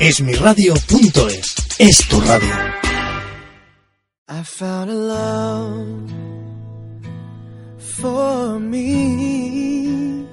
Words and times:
Esmiradio.es 0.00 1.56
es 1.80 2.08
tu 2.08 2.20
radio. 2.20 2.54
I 4.28 4.44
found 4.44 4.90
a 4.90 4.94
love 4.94 6.12
for 7.80 8.60
me. 8.60 10.24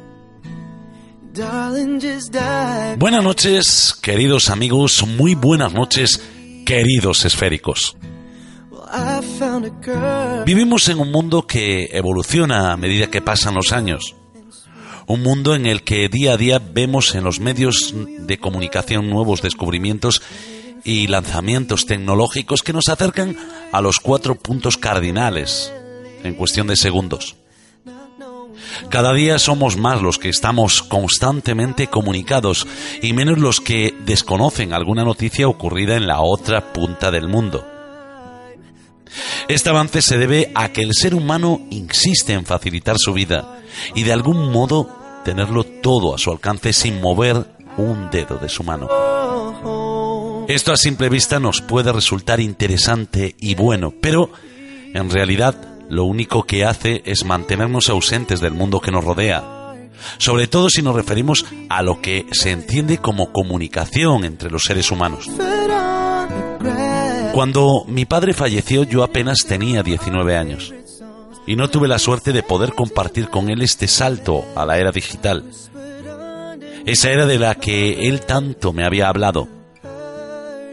Darling, 1.34 2.00
just 2.00 2.32
dive. 2.32 2.98
Buenas 3.00 3.24
noches, 3.24 3.98
queridos 4.04 4.52
amigos, 4.52 5.04
muy 5.08 5.34
buenas 5.34 5.74
noches, 5.74 6.22
queridos 6.64 7.26
esféricos. 7.26 7.98
Vivimos 10.46 10.90
en 10.90 11.00
un 11.00 11.12
mundo 11.12 11.48
que 11.48 11.90
evoluciona 11.92 12.72
a 12.72 12.78
medida 12.78 13.08
que 13.08 13.20
pasan 13.20 13.56
los 13.56 13.72
años. 13.72 14.16
Un 15.08 15.22
mundo 15.22 15.54
en 15.54 15.68
el 15.68 15.84
que 15.84 16.10
día 16.10 16.34
a 16.34 16.38
día 16.38 16.60
vemos 16.60 17.14
en 17.14 17.24
los 17.24 17.40
medios 17.40 17.94
de 17.96 18.40
comunicación 18.40 19.08
nuevos 19.08 19.44
descubrimientos 19.44 20.24
y 20.84 21.08
lanzamientos 21.08 21.86
tecnológicos 21.86 22.64
que 22.64 22.74
nos 22.74 22.90
acercan 22.90 23.38
a 23.72 23.82
los 23.82 24.00
cuatro 24.00 24.36
puntos 24.36 24.78
cardinales 24.78 25.72
en 26.24 26.34
cuestión 26.34 26.66
de 26.66 26.76
segundos. 26.76 27.36
Cada 28.90 29.14
día 29.14 29.38
somos 29.38 29.78
más 29.78 30.02
los 30.02 30.18
que 30.18 30.30
estamos 30.30 30.82
constantemente 30.82 31.88
comunicados 31.88 32.66
y 33.02 33.14
menos 33.14 33.38
los 33.38 33.62
que 33.62 33.94
desconocen 34.06 34.74
alguna 34.74 35.04
noticia 35.04 35.48
ocurrida 35.48 35.98
en 35.98 36.08
la 36.08 36.22
otra 36.22 36.74
punta 36.74 37.12
del 37.12 37.28
mundo. 37.28 37.75
Este 39.48 39.70
avance 39.70 40.02
se 40.02 40.18
debe 40.18 40.52
a 40.56 40.70
que 40.70 40.82
el 40.82 40.94
ser 40.94 41.16
humano 41.16 41.62
insiste 41.70 42.34
en 42.34 42.46
facilitar 42.46 42.98
su 42.98 43.14
vida 43.14 43.60
y 43.94 44.04
de 44.04 44.14
algún 44.14 44.52
modo 44.52 44.90
tenerlo 45.24 45.64
todo 45.64 46.16
a 46.16 46.18
su 46.18 46.32
alcance 46.32 46.74
sin 46.74 47.02
mover 47.02 47.46
un 47.78 48.10
dedo 48.12 48.38
de 48.38 48.50
su 48.50 48.64
mano. 48.64 48.88
Esto 50.48 50.72
a 50.72 50.78
simple 50.78 51.10
vista 51.10 51.40
nos 51.40 51.62
puede 51.62 51.92
resultar 51.92 52.40
interesante 52.40 53.36
y 53.40 53.56
bueno, 53.56 53.94
pero 54.00 54.30
en 54.94 55.10
realidad 55.10 55.56
lo 55.90 56.06
único 56.06 56.44
que 56.44 56.66
hace 56.66 57.02
es 57.06 57.26
mantenernos 57.26 57.90
ausentes 57.90 58.42
del 58.42 58.54
mundo 58.54 58.80
que 58.80 58.92
nos 58.92 59.04
rodea, 59.04 59.44
sobre 60.18 60.48
todo 60.48 60.70
si 60.70 60.82
nos 60.82 60.96
referimos 60.96 61.46
a 61.70 61.82
lo 61.82 62.00
que 62.02 62.26
se 62.32 62.52
entiende 62.52 63.00
como 63.00 63.32
comunicación 63.32 64.24
entre 64.24 64.52
los 64.52 64.64
seres 64.64 64.92
humanos. 64.92 65.30
Cuando 67.36 67.84
mi 67.90 68.06
padre 68.06 68.34
falleció 68.34 68.84
yo 68.84 69.04
apenas 69.04 69.40
tenía 69.46 69.84
19 69.84 70.38
años 70.38 70.74
y 71.46 71.58
no 71.58 71.70
tuve 71.70 71.90
la 71.90 72.00
suerte 72.00 72.32
de 72.32 72.44
poder 72.44 72.72
compartir 72.72 73.28
con 73.28 73.50
él 73.50 73.62
este 73.62 73.90
salto 73.90 74.46
a 74.56 74.66
la 74.66 74.78
era 74.78 74.94
digital. 74.94 75.44
Esa 76.86 77.10
era 77.12 77.26
de 77.26 77.38
la 77.38 77.56
que 77.56 78.08
él 78.08 78.22
tanto 78.22 78.72
me 78.72 78.86
había 78.86 79.10
hablado, 79.10 79.50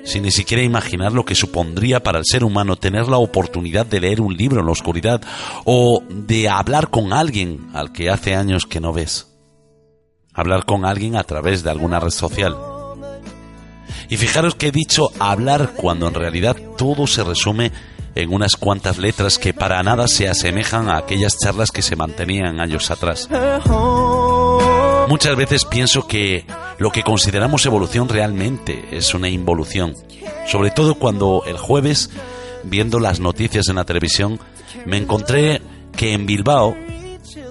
sin 0.05 0.23
ni 0.23 0.31
siquiera 0.31 0.63
imaginar 0.63 1.11
lo 1.11 1.25
que 1.25 1.35
supondría 1.35 2.01
para 2.01 2.21
el 2.21 2.25
ser 2.25 2.45
humano 2.45 2.77
tener 2.77 3.09
la 3.09 3.19
oportunidad 3.19 3.85
de 3.85 3.99
leer 3.99 4.21
un 4.21 4.37
libro 4.37 4.61
en 4.61 4.67
la 4.67 4.73
oscuridad 4.73 5.21
o 5.65 6.05
de 6.09 6.49
hablar 6.49 6.91
con 6.91 7.13
alguien 7.13 7.71
al 7.75 7.91
que 7.91 8.09
hace 8.09 8.37
años 8.37 8.67
que 8.67 8.79
no 8.79 8.93
ves. 8.93 9.37
Hablar 10.33 10.65
con 10.65 10.85
alguien 10.85 11.17
a 11.17 11.25
través 11.25 11.65
de 11.65 11.71
alguna 11.71 11.99
red 11.99 12.11
social. 12.11 12.72
Y 14.13 14.19
fijaros 14.19 14.55
que 14.55 14.67
he 14.67 14.73
dicho 14.73 15.11
hablar 15.19 15.73
cuando 15.75 16.07
en 16.07 16.13
realidad 16.13 16.55
todo 16.77 17.07
se 17.07 17.25
resume 17.25 17.73
en 18.15 18.31
unas 18.31 18.57
cuantas 18.57 18.99
letras 18.99 19.39
que 19.39 19.55
para 19.55 19.83
nada 19.83 20.07
se 20.07 20.29
asemejan 20.29 20.91
a 20.91 20.99
aquellas 20.99 21.39
charlas 21.39 21.71
que 21.71 21.81
se 21.81 21.97
mantenían 21.97 22.61
años 22.61 22.91
atrás. 22.91 23.27
Muchas 25.09 25.35
veces 25.35 25.65
pienso 25.65 26.07
que 26.07 26.45
lo 26.77 26.91
que 26.91 27.03
consideramos 27.03 27.65
evolución 27.65 28.07
realmente 28.11 28.85
es 28.93 29.15
una 29.15 29.31
involución, 29.31 29.95
sobre 30.47 30.71
todo 30.73 30.97
cuando 30.97 31.45
el 31.47 31.57
jueves, 31.57 32.11
viendo 32.65 33.01
las 33.01 33.19
noticias 33.19 33.71
en 33.71 33.77
la 33.77 33.87
televisión, 33.87 34.39
me 34.85 34.99
encontré 34.99 35.63
que 35.97 36.13
en 36.13 36.27
Bilbao 36.27 36.77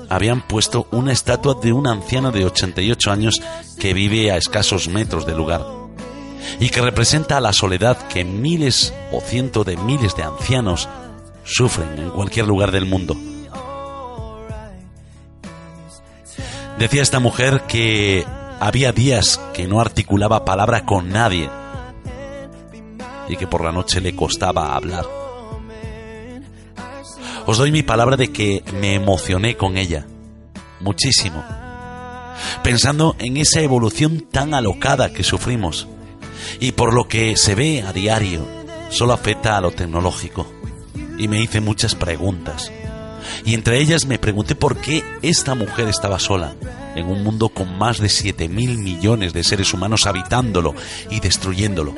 habían 0.09 0.43
puesto 0.43 0.87
una 0.91 1.11
estatua 1.11 1.55
de 1.59 1.73
una 1.73 1.91
anciana 1.91 2.29
de 2.29 2.45
88 2.45 3.11
años 3.11 3.41
que 3.79 3.95
vive 3.95 4.31
a 4.31 4.37
escasos 4.37 4.89
metros 4.89 5.25
del 5.25 5.37
lugar 5.37 5.80
y 6.59 6.69
que 6.69 6.81
representa 6.81 7.39
la 7.39 7.53
soledad 7.53 7.97
que 8.07 8.23
miles 8.23 8.93
o 9.11 9.21
cientos 9.21 9.65
de 9.65 9.77
miles 9.77 10.15
de 10.15 10.23
ancianos 10.23 10.89
sufren 11.43 11.97
en 11.97 12.09
cualquier 12.11 12.47
lugar 12.47 12.71
del 12.71 12.85
mundo. 12.85 13.15
Decía 16.77 17.01
esta 17.01 17.19
mujer 17.19 17.63
que 17.67 18.25
había 18.59 18.91
días 18.91 19.39
que 19.53 19.67
no 19.67 19.79
articulaba 19.79 20.45
palabra 20.45 20.85
con 20.85 21.09
nadie 21.09 21.49
y 23.27 23.35
que 23.35 23.47
por 23.47 23.63
la 23.63 23.71
noche 23.71 24.01
le 24.01 24.15
costaba 24.15 24.75
hablar. 24.75 25.05
Os 27.45 27.57
doy 27.57 27.71
mi 27.71 27.83
palabra 27.83 28.17
de 28.17 28.31
que 28.31 28.63
me 28.79 28.95
emocioné 28.95 29.57
con 29.57 29.77
ella, 29.77 30.05
muchísimo, 30.79 31.43
pensando 32.63 33.15
en 33.19 33.37
esa 33.37 33.61
evolución 33.61 34.21
tan 34.31 34.53
alocada 34.53 35.11
que 35.11 35.23
sufrimos 35.23 35.87
y 36.59 36.71
por 36.73 36.93
lo 36.93 37.07
que 37.07 37.35
se 37.37 37.55
ve 37.55 37.81
a 37.81 37.93
diario, 37.93 38.45
solo 38.89 39.13
afecta 39.13 39.57
a 39.57 39.61
lo 39.61 39.71
tecnológico. 39.71 40.47
Y 41.17 41.27
me 41.27 41.41
hice 41.41 41.61
muchas 41.61 41.95
preguntas. 41.95 42.71
Y 43.45 43.53
entre 43.53 43.79
ellas 43.79 44.05
me 44.05 44.19
pregunté 44.19 44.55
por 44.55 44.77
qué 44.77 45.03
esta 45.21 45.55
mujer 45.55 45.87
estaba 45.87 46.19
sola, 46.19 46.55
en 46.95 47.07
un 47.07 47.23
mundo 47.23 47.49
con 47.49 47.77
más 47.77 47.99
de 47.99 48.09
7 48.09 48.49
mil 48.49 48.77
millones 48.77 49.33
de 49.33 49.43
seres 49.43 49.73
humanos 49.73 50.07
habitándolo 50.07 50.73
y 51.09 51.19
destruyéndolo. 51.19 51.93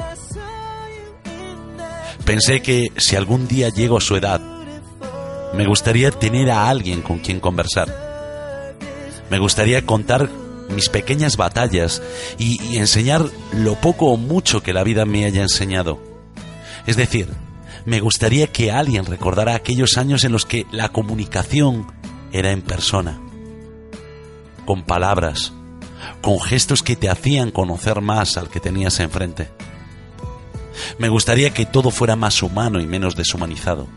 Pensé 2.25 2.61
que 2.61 2.91
si 2.97 3.15
algún 3.15 3.47
día 3.47 3.69
llego 3.69 3.97
a 3.97 4.01
su 4.01 4.15
edad, 4.15 4.41
me 5.53 5.67
gustaría 5.67 6.09
tener 6.11 6.49
a 6.49 6.69
alguien 6.69 7.01
con 7.01 7.19
quien 7.19 7.39
conversar. 7.39 8.79
Me 9.29 9.39
gustaría 9.39 9.85
contar 9.85 10.29
mis 10.73 10.89
pequeñas 10.89 11.37
batallas 11.37 12.01
y, 12.37 12.77
enseñar 12.77 13.25
lo 13.53 13.75
poco 13.75 14.07
o 14.07 14.17
mucho 14.17 14.61
que 14.61 14.73
la 14.73 14.83
vida 14.83 15.05
me 15.05 15.25
haya 15.25 15.41
enseñado. 15.41 15.99
Es 16.85 16.97
decir, 16.97 17.29
me 17.85 17.99
gustaría 17.99 18.47
que 18.47 18.71
alguien 18.71 19.05
recordara 19.05 19.55
aquellos 19.55 19.97
años 19.97 20.23
en 20.23 20.31
los 20.31 20.45
que 20.45 20.65
la 20.71 20.89
comunicación 20.89 21.87
era 22.31 22.51
en 22.51 22.61
persona, 22.61 23.19
con 24.65 24.83
palabras, 24.83 25.53
con 26.21 26.39
gestos 26.39 26.83
que 26.83 26.95
te 26.95 27.09
hacían 27.09 27.51
conocer 27.51 28.01
más 28.01 28.37
al 28.37 28.49
que 28.49 28.59
tenías 28.59 28.99
enfrente. 28.99 29.49
Me 30.97 31.09
gustaría 31.09 31.53
que 31.53 31.65
todo 31.65 31.91
fuera 31.91 32.15
más 32.15 32.41
humano 32.41 32.81
y 32.81 32.87
menos 32.87 33.15
deshumanizado, 33.15 33.87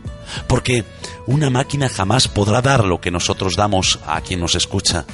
porque 0.47 0.85
una 1.25 1.49
máquina 1.49 1.89
jamás 1.89 2.27
podrá 2.27 2.61
dar 2.61 2.85
lo 2.85 3.01
que 3.01 3.11
nosotros 3.11 3.55
damos 3.55 3.99
a 4.05 4.21
quien 4.21 4.39
nos 4.39 4.55
escucha 4.55 5.05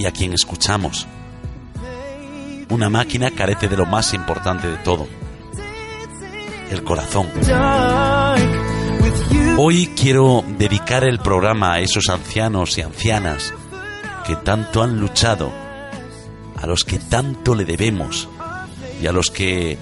y 0.00 0.06
a 0.06 0.12
quien 0.12 0.32
escuchamos. 0.32 1.06
Una 2.70 2.88
máquina 2.88 3.30
carece 3.32 3.68
de 3.68 3.76
lo 3.76 3.84
más 3.84 4.14
importante 4.14 4.66
de 4.66 4.78
todo, 4.78 5.06
el 6.70 6.82
corazón. 6.82 7.28
Hoy 9.58 9.88
quiero 9.88 10.42
dedicar 10.56 11.04
el 11.04 11.18
programa 11.18 11.74
a 11.74 11.80
esos 11.80 12.08
ancianos 12.08 12.78
y 12.78 12.80
ancianas 12.80 13.52
que 14.26 14.36
tanto 14.36 14.82
han 14.82 14.98
luchado, 14.98 15.52
a 16.56 16.66
los 16.66 16.84
que 16.84 16.98
tanto 16.98 17.54
le 17.54 17.66
debemos 17.66 18.26
y 19.02 19.06
a 19.06 19.12
los 19.12 19.30
que 19.30 19.76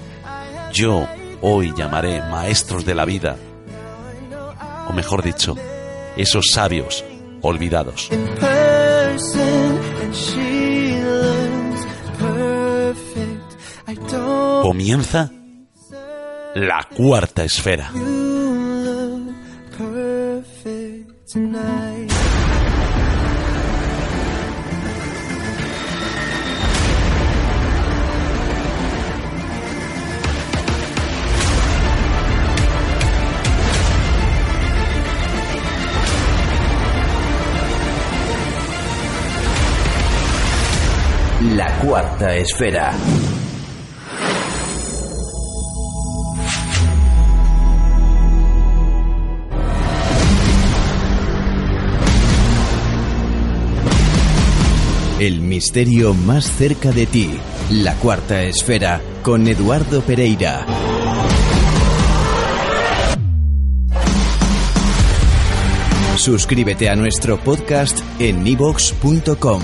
yo 0.72 1.06
hoy 1.42 1.72
llamaré 1.76 2.22
maestros 2.22 2.84
de 2.84 2.94
la 2.96 3.04
vida, 3.04 3.36
o 4.88 4.92
mejor 4.92 5.22
dicho, 5.22 5.54
esos 6.16 6.46
sabios 6.52 7.04
olvidados. 7.40 8.10
Comienza 14.62 15.30
la 16.54 16.86
cuarta 16.94 17.44
esfera. 17.44 17.90
La 41.40 41.78
cuarta 41.78 42.34
esfera. 42.34 42.92
El 55.20 55.40
misterio 55.42 56.12
más 56.12 56.44
cerca 56.50 56.90
de 56.90 57.06
ti. 57.06 57.30
La 57.70 57.94
cuarta 57.94 58.42
esfera 58.42 59.00
con 59.22 59.46
Eduardo 59.46 60.00
Pereira. 60.02 60.66
Suscríbete 66.16 66.88
a 66.88 66.96
nuestro 66.96 67.38
podcast 67.38 68.00
en 68.18 68.42
nivox.com. 68.42 69.62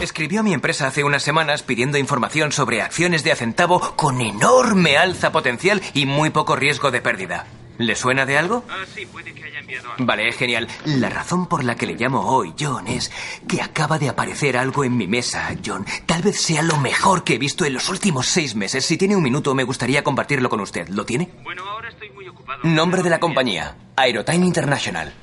Escribió 0.00 0.40
a 0.40 0.42
mi 0.42 0.54
empresa 0.54 0.86
hace 0.86 1.04
unas 1.04 1.22
semanas 1.22 1.62
pidiendo 1.62 1.98
información 1.98 2.52
sobre 2.52 2.82
acciones 2.82 3.22
de 3.22 3.32
Acentavo 3.32 3.94
con 3.96 4.20
enorme 4.20 4.96
alza 4.96 5.30
potencial 5.30 5.80
y 5.94 6.06
muy 6.06 6.30
poco 6.30 6.56
riesgo 6.56 6.90
de 6.90 7.00
pérdida. 7.00 7.46
¿Le 7.80 7.96
suena 7.96 8.26
de 8.26 8.36
algo? 8.36 8.62
Ah, 8.68 8.84
sí, 8.94 9.06
puede 9.06 9.32
que 9.32 9.42
haya 9.42 9.58
enviado 9.58 9.90
algo. 9.90 10.04
Vale, 10.04 10.30
genial. 10.32 10.68
La 10.84 11.08
razón 11.08 11.46
por 11.46 11.64
la 11.64 11.76
que 11.76 11.86
le 11.86 11.94
llamo 11.94 12.20
hoy, 12.30 12.52
John, 12.60 12.86
es 12.86 13.10
que 13.48 13.62
acaba 13.62 13.98
de 13.98 14.10
aparecer 14.10 14.58
algo 14.58 14.84
en 14.84 14.98
mi 14.98 15.06
mesa, 15.06 15.48
John. 15.64 15.86
Tal 16.04 16.20
vez 16.20 16.38
sea 16.38 16.62
lo 16.62 16.76
mejor 16.76 17.24
que 17.24 17.34
he 17.34 17.38
visto 17.38 17.64
en 17.64 17.72
los 17.72 17.88
últimos 17.88 18.26
seis 18.26 18.54
meses. 18.54 18.84
Si 18.84 18.98
tiene 18.98 19.16
un 19.16 19.22
minuto, 19.22 19.54
me 19.54 19.64
gustaría 19.64 20.04
compartirlo 20.04 20.50
con 20.50 20.60
usted. 20.60 20.88
¿Lo 20.88 21.06
tiene? 21.06 21.30
Bueno, 21.42 21.66
ahora 21.66 21.88
estoy 21.88 22.10
muy 22.10 22.28
ocupado. 22.28 22.60
Nombre 22.64 23.02
de 23.02 23.08
la 23.08 23.18
compañía, 23.18 23.76
Aerotime 23.96 24.44
International. 24.44 25.14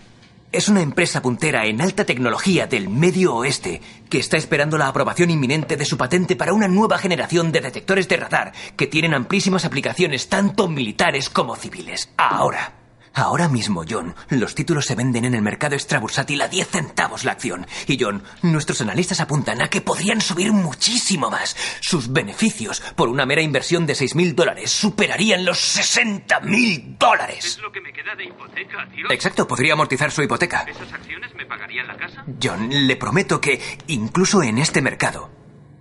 Es 0.52 0.70
una 0.70 0.82
empresa 0.82 1.22
puntera 1.22 1.66
en 1.66 1.82
alta 1.82 2.06
tecnología 2.06 2.68
del 2.68 2.88
Medio 2.88 3.36
Oeste 3.36 3.82
que 4.10 4.20
está 4.20 4.38
esperando 4.38 4.78
la 4.78 4.88
aprobación 4.88 5.30
inminente 5.30 5.76
de 5.76 5.84
su 5.84 5.98
patente 5.98 6.38
para 6.38 6.54
una 6.54 6.70
nueva 6.70 6.98
generación 6.98 7.52
de 7.52 7.60
detectores 7.60 8.08
de 8.08 8.16
radar 8.16 8.54
que 8.78 8.88
tienen 8.88 9.14
amplísimas 9.14 9.66
aplicaciones 9.66 10.30
tanto 10.30 10.70
militares 10.70 11.30
como 11.30 11.58
civiles. 11.58 12.10
Ahora. 12.16 12.77
Ahora 13.18 13.50
mismo, 13.50 13.84
John, 13.90 14.14
los 14.30 14.54
títulos 14.54 14.86
se 14.86 14.94
venden 14.94 15.26
en 15.26 15.34
el 15.34 15.42
mercado 15.42 15.74
extrabursátil 15.74 16.40
a 16.40 16.48
10 16.48 16.68
centavos 16.68 17.24
la 17.24 17.32
acción. 17.32 17.66
Y 17.88 17.98
John, 18.00 18.22
nuestros 18.44 18.80
analistas 18.82 19.20
apuntan 19.20 19.60
a 19.60 19.70
que 19.72 19.82
podrían 19.82 20.22
subir 20.22 20.52
muchísimo 20.52 21.32
más. 21.32 21.56
Sus 21.80 22.14
beneficios 22.14 22.80
por 22.96 23.10
una 23.10 23.26
mera 23.26 23.42
inversión 23.42 23.88
de 23.88 23.94
6.000 23.94 24.36
dólares 24.36 24.70
superarían 24.70 25.46
los 25.46 25.58
60.000 25.58 27.00
dólares. 27.00 27.44
Es 27.44 27.58
lo 27.58 27.72
que 27.72 27.82
me 27.82 27.92
queda 27.92 28.14
de 28.16 28.26
hipoteca, 28.26 28.88
tío. 28.94 29.10
Exacto, 29.10 29.48
podría 29.48 29.74
amortizar 29.74 30.12
su 30.12 30.22
hipoteca. 30.22 30.68
¿Esas 30.70 30.94
acciones 30.94 31.34
me 31.34 31.48
pagarían 31.48 31.88
la 31.88 31.98
casa? 31.98 32.24
John, 32.40 32.70
le 32.70 32.96
prometo 32.98 33.42
que, 33.42 33.60
incluso 33.88 34.44
en 34.44 34.60
este 34.60 34.84
mercado, 34.84 35.32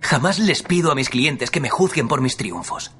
jamás 0.01 0.39
les 0.39 0.63
pido 0.63 0.91
a 0.91 0.95
mis 0.95 1.09
clientes 1.09 1.51
que 1.51 1.61
me 1.61 1.69
juzguen 1.69 2.07
por 2.07 2.19
mis 2.19 2.35
triunfos. 2.35 2.93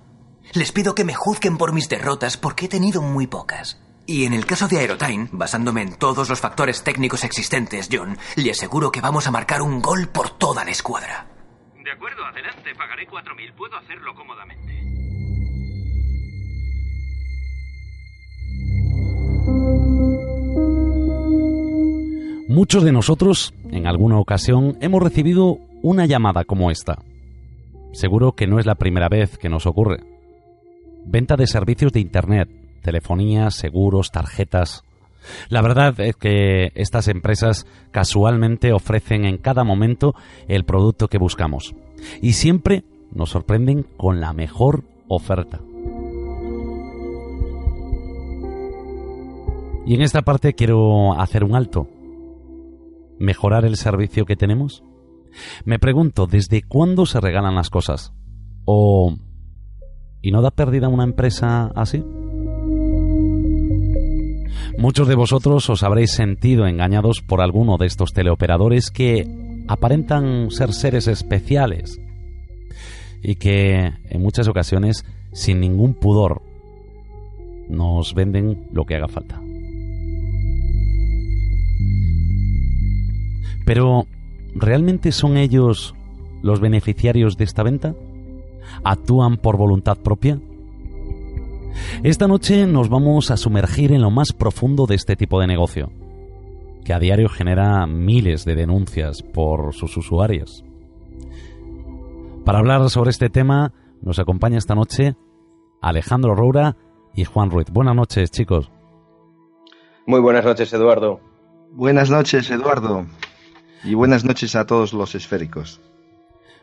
Les 0.53 0.71
pido 0.71 0.93
que 0.93 1.05
me 1.05 1.15
juzguen 1.15 1.57
por 1.57 1.73
mis 1.73 1.89
derrotas 1.89 2.37
porque 2.37 2.65
he 2.65 2.69
tenido 2.69 3.01
muy 3.01 3.25
pocas. 3.25 3.79
Y 4.09 4.23
en 4.23 4.31
el 4.31 4.45
caso 4.45 4.69
de 4.69 4.79
Aerotime, 4.79 5.27
basándome 5.33 5.81
en 5.81 5.97
todos 5.97 6.29
los 6.29 6.39
factores 6.39 6.81
técnicos 6.81 7.25
existentes, 7.25 7.89
John, 7.91 8.17
le 8.37 8.51
aseguro 8.51 8.89
que 8.89 9.01
vamos 9.01 9.27
a 9.27 9.31
marcar 9.31 9.61
un 9.61 9.81
gol 9.81 10.07
por 10.07 10.29
toda 10.29 10.63
la 10.63 10.71
escuadra. 10.71 11.27
De 11.83 11.91
acuerdo, 11.91 12.23
adelante, 12.23 12.73
pagaré 12.77 13.05
4.000. 13.05 13.53
Puedo 13.55 13.75
hacerlo 13.75 14.15
cómodamente. 14.15 14.77
Muchos 22.47 22.83
de 22.85 22.93
nosotros, 22.93 23.53
en 23.71 23.87
alguna 23.87 24.19
ocasión, 24.19 24.77
hemos 24.79 25.03
recibido 25.03 25.57
una 25.83 26.05
llamada 26.05 26.45
como 26.45 26.71
esta. 26.71 27.03
Seguro 27.91 28.31
que 28.31 28.47
no 28.47 28.57
es 28.57 28.65
la 28.65 28.75
primera 28.75 29.09
vez 29.09 29.37
que 29.37 29.49
nos 29.49 29.65
ocurre. 29.65 29.97
Venta 31.05 31.35
de 31.35 31.45
servicios 31.45 31.91
de 31.91 31.99
Internet, 31.99 32.66
telefonía, 32.81 33.51
seguros, 33.51 34.11
tarjetas. 34.11 34.83
La 35.49 35.61
verdad 35.61 35.99
es 35.99 36.15
que 36.15 36.71
estas 36.75 37.07
empresas 37.07 37.67
casualmente 37.91 38.71
ofrecen 38.73 39.25
en 39.25 39.37
cada 39.37 39.63
momento 39.63 40.15
el 40.47 40.63
producto 40.63 41.07
que 41.07 41.17
buscamos. 41.17 41.75
Y 42.21 42.33
siempre 42.33 42.83
nos 43.11 43.29
sorprenden 43.29 43.83
con 43.97 44.19
la 44.19 44.33
mejor 44.33 44.83
oferta. 45.07 45.59
Y 49.85 49.95
en 49.95 50.01
esta 50.01 50.21
parte 50.21 50.53
quiero 50.53 51.19
hacer 51.19 51.43
un 51.45 51.55
alto. 51.55 51.87
¿Mejorar 53.19 53.65
el 53.65 53.77
servicio 53.77 54.25
que 54.25 54.35
tenemos? 54.35 54.83
Me 55.65 55.79
pregunto, 55.79 56.27
¿desde 56.27 56.61
cuándo 56.61 57.05
se 57.05 57.21
regalan 57.21 57.55
las 57.55 57.69
cosas? 57.69 58.13
¿O... 58.65 59.15
¿Y 60.21 60.31
no 60.31 60.41
da 60.41 60.51
pérdida 60.51 60.89
una 60.89 61.05
empresa 61.05 61.71
así? 61.75 62.03
Muchos 64.77 65.07
de 65.07 65.15
vosotros 65.15 65.67
os 65.71 65.81
habréis 65.81 66.11
sentido 66.11 66.67
engañados 66.67 67.21
por 67.21 67.41
alguno 67.41 67.77
de 67.77 67.87
estos 67.87 68.13
teleoperadores 68.13 68.91
que 68.91 69.27
aparentan 69.67 70.51
ser 70.51 70.71
seres 70.71 71.07
especiales 71.07 71.99
y 73.23 73.35
que 73.35 73.93
en 74.07 74.21
muchas 74.21 74.47
ocasiones, 74.47 75.03
sin 75.33 75.59
ningún 75.61 75.95
pudor, 75.95 76.43
nos 77.67 78.13
venden 78.13 78.67
lo 78.71 78.85
que 78.85 78.95
haga 78.95 79.07
falta. 79.07 79.41
Pero, 83.65 84.05
¿realmente 84.53 85.11
son 85.11 85.37
ellos 85.37 85.95
los 86.43 86.59
beneficiarios 86.59 87.35
de 87.35 87.45
esta 87.45 87.63
venta? 87.63 87.95
¿Actúan 88.83 89.37
por 89.37 89.57
voluntad 89.57 89.97
propia? 89.97 90.39
Esta 92.03 92.27
noche 92.27 92.65
nos 92.65 92.89
vamos 92.89 93.31
a 93.31 93.37
sumergir 93.37 93.91
en 93.91 94.01
lo 94.01 94.11
más 94.11 94.33
profundo 94.33 94.85
de 94.85 94.95
este 94.95 95.15
tipo 95.15 95.39
de 95.39 95.47
negocio, 95.47 95.91
que 96.83 96.93
a 96.93 96.99
diario 96.99 97.29
genera 97.29 97.85
miles 97.87 98.45
de 98.45 98.55
denuncias 98.55 99.21
por 99.21 99.73
sus 99.73 99.97
usuarios. 99.97 100.63
Para 102.45 102.59
hablar 102.59 102.89
sobre 102.89 103.09
este 103.09 103.29
tema 103.29 103.73
nos 104.01 104.19
acompaña 104.19 104.57
esta 104.57 104.75
noche 104.75 105.15
Alejandro 105.81 106.35
Roura 106.35 106.77
y 107.13 107.25
Juan 107.25 107.49
Ruiz. 107.49 107.67
Buenas 107.71 107.95
noches, 107.95 108.31
chicos. 108.31 108.71
Muy 110.05 110.21
buenas 110.21 110.45
noches, 110.45 110.71
Eduardo. 110.71 111.19
Buenas 111.71 112.09
noches, 112.09 112.49
Eduardo. 112.49 113.05
Y 113.83 113.93
buenas 113.93 114.23
noches 114.23 114.55
a 114.55 114.65
todos 114.65 114.93
los 114.93 115.15
esféricos. 115.15 115.81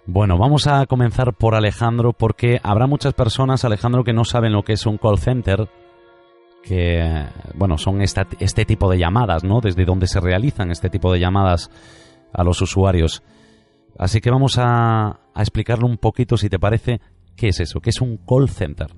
Bueno, 0.07 0.37
vamos 0.37 0.67
a 0.67 0.85
comenzar 0.85 1.33
por 1.33 1.55
Alejandro 1.55 2.13
porque 2.13 2.61
habrá 2.63 2.87
muchas 2.87 3.15
personas, 3.15 3.65
Alejandro, 3.65 4.05
que 4.05 4.13
no 4.13 4.25
saben 4.25 4.53
lo 4.53 4.63
que 4.63 4.75
es 4.75 4.85
un 4.85 4.99
call 4.99 5.19
center, 5.19 5.67
que, 6.63 7.25
bueno, 7.55 7.79
son 7.79 8.03
este 8.03 8.65
tipo 8.67 8.91
de 8.91 8.99
llamadas, 8.99 9.45
¿no? 9.45 9.61
Desde 9.63 9.87
donde 9.87 10.07
se 10.07 10.21
realizan 10.21 10.71
este 10.71 10.91
tipo 10.91 11.11
de 11.11 11.21
llamadas 11.21 11.71
a 12.35 12.45
los 12.45 12.61
usuarios. 12.61 13.23
Así 13.99 14.21
que 14.21 14.31
vamos 14.31 14.59
a, 14.59 15.21
a 15.33 15.41
explicarlo 15.41 15.87
un 15.87 15.97
poquito, 15.97 16.37
si 16.37 16.51
te 16.51 16.59
parece, 16.59 17.01
qué 17.35 17.49
es 17.49 17.61
eso, 17.61 17.81
qué 17.81 17.89
es 17.89 18.01
un 18.03 18.19
call 18.19 18.51
center. 18.51 18.89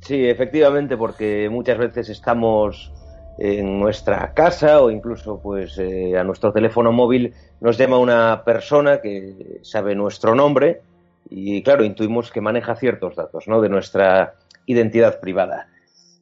Sí, 0.00 0.24
efectivamente, 0.24 0.96
porque 0.96 1.48
muchas 1.50 1.78
veces 1.78 2.10
estamos 2.10 2.92
en 3.38 3.78
nuestra 3.78 4.32
casa 4.32 4.80
o 4.80 4.90
incluso 4.90 5.38
pues 5.42 5.78
eh, 5.78 6.16
a 6.16 6.24
nuestro 6.24 6.52
teléfono 6.52 6.92
móvil 6.92 7.34
nos 7.60 7.76
llama 7.76 7.98
una 7.98 8.42
persona 8.44 9.00
que 9.00 9.58
sabe 9.62 9.94
nuestro 9.94 10.34
nombre 10.34 10.80
y 11.28 11.62
claro 11.62 11.84
intuimos 11.84 12.30
que 12.30 12.40
maneja 12.40 12.76
ciertos 12.76 13.14
datos 13.14 13.46
¿no? 13.46 13.60
de 13.60 13.68
nuestra 13.68 14.34
identidad 14.64 15.20
privada 15.20 15.68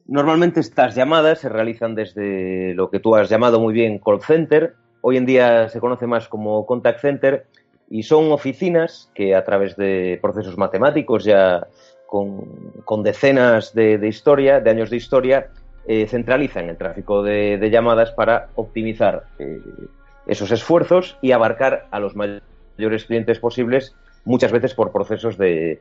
normalmente 0.07 0.59
estas 0.59 0.95
llamadas 0.95 1.39
se 1.39 1.49
realizan 1.49 1.95
desde 1.95 2.73
lo 2.73 2.89
que 2.89 2.99
tú 2.99 3.15
has 3.15 3.29
llamado 3.29 3.61
muy 3.61 3.73
bien 3.73 3.99
call 3.99 4.21
center 4.21 4.73
hoy 4.99 5.15
en 5.15 5.25
día 5.25 5.69
se 5.69 5.79
conoce 5.79 6.07
más 6.07 6.27
como 6.27 6.65
contact 6.65 6.99
center 6.99 7.45
y 7.89 8.03
son 8.03 8.31
oficinas 8.31 9.09
que 9.13 9.35
a 9.35 9.43
través 9.45 9.77
de 9.77 10.19
procesos 10.21 10.57
matemáticos 10.57 11.23
ya 11.23 11.65
con, 12.07 12.73
con 12.83 13.03
decenas 13.03 13.73
de, 13.73 13.97
de 13.99 14.07
historia 14.07 14.59
de 14.59 14.69
años 14.69 14.89
de 14.89 14.97
historia 14.97 15.49
eh, 15.87 16.07
centralizan 16.07 16.69
el 16.69 16.77
tráfico 16.77 17.21
de, 17.21 17.69
llamadas 17.71 18.11
para 18.11 18.49
optimizar 18.55 19.25
eh, 19.37 19.59
esos 20.25 20.51
esfuerzos 20.51 21.17
y 21.21 21.31
abarcar 21.31 21.87
a 21.91 21.99
los 21.99 22.15
mayores 22.15 23.05
clientes 23.05 23.39
posibles, 23.39 23.95
muchas 24.23 24.51
veces 24.51 24.73
por 24.73 24.91
procesos 24.91 25.37
de, 25.37 25.79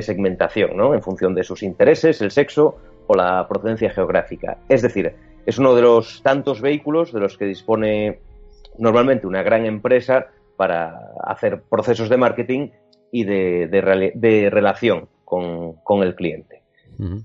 segmentación, 0.00 0.76
¿no? 0.76 0.94
en 0.94 1.02
función 1.02 1.34
de 1.34 1.44
sus 1.44 1.62
intereses, 1.62 2.20
el 2.20 2.30
sexo 2.30 2.78
o 3.06 3.14
la 3.14 3.46
procedencia 3.48 3.90
geográfica. 3.90 4.58
Es 4.68 4.82
decir, 4.82 5.14
es 5.46 5.58
uno 5.58 5.74
de 5.74 5.82
los 5.82 6.22
tantos 6.22 6.60
vehículos 6.60 7.12
de 7.12 7.20
los 7.20 7.38
que 7.38 7.44
dispone 7.44 8.18
normalmente 8.76 9.26
una 9.26 9.42
gran 9.42 9.66
empresa 9.66 10.26
para 10.56 11.12
hacer 11.24 11.62
procesos 11.62 12.08
de 12.08 12.16
marketing 12.16 12.70
y 13.12 13.24
de, 13.24 14.50
relación 14.50 15.08
con 15.24 16.02
el 16.02 16.14
cliente. 16.16 16.57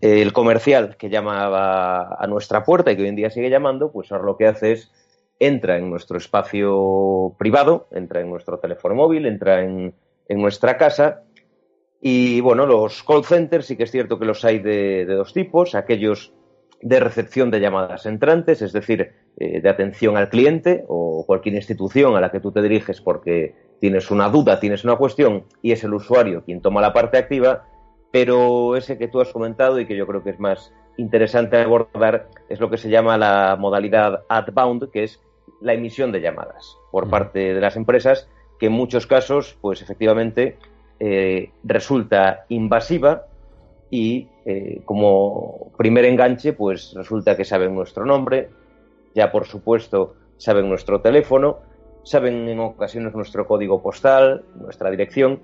El 0.02 0.34
comercial 0.34 0.98
que 0.98 1.10
llamaba 1.10 2.16
a 2.20 2.28
nuestra 2.28 2.64
puerta 2.64 2.92
y 2.92 2.96
que 2.96 3.02
hoy 3.02 3.08
en 3.08 3.16
día 3.16 3.32
sigue 3.32 3.50
llamando, 3.50 3.92
pues 3.92 4.12
ahora 4.12 4.26
lo 4.26 4.38
que 4.38 4.46
hace 4.46 4.74
es 4.74 4.92
entra 5.40 5.78
en 5.78 5.90
nuestro 5.90 6.18
espacio 6.18 7.36
privado, 7.40 7.88
entra 7.92 8.22
en 8.22 8.30
nuestro 8.30 8.60
teléfono 8.60 8.96
móvil, 8.96 9.26
entra 9.26 9.64
en, 9.64 9.96
nuestra 10.30 10.78
casa 10.78 11.24
Y 12.02 12.42
bueno, 12.42 12.66
los 12.66 13.04
call 13.04 13.24
centers 13.24 13.66
sí 13.66 13.78
que 13.78 13.84
es 13.84 13.92
cierto 13.92 14.20
que 14.20 14.26
los 14.26 14.46
hay 14.46 14.60
de, 14.60 15.06
de 15.06 15.14
dos 15.16 15.34
tipos, 15.34 15.76
aquellos 15.76 16.34
de 16.84 17.00
recepción 17.00 17.50
de 17.50 17.62
llamadas 17.62 18.06
entrantes, 18.06 18.62
es 18.62 18.74
decir, 18.74 19.14
eh, 19.38 19.62
de 19.62 19.70
atención 19.70 20.18
al 20.18 20.30
cliente 20.30 20.84
o 20.88 21.26
cualquier 21.26 21.56
institución 21.56 22.16
a 22.16 22.22
la 22.22 22.30
que 22.30 22.40
tú 22.40 22.52
te 22.52 22.62
diriges 22.62 23.02
porque 23.02 23.56
tienes 23.80 24.12
una 24.12 24.30
duda, 24.30 24.60
tienes 24.60 24.84
una 24.84 24.98
cuestión 24.98 25.46
y 25.62 25.72
es 25.72 25.84
el 25.84 25.94
usuario 25.94 26.44
quien 26.44 26.62
toma 26.62 26.82
la 26.82 26.94
parte 26.94 27.18
activa, 27.18 27.66
pero 28.14 28.76
ese 28.78 29.00
que 29.00 29.08
tú 29.08 29.22
has 29.22 29.34
comentado 29.34 29.80
y 29.80 29.88
que 29.88 29.98
yo 29.98 30.06
creo 30.06 30.24
que 30.24 30.30
es 30.30 30.40
más 30.40 30.72
interesante 30.98 31.58
abordar 31.58 32.28
es 32.48 32.60
lo 32.60 32.70
que 32.70 32.78
se 32.78 32.92
llama 32.92 33.18
la 33.18 33.58
modalidad 33.60 34.22
outbound, 34.30 34.92
que 34.92 35.06
es 35.06 35.20
la 35.62 35.74
emisión 35.74 36.12
de 36.12 36.22
llamadas 36.22 36.78
por 36.92 37.10
parte 37.10 37.56
de 37.56 37.60
las 37.60 37.76
empresas, 37.76 38.30
que 38.60 38.68
en 38.68 38.74
muchos 38.74 39.08
casos, 39.08 39.58
pues 39.62 39.82
efectivamente, 39.82 40.60
eh, 41.00 41.50
resulta 41.64 42.46
invasiva 42.50 43.24
y 43.90 44.28
eh, 44.46 44.82
como 44.86 45.72
primer 45.76 46.06
enganche, 46.06 46.54
pues 46.54 46.94
resulta 46.94 47.36
que 47.36 47.46
saben 47.46 47.74
nuestro 47.74 48.06
nombre, 48.06 48.52
ya 49.16 49.32
por 49.32 49.48
supuesto 49.48 50.14
saben 50.38 50.70
nuestro 50.70 51.02
teléfono, 51.02 51.62
saben 52.04 52.48
en 52.48 52.60
ocasiones 52.60 53.16
nuestro 53.16 53.48
código 53.48 53.82
postal, 53.82 54.46
nuestra 54.54 54.92
dirección, 54.92 55.40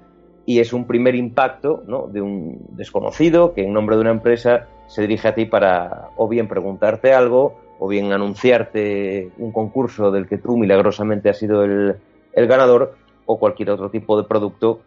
y 0.49 0.59
es 0.59 0.73
un 0.73 0.87
primer 0.87 1.13
impacto 1.13 1.83
¿no? 1.85 2.07
de 2.07 2.23
un 2.23 2.57
desconocido 2.71 3.53
que 3.53 3.61
en 3.61 3.71
nombre 3.71 3.95
de 3.95 4.01
una 4.01 4.09
empresa 4.09 4.65
se 4.87 5.03
dirige 5.03 5.27
a 5.27 5.35
ti 5.35 5.45
para 5.45 6.09
o 6.17 6.27
bien 6.27 6.47
preguntarte 6.47 7.13
algo, 7.13 7.59
o 7.77 7.87
bien 7.87 8.11
anunciarte 8.13 9.29
un 9.37 9.51
concurso 9.51 10.09
del 10.09 10.27
que 10.27 10.39
tú 10.39 10.57
milagrosamente 10.57 11.29
has 11.29 11.37
sido 11.37 11.63
el, 11.63 11.97
el 12.33 12.47
ganador, 12.47 12.95
o 13.27 13.37
cualquier 13.37 13.69
otro 13.69 13.91
tipo 13.91 14.19
de 14.19 14.27
producto 14.27 14.81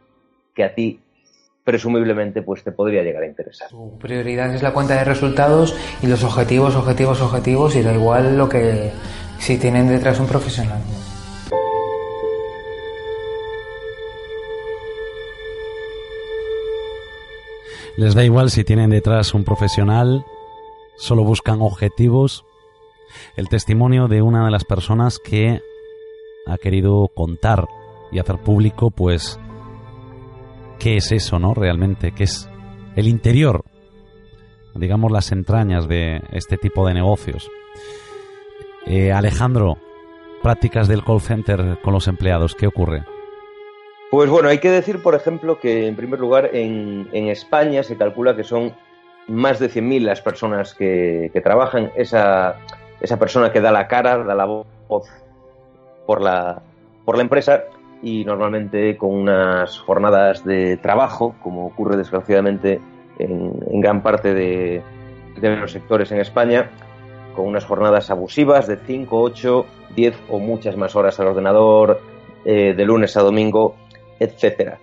que 0.53 0.65
a 0.65 0.75
ti 0.75 0.99
presumiblemente 1.63 2.43
pues 2.43 2.65
te 2.65 2.73
podría 2.73 3.05
llegar 3.05 3.23
a 3.23 3.27
interesar. 3.29 3.71
Su 3.71 3.97
prioridad 4.01 4.53
es 4.53 4.65
la 4.65 4.73
cuenta 4.73 4.95
de 4.95 5.05
resultados 5.05 5.77
y 6.03 6.09
los 6.09 6.25
objetivos, 6.25 6.75
objetivos, 6.75 7.23
objetivos 7.23 7.77
y 7.77 7.83
da 7.83 7.95
igual 7.95 8.37
lo 8.37 8.49
que 8.49 8.91
si 9.39 9.59
tienen 9.59 9.87
detrás 9.87 10.19
un 10.19 10.27
profesional. 10.27 10.81
Les 17.97 18.15
da 18.15 18.25
igual 18.25 18.51
si 18.51 18.65
tienen 18.65 18.91
detrás 18.91 19.35
un 19.35 19.45
profesional, 19.45 20.25
solo 20.97 21.25
buscan 21.25 21.61
objetivos. 21.61 22.45
El 23.37 23.49
testimonio 23.49 24.09
de 24.09 24.23
una 24.23 24.47
de 24.47 24.51
las 24.51 24.65
personas 24.65 25.19
que 25.19 25.61
ha 26.47 26.57
querido 26.57 27.09
contar 27.15 27.69
y 28.11 28.19
hacer 28.19 28.39
público 28.39 28.91
pues 28.91 29.39
qué 30.79 30.97
es 30.97 31.13
eso, 31.13 31.39
¿no? 31.39 31.53
Realmente, 31.53 32.13
qué 32.13 32.25
es 32.25 32.49
el 32.97 33.09
interior, 33.09 33.65
digamos 34.75 35.13
las 35.13 35.31
entrañas 35.31 35.87
de 35.87 36.23
este 36.33 36.57
tipo 36.57 36.87
de 36.87 36.95
negocios. 36.95 37.51
Eh, 38.87 39.13
Alejandro, 39.13 39.77
prácticas 40.43 40.89
del 40.89 41.05
call 41.05 41.21
center 41.21 41.79
con 41.83 41.93
los 41.93 42.09
empleados, 42.09 42.55
¿qué 42.55 42.67
ocurre? 42.67 43.05
Pues 44.13 44.29
bueno, 44.29 44.51
hay 44.51 44.59
que 44.59 44.71
decir, 44.71 45.03
por 45.03 45.15
ejemplo, 45.15 45.59
que 45.59 45.87
en 45.87 45.97
primer 45.97 46.21
lugar 46.21 46.51
en, 46.53 47.09
España 47.15 47.83
se 47.83 47.97
calcula 47.97 48.37
que 48.37 48.45
son 48.45 48.75
más 49.27 49.59
de 49.59 49.71
100.000 49.71 50.03
las 50.03 50.21
personas 50.21 50.75
que, 50.75 51.31
trabajan. 51.43 51.91
Esa, 51.97 52.59
persona 53.19 53.51
que 53.53 53.63
da 53.63 53.73
la 53.73 53.89
cara, 53.89 54.19
da 54.19 54.35
la 54.35 54.45
voz 54.45 55.09
por 56.07 56.21
la, 56.21 56.61
empresa, 57.07 57.65
y 58.03 58.27
normalmente 58.27 58.99
con 58.99 59.15
unas 59.15 59.79
jornadas 59.79 60.45
de 60.45 60.77
trabajo, 60.77 61.35
como 61.43 61.65
ocurre 61.65 61.97
desgraciadamente 61.97 62.83
en, 63.19 63.81
gran 63.81 64.03
parte 64.03 64.35
de, 64.35 64.83
de, 65.41 65.57
los 65.57 65.73
sectores 65.73 66.13
en 66.13 66.21
España, 66.21 66.71
con 67.35 67.47
unas 67.47 67.65
jornadas 67.65 68.11
abusivas 68.11 68.67
de 68.67 68.77
5, 68.77 69.23
8, 69.23 69.67
10 69.97 70.15
o 70.29 70.39
muchas 70.39 70.77
más 70.77 70.95
horas 70.97 71.19
al 71.19 71.29
ordenador, 71.29 71.99
eh, 72.45 72.75
de 72.77 72.85
lunes 72.85 73.17
a 73.17 73.23
domingo, 73.23 73.77
etcétera. 74.23 74.79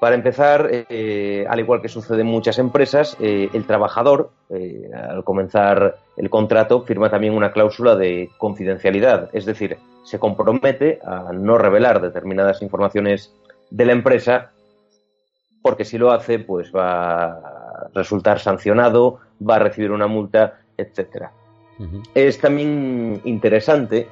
Para 0.00 0.14
empezar, 0.14 0.68
eh, 0.70 1.44
al 1.48 1.58
igual 1.58 1.82
que 1.82 1.88
sucede 1.88 2.20
en 2.20 2.28
muchas 2.28 2.60
empresas, 2.60 3.16
eh, 3.20 3.48
el 3.52 3.66
trabajador, 3.66 4.30
eh, 4.48 4.88
al 4.94 5.24
comenzar 5.24 5.96
el 6.16 6.30
contrato, 6.30 6.82
firma 6.82 7.10
también 7.10 7.34
una 7.34 7.50
cláusula 7.50 7.96
de 7.96 8.30
confidencialidad, 8.38 9.28
es 9.32 9.44
decir, 9.44 9.76
se 10.04 10.20
compromete 10.20 11.00
a 11.04 11.32
no 11.32 11.58
revelar 11.58 12.00
determinadas 12.00 12.62
informaciones 12.62 13.34
de 13.70 13.86
la 13.86 13.92
empresa, 13.92 14.52
porque 15.62 15.84
si 15.84 15.98
lo 15.98 16.12
hace, 16.12 16.38
pues 16.38 16.72
va 16.72 17.24
a 17.24 17.90
resultar 17.92 18.38
sancionado, 18.38 19.18
va 19.42 19.56
a 19.56 19.58
recibir 19.58 19.90
una 19.90 20.06
multa, 20.06 20.60
etcétera. 20.76 21.32
Uh 21.80 21.84
-huh. 21.84 22.02
Es 22.14 22.38
también 22.40 23.20
interesante 23.24 24.06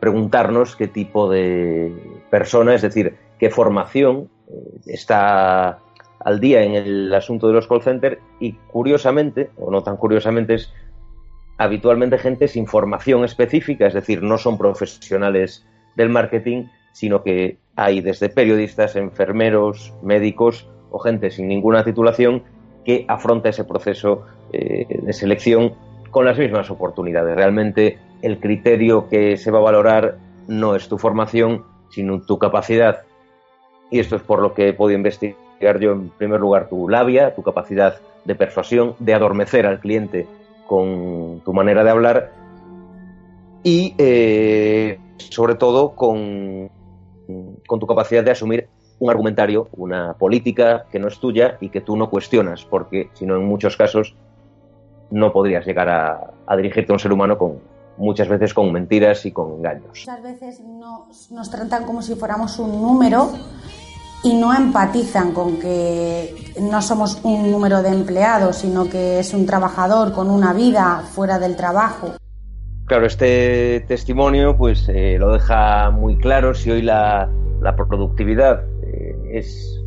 preguntarnos 0.00 0.74
qué 0.74 0.88
tipo 0.88 1.28
de 1.28 1.92
persona, 2.30 2.74
es 2.74 2.80
decir, 2.80 3.14
qué 3.42 3.50
formación 3.50 4.28
está 4.86 5.80
al 6.20 6.38
día 6.38 6.62
en 6.62 6.76
el 6.76 7.12
asunto 7.12 7.48
de 7.48 7.54
los 7.54 7.66
call 7.66 7.82
centers 7.82 8.18
y 8.38 8.52
curiosamente, 8.52 9.50
o 9.58 9.68
no 9.68 9.82
tan 9.82 9.96
curiosamente, 9.96 10.54
es 10.54 10.72
habitualmente 11.58 12.18
gente 12.18 12.46
sin 12.46 12.68
formación 12.68 13.24
específica, 13.24 13.88
es 13.88 13.94
decir, 13.94 14.22
no 14.22 14.38
son 14.38 14.58
profesionales 14.58 15.66
del 15.96 16.08
marketing, 16.08 16.66
sino 16.92 17.24
que 17.24 17.58
hay 17.74 18.00
desde 18.00 18.28
periodistas, 18.28 18.94
enfermeros, 18.94 19.92
médicos 20.04 20.68
o 20.92 21.00
gente 21.00 21.32
sin 21.32 21.48
ninguna 21.48 21.82
titulación 21.82 22.44
que 22.84 23.04
afronta 23.08 23.48
ese 23.48 23.64
proceso 23.64 24.24
eh, 24.52 24.86
de 25.02 25.12
selección 25.12 25.74
con 26.12 26.26
las 26.26 26.38
mismas 26.38 26.70
oportunidades. 26.70 27.34
Realmente 27.34 27.98
el 28.22 28.38
criterio 28.38 29.08
que 29.08 29.36
se 29.36 29.50
va 29.50 29.58
a 29.58 29.62
valorar 29.62 30.18
no 30.46 30.76
es 30.76 30.88
tu 30.88 30.96
formación, 30.96 31.64
sino 31.90 32.22
tu 32.22 32.38
capacidad 32.38 33.02
y 33.92 34.00
esto 34.00 34.16
es 34.16 34.22
por 34.22 34.40
lo 34.40 34.54
que 34.54 34.70
he 34.70 34.72
podido 34.72 34.96
investigar 34.96 35.78
yo 35.78 35.92
en 35.92 36.08
primer 36.08 36.40
lugar 36.40 36.68
tu 36.68 36.88
labia, 36.88 37.34
tu 37.34 37.42
capacidad 37.42 38.00
de 38.24 38.34
persuasión, 38.34 38.96
de 38.98 39.14
adormecer 39.14 39.66
al 39.66 39.80
cliente 39.80 40.26
con 40.66 41.40
tu 41.44 41.52
manera 41.52 41.84
de 41.84 41.90
hablar 41.90 42.32
y 43.62 43.94
eh, 43.98 44.98
sobre 45.18 45.54
todo 45.54 45.94
con, 45.94 46.70
con 47.66 47.78
tu 47.78 47.86
capacidad 47.86 48.24
de 48.24 48.30
asumir 48.30 48.68
un 48.98 49.10
argumentario, 49.10 49.68
una 49.76 50.14
política 50.14 50.86
que 50.90 50.98
no 50.98 51.08
es 51.08 51.18
tuya 51.18 51.58
y 51.60 51.68
que 51.68 51.82
tú 51.82 51.96
no 51.96 52.08
cuestionas, 52.08 52.64
porque 52.64 53.10
si 53.12 53.26
no 53.26 53.36
en 53.36 53.44
muchos 53.44 53.76
casos 53.76 54.16
no 55.10 55.32
podrías 55.34 55.66
llegar 55.66 55.90
a, 55.90 56.56
dirigirte 56.56 56.92
a 56.92 56.94
un 56.94 56.98
ser 56.98 57.12
humano 57.12 57.36
con, 57.36 57.58
muchas 57.98 58.28
veces 58.28 58.54
con 58.54 58.72
mentiras 58.72 59.26
y 59.26 59.32
con 59.32 59.52
engaños. 59.52 59.88
Muchas 59.88 60.22
veces 60.22 60.62
nos 61.30 61.50
tratan 61.50 61.84
como 61.84 62.00
si 62.00 62.14
fuéramos 62.14 62.58
un 62.58 62.80
número 62.80 63.28
y 64.24 64.34
no 64.34 64.54
empatizan 64.54 65.32
con 65.32 65.58
que 65.58 66.52
no 66.60 66.80
somos 66.80 67.20
un 67.24 67.50
número 67.50 67.82
de 67.82 67.88
empleados, 67.88 68.56
sino 68.56 68.88
que 68.88 69.18
es 69.18 69.34
un 69.34 69.46
trabajador 69.46 70.12
con 70.12 70.30
una 70.30 70.52
vida 70.52 71.02
fuera 71.12 71.38
del 71.38 71.56
trabajo. 71.56 72.12
Claro, 72.86 73.06
este 73.06 73.84
testimonio 73.88 74.56
pues 74.56 74.88
eh, 74.88 75.16
lo 75.18 75.32
deja 75.32 75.90
muy 75.90 76.18
claro 76.18 76.54
si 76.54 76.70
hoy 76.70 76.82
la, 76.82 77.28
la 77.60 77.74
productividad 77.74 78.64
eh, 78.82 79.16
es 79.32 79.80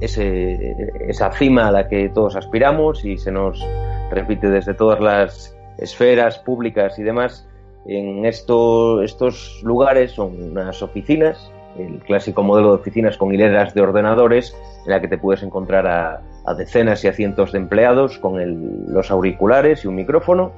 ese, 0.00 0.74
esa 1.08 1.32
cima 1.32 1.68
a 1.68 1.70
la 1.72 1.88
que 1.88 2.08
todos 2.08 2.36
aspiramos 2.36 3.04
y 3.04 3.18
se 3.18 3.30
nos 3.30 3.64
repite 4.10 4.48
desde 4.48 4.74
todas 4.74 5.00
las 5.00 5.56
esferas 5.78 6.38
públicas 6.38 6.98
y 6.98 7.02
demás, 7.02 7.48
en 7.86 8.24
esto, 8.24 9.02
estos 9.02 9.60
lugares 9.62 10.12
son 10.12 10.50
unas 10.50 10.82
oficinas 10.82 11.52
el 11.78 11.98
clásico 12.00 12.42
modelo 12.42 12.68
de 12.70 12.74
oficinas 12.76 13.16
con 13.16 13.32
hileras 13.32 13.74
de 13.74 13.80
ordenadores 13.80 14.56
en 14.84 14.92
la 14.92 15.00
que 15.00 15.08
te 15.08 15.18
puedes 15.18 15.42
encontrar 15.42 15.86
a, 15.86 16.22
a 16.44 16.54
decenas 16.54 17.04
y 17.04 17.08
a 17.08 17.12
cientos 17.12 17.52
de 17.52 17.58
empleados 17.58 18.18
con 18.18 18.40
el, 18.40 18.86
los 18.88 19.10
auriculares 19.10 19.84
y 19.84 19.88
un 19.88 19.96
micrófono 19.96 20.52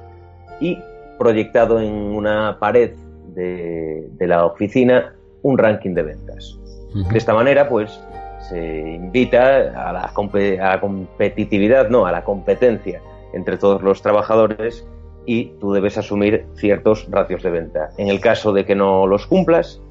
y 0.61 0.79
proyectado 1.19 1.81
en 1.81 1.93
una 1.93 2.59
pared 2.59 2.93
de, 3.35 4.09
de 4.13 4.27
la 4.27 4.45
oficina 4.45 5.15
un 5.43 5.59
ranking 5.59 5.95
de 5.95 6.03
ventas. 6.03 6.59
Uh 6.95 6.99
-huh. 6.99 7.13
De 7.13 7.19
esta 7.19 7.35
manera, 7.35 7.69
pues, 7.69 8.01
se 8.49 8.95
invita 8.95 9.57
a 9.89 9.93
la, 9.93 10.01
a 10.03 10.71
la 10.75 10.81
competitividad, 10.81 11.91
no, 11.91 12.07
a 12.07 12.13
la 12.13 12.23
competencia 12.25 13.01
entre 13.33 13.57
todos 13.57 13.83
los 13.83 14.01
trabajadores 14.01 14.87
y 15.27 15.53
tú 15.61 15.73
debes 15.73 15.99
asumir 15.99 16.47
ciertos 16.55 17.07
ratios 17.11 17.43
de 17.43 17.51
venta. 17.51 17.91
En 17.99 18.09
el 18.09 18.21
caso 18.21 18.53
de 18.53 18.65
que 18.65 18.75
no 18.75 19.07
los 19.07 19.27
cumplas, 19.27 19.83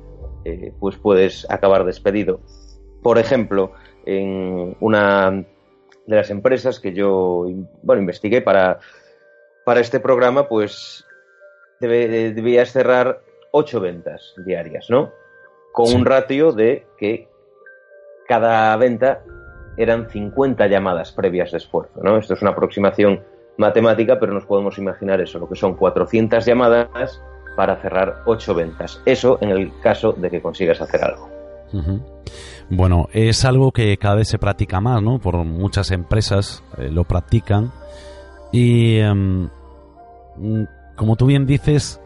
eh, 0.48 0.74
pues 0.80 0.96
puedes 0.98 1.46
acabar 1.50 1.84
despedido. 1.84 2.40
Por 3.04 3.18
ejemplo, 3.18 3.74
en 4.06 4.78
una 4.80 5.46
de 6.06 6.16
las 6.16 6.30
empresas 6.30 6.80
que 6.80 6.94
yo 6.94 7.46
bueno, 7.84 8.02
investigué 8.02 8.42
para, 8.42 8.80
para 9.66 9.82
este 9.82 10.00
programa, 10.00 10.48
pues 10.48 11.06
debe, 11.82 12.32
debías 12.32 12.72
cerrar 12.72 13.22
ocho 13.52 13.82
ventas 13.82 14.34
diarias, 14.46 14.90
¿no? 14.90 15.12
Con 15.74 15.88
sí. 15.88 15.96
un 15.96 16.06
ratio 16.06 16.54
de 16.54 16.88
que 16.98 17.28
cada 18.28 18.76
venta 18.78 19.22
eran 19.76 20.10
50 20.10 20.66
llamadas 20.68 21.12
previas 21.12 21.52
de 21.52 21.58
esfuerzo. 21.58 22.00
¿no? 22.02 22.18
Esto 22.18 22.36
es 22.36 22.42
una 22.42 22.52
aproximación 22.52 23.24
matemática, 23.58 24.18
pero 24.20 24.34
nos 24.34 24.46
podemos 24.46 24.78
imaginar 24.78 25.20
eso, 25.20 25.40
lo 25.40 25.50
que 25.50 25.56
son 25.56 25.76
400 25.76 26.46
llamadas 26.46 27.22
para 27.58 27.76
cerrar 27.82 28.22
8 28.28 28.54
ventas. 28.54 29.02
Eso 29.04 29.40
en 29.42 29.50
el 29.50 29.72
caso 29.82 30.14
de 30.14 30.30
que 30.30 30.42
consigas 30.42 30.80
hacer 30.80 31.04
algo. 31.04 31.28
Bueno, 32.70 33.08
es 33.12 33.44
algo 33.46 33.72
que 33.72 33.98
cada 33.98 34.16
vez 34.16 34.28
se 34.28 34.38
practica 34.38 34.80
más, 34.80 35.02
¿no? 35.02 35.18
Por 35.18 35.44
muchas 35.44 35.90
empresas 35.90 36.64
eh, 36.78 36.90
lo 36.92 37.04
practican. 37.04 37.72
Y 38.52 39.00
em, 39.00 39.50
mm, 40.38 40.64
como 40.96 41.16
tú 41.16 41.26
bien 41.26 41.48
dices, 41.48 42.00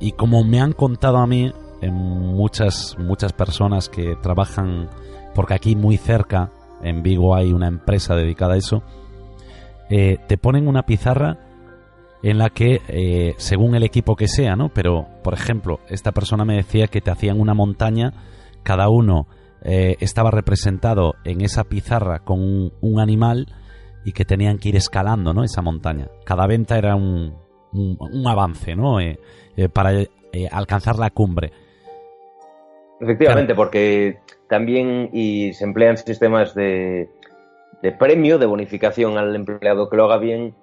y 0.00 0.12
como 0.12 0.42
me 0.42 0.60
han 0.60 0.72
contado 0.72 1.18
a 1.18 1.26
mí, 1.26 1.52
en 1.82 1.92
muchas, 1.92 2.96
muchas 2.98 3.34
personas 3.34 3.90
que 3.90 4.16
trabajan, 4.16 4.88
porque 5.34 5.52
aquí 5.52 5.76
muy 5.76 5.98
cerca, 5.98 6.50
en 6.82 7.02
Vigo 7.02 7.34
hay 7.34 7.52
una 7.52 7.68
empresa 7.68 8.16
dedicada 8.16 8.54
a 8.54 8.56
eso, 8.56 8.82
eh, 9.90 10.16
te 10.28 10.38
ponen 10.38 10.66
una 10.66 10.86
pizarra 10.86 11.43
en 12.24 12.38
la 12.38 12.48
que, 12.48 12.80
eh, 12.88 13.34
según 13.36 13.74
el 13.74 13.82
equipo 13.82 14.16
que 14.16 14.28
sea, 14.28 14.56
¿no? 14.56 14.70
Pero, 14.70 15.06
por 15.22 15.34
ejemplo, 15.34 15.80
esta 15.90 16.12
persona 16.12 16.46
me 16.46 16.56
decía 16.56 16.86
que 16.86 17.02
te 17.02 17.10
hacían 17.10 17.38
una 17.38 17.52
montaña, 17.52 18.14
cada 18.62 18.88
uno 18.88 19.26
eh, 19.62 19.96
estaba 20.00 20.30
representado 20.30 21.16
en 21.24 21.42
esa 21.42 21.64
pizarra 21.64 22.20
con 22.20 22.72
un, 22.80 22.98
animal 22.98 23.48
y 24.06 24.12
que 24.12 24.24
tenían 24.24 24.56
que 24.56 24.70
ir 24.70 24.76
escalando, 24.76 25.34
¿no? 25.34 25.44
Esa 25.44 25.60
montaña. 25.60 26.08
Cada 26.24 26.46
venta 26.46 26.78
era 26.78 26.96
un, 26.96 27.34
un, 27.72 28.26
avance, 28.26 28.74
¿no? 28.74 28.96
para 29.74 29.90
alcanzar 30.50 30.98
la 30.98 31.10
cumbre. 31.10 31.52
Efectivamente, 33.00 33.54
porque 33.54 34.20
también 34.48 35.10
y 35.12 35.52
se 35.52 35.64
emplean 35.64 35.98
sistemas 35.98 36.54
de, 36.54 37.10
de 37.82 37.92
premio, 37.92 38.38
de 38.38 38.46
bonificación 38.46 39.18
al 39.18 39.36
empleado 39.36 39.90
que 39.90 39.96
lo 39.98 40.04
haga 40.04 40.16
bien, 40.16 40.54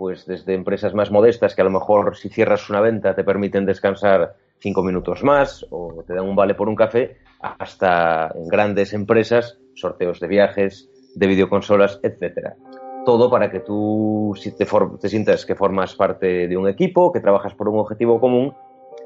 pues 0.00 0.24
desde 0.24 0.54
empresas 0.54 0.94
más 0.94 1.10
modestas 1.10 1.54
que 1.54 1.60
a 1.60 1.64
lo 1.64 1.70
mejor 1.70 2.16
si 2.16 2.30
cierras 2.30 2.70
una 2.70 2.80
venta 2.80 3.14
te 3.14 3.22
permiten 3.22 3.66
descansar 3.66 4.34
cinco 4.58 4.82
minutos 4.82 5.22
más 5.22 5.66
o 5.68 6.02
te 6.06 6.14
dan 6.14 6.26
un 6.26 6.34
vale 6.34 6.54
por 6.54 6.70
un 6.70 6.74
café, 6.74 7.18
hasta 7.38 8.32
en 8.34 8.48
grandes 8.48 8.94
empresas, 8.94 9.58
sorteos 9.74 10.18
de 10.18 10.26
viajes, 10.26 10.88
de 11.14 11.26
videoconsolas, 11.26 12.00
etcétera. 12.02 12.56
Todo 13.04 13.28
para 13.28 13.50
que 13.50 13.60
tú 13.60 14.34
te, 14.42 14.64
te 14.64 15.08
sientas 15.10 15.44
que 15.44 15.54
formas 15.54 15.94
parte 15.94 16.48
de 16.48 16.56
un 16.56 16.66
equipo, 16.66 17.12
que 17.12 17.20
trabajas 17.20 17.52
por 17.52 17.68
un 17.68 17.78
objetivo 17.78 18.20
común, 18.20 18.54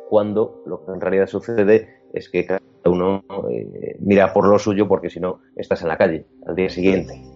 cuando 0.08 0.62
lo 0.64 0.86
que 0.86 0.92
en 0.92 1.00
realidad 1.00 1.26
sucede 1.26 2.02
es 2.12 2.28
que 2.28 2.46
cada 2.46 2.60
uno 2.84 3.24
eh, 3.50 3.96
mira 3.98 4.32
por 4.32 4.46
lo 4.46 4.60
suyo 4.60 4.86
porque 4.86 5.10
si 5.10 5.18
no 5.18 5.40
estás 5.56 5.82
en 5.82 5.88
la 5.88 5.96
calle 5.96 6.24
al 6.46 6.54
día 6.54 6.70
siguiente. 6.70 7.33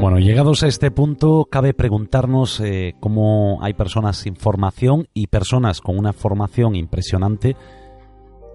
Bueno, 0.00 0.18
llegados 0.18 0.62
a 0.62 0.66
este 0.66 0.90
punto, 0.90 1.46
cabe 1.50 1.74
preguntarnos 1.74 2.58
eh, 2.60 2.94
cómo 3.00 3.58
hay 3.62 3.74
personas 3.74 4.16
sin 4.16 4.34
formación 4.34 5.08
y 5.12 5.26
personas 5.26 5.82
con 5.82 5.98
una 5.98 6.14
formación 6.14 6.74
impresionante, 6.74 7.54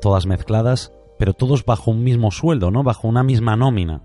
todas 0.02 0.25
mezcladas, 0.25 0.92
pero 1.20 1.34
todos 1.34 1.64
bajo 1.64 1.92
un 1.92 2.04
mismo 2.04 2.32
sueldo, 2.32 2.72
¿no? 2.72 2.82
Bajo 2.82 3.08
una 3.08 3.22
misma 3.22 3.56
nómina. 3.56 4.02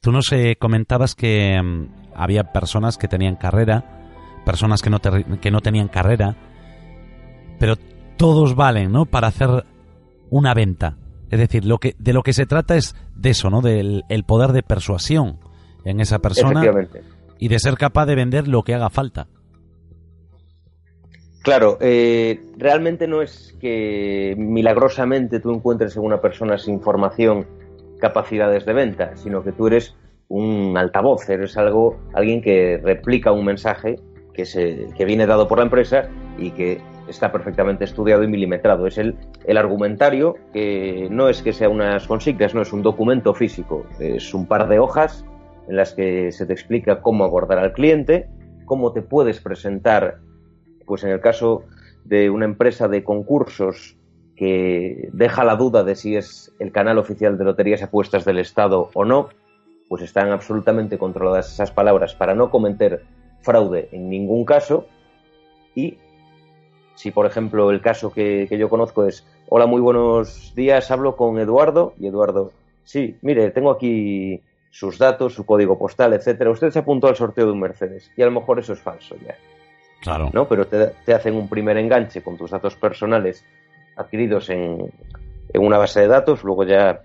Tú 0.00 0.12
nos 0.12 0.30
eh, 0.30 0.54
comentabas 0.60 1.16
que 1.16 1.60
mm, 1.60 2.12
había 2.14 2.52
personas 2.52 2.98
que 2.98 3.08
tenían 3.08 3.34
carrera, 3.34 4.06
personas 4.46 4.80
que 4.80 4.90
no, 4.90 5.00
que 5.00 5.50
no 5.50 5.60
tenían 5.60 5.88
carrera, 5.88 6.36
pero 7.58 7.74
todos 8.16 8.54
valen, 8.54 8.92
¿no? 8.92 9.06
Para 9.06 9.26
hacer 9.26 9.64
una 10.30 10.54
venta. 10.54 10.98
Es 11.30 11.40
decir, 11.40 11.64
lo 11.64 11.78
que, 11.78 11.96
de 11.98 12.12
lo 12.12 12.22
que 12.22 12.32
se 12.32 12.46
trata 12.46 12.76
es 12.76 12.94
de 13.16 13.30
eso, 13.30 13.50
¿no? 13.50 13.60
Del 13.60 14.04
el 14.08 14.22
poder 14.22 14.52
de 14.52 14.62
persuasión 14.62 15.40
en 15.88 16.00
esa 16.00 16.18
persona 16.18 16.62
y 17.38 17.48
de 17.48 17.58
ser 17.58 17.74
capaz 17.74 18.06
de 18.06 18.14
vender 18.14 18.46
lo 18.46 18.62
que 18.62 18.74
haga 18.74 18.90
falta. 18.90 19.26
Claro, 21.42 21.78
eh, 21.80 22.40
realmente 22.58 23.06
no 23.06 23.22
es 23.22 23.56
que 23.58 24.34
milagrosamente 24.36 25.40
tú 25.40 25.54
encuentres 25.54 25.96
en 25.96 26.04
una 26.04 26.20
persona 26.20 26.58
sin 26.58 26.80
formación 26.80 27.46
capacidades 28.00 28.66
de 28.66 28.72
venta, 28.74 29.16
sino 29.16 29.42
que 29.42 29.52
tú 29.52 29.68
eres 29.68 29.96
un 30.28 30.76
altavoz, 30.76 31.26
eres 31.30 31.56
algo, 31.56 31.96
alguien 32.12 32.42
que 32.42 32.78
replica 32.82 33.32
un 33.32 33.46
mensaje 33.46 33.96
que, 34.34 34.44
se, 34.44 34.88
que 34.94 35.06
viene 35.06 35.26
dado 35.26 35.48
por 35.48 35.58
la 35.58 35.64
empresa 35.64 36.10
y 36.36 36.50
que 36.50 36.82
está 37.08 37.32
perfectamente 37.32 37.84
estudiado 37.84 38.22
y 38.24 38.28
milimetrado. 38.28 38.86
Es 38.86 38.98
el, 38.98 39.16
el 39.46 39.56
argumentario 39.56 40.34
que 40.52 41.08
no 41.10 41.30
es 41.30 41.40
que 41.40 41.54
sea 41.54 41.70
unas 41.70 42.06
consignas, 42.06 42.54
no 42.54 42.60
es 42.60 42.74
un 42.74 42.82
documento 42.82 43.32
físico, 43.32 43.86
es 43.98 44.34
un 44.34 44.46
par 44.46 44.68
de 44.68 44.80
hojas 44.80 45.24
en 45.68 45.76
las 45.76 45.94
que 45.94 46.32
se 46.32 46.46
te 46.46 46.52
explica 46.52 47.00
cómo 47.00 47.24
abordar 47.24 47.58
al 47.58 47.72
cliente, 47.72 48.28
cómo 48.64 48.92
te 48.92 49.02
puedes 49.02 49.40
presentar, 49.40 50.18
pues 50.86 51.04
en 51.04 51.10
el 51.10 51.20
caso 51.20 51.64
de 52.04 52.30
una 52.30 52.46
empresa 52.46 52.88
de 52.88 53.04
concursos 53.04 53.96
que 54.34 55.10
deja 55.12 55.44
la 55.44 55.56
duda 55.56 55.84
de 55.84 55.94
si 55.94 56.16
es 56.16 56.54
el 56.58 56.72
canal 56.72 56.98
oficial 56.98 57.36
de 57.36 57.44
loterías 57.44 57.82
apuestas 57.82 58.24
del 58.24 58.38
Estado 58.38 58.88
o 58.94 59.04
no, 59.04 59.28
pues 59.88 60.02
están 60.02 60.30
absolutamente 60.30 60.96
controladas 60.96 61.52
esas 61.52 61.70
palabras 61.70 62.14
para 62.14 62.34
no 62.34 62.50
cometer 62.50 63.02
fraude 63.40 63.88
en 63.92 64.08
ningún 64.08 64.44
caso. 64.44 64.86
Y 65.74 65.98
si, 66.94 67.10
por 67.10 67.26
ejemplo, 67.26 67.70
el 67.70 67.80
caso 67.80 68.12
que, 68.12 68.46
que 68.48 68.58
yo 68.58 68.68
conozco 68.68 69.04
es, 69.04 69.26
hola, 69.48 69.66
muy 69.66 69.80
buenos 69.80 70.52
días, 70.54 70.90
hablo 70.90 71.16
con 71.16 71.38
Eduardo, 71.38 71.94
y 71.98 72.06
Eduardo, 72.06 72.52
sí, 72.84 73.16
mire, 73.22 73.50
tengo 73.50 73.70
aquí 73.70 74.40
sus 74.70 74.98
datos, 74.98 75.34
su 75.34 75.46
código 75.46 75.78
postal, 75.78 76.12
etcétera. 76.12 76.50
Usted 76.50 76.70
se 76.70 76.80
apuntó 76.80 77.08
al 77.08 77.16
sorteo 77.16 77.46
de 77.46 77.52
un 77.52 77.60
Mercedes 77.60 78.10
y 78.16 78.22
a 78.22 78.26
lo 78.26 78.32
mejor 78.32 78.58
eso 78.58 78.72
es 78.72 78.80
falso 78.80 79.16
ya. 79.24 79.34
Claro. 80.00 80.30
¿No? 80.32 80.46
Pero 80.48 80.66
te, 80.66 81.12
hacen 81.12 81.34
un 81.34 81.48
primer 81.48 81.76
enganche 81.76 82.22
con 82.22 82.36
tus 82.36 82.50
datos 82.50 82.76
personales 82.76 83.44
adquiridos 83.96 84.48
en, 84.50 84.92
en, 85.52 85.60
una 85.60 85.78
base 85.78 86.00
de 86.00 86.06
datos, 86.06 86.44
luego 86.44 86.64
ya, 86.64 87.02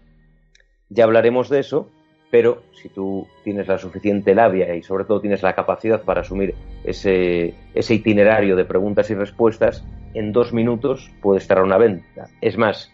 ya 0.89 1.04
hablaremos 1.06 1.49
de 1.49 1.60
eso, 1.60 1.89
pero 2.30 2.63
si 2.71 2.89
tú 2.89 3.28
tienes 3.43 3.67
la 3.67 3.78
suficiente 3.80 4.36
labia 4.36 4.76
y 4.76 4.84
sobre 4.84 5.06
todo 5.06 5.21
tienes 5.21 5.41
la 5.41 5.54
capacidad 5.54 6.04
para 6.04 6.21
asumir 6.21 6.54
ese, 6.84 7.56
ese 7.73 7.93
itinerario 7.95 8.56
de 8.56 8.65
preguntas 8.65 9.10
y 9.10 9.15
respuestas, 9.15 9.84
en 10.13 10.32
dos 10.32 10.54
minutos 10.54 11.12
puedes 11.21 11.43
estar 11.43 11.60
a 11.60 11.63
una 11.63 11.78
venta. 11.78 12.28
Es 12.41 12.58
más, 12.58 12.91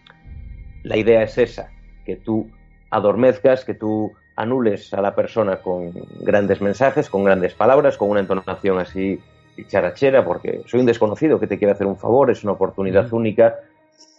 la 0.82 0.96
idea 0.96 1.22
es 1.22 1.36
esa, 1.36 1.70
que 2.04 2.16
tú 2.16 2.50
adormezcas, 2.90 3.64
que 3.64 3.74
tú 3.74 4.12
anules 4.40 4.92
a 4.94 5.02
la 5.02 5.14
persona 5.14 5.56
con 5.56 5.92
grandes 6.20 6.60
mensajes, 6.60 7.10
con 7.10 7.24
grandes 7.24 7.54
palabras, 7.54 7.96
con 7.96 8.10
una 8.10 8.20
entonación 8.20 8.78
así 8.78 9.20
charachera, 9.68 10.24
porque 10.24 10.62
soy 10.66 10.80
un 10.80 10.86
desconocido 10.86 11.38
que 11.38 11.46
te 11.46 11.58
quiere 11.58 11.72
hacer 11.72 11.86
un 11.86 11.96
favor, 11.96 12.30
es 12.30 12.42
una 12.42 12.52
oportunidad 12.52 13.12
única, 13.12 13.56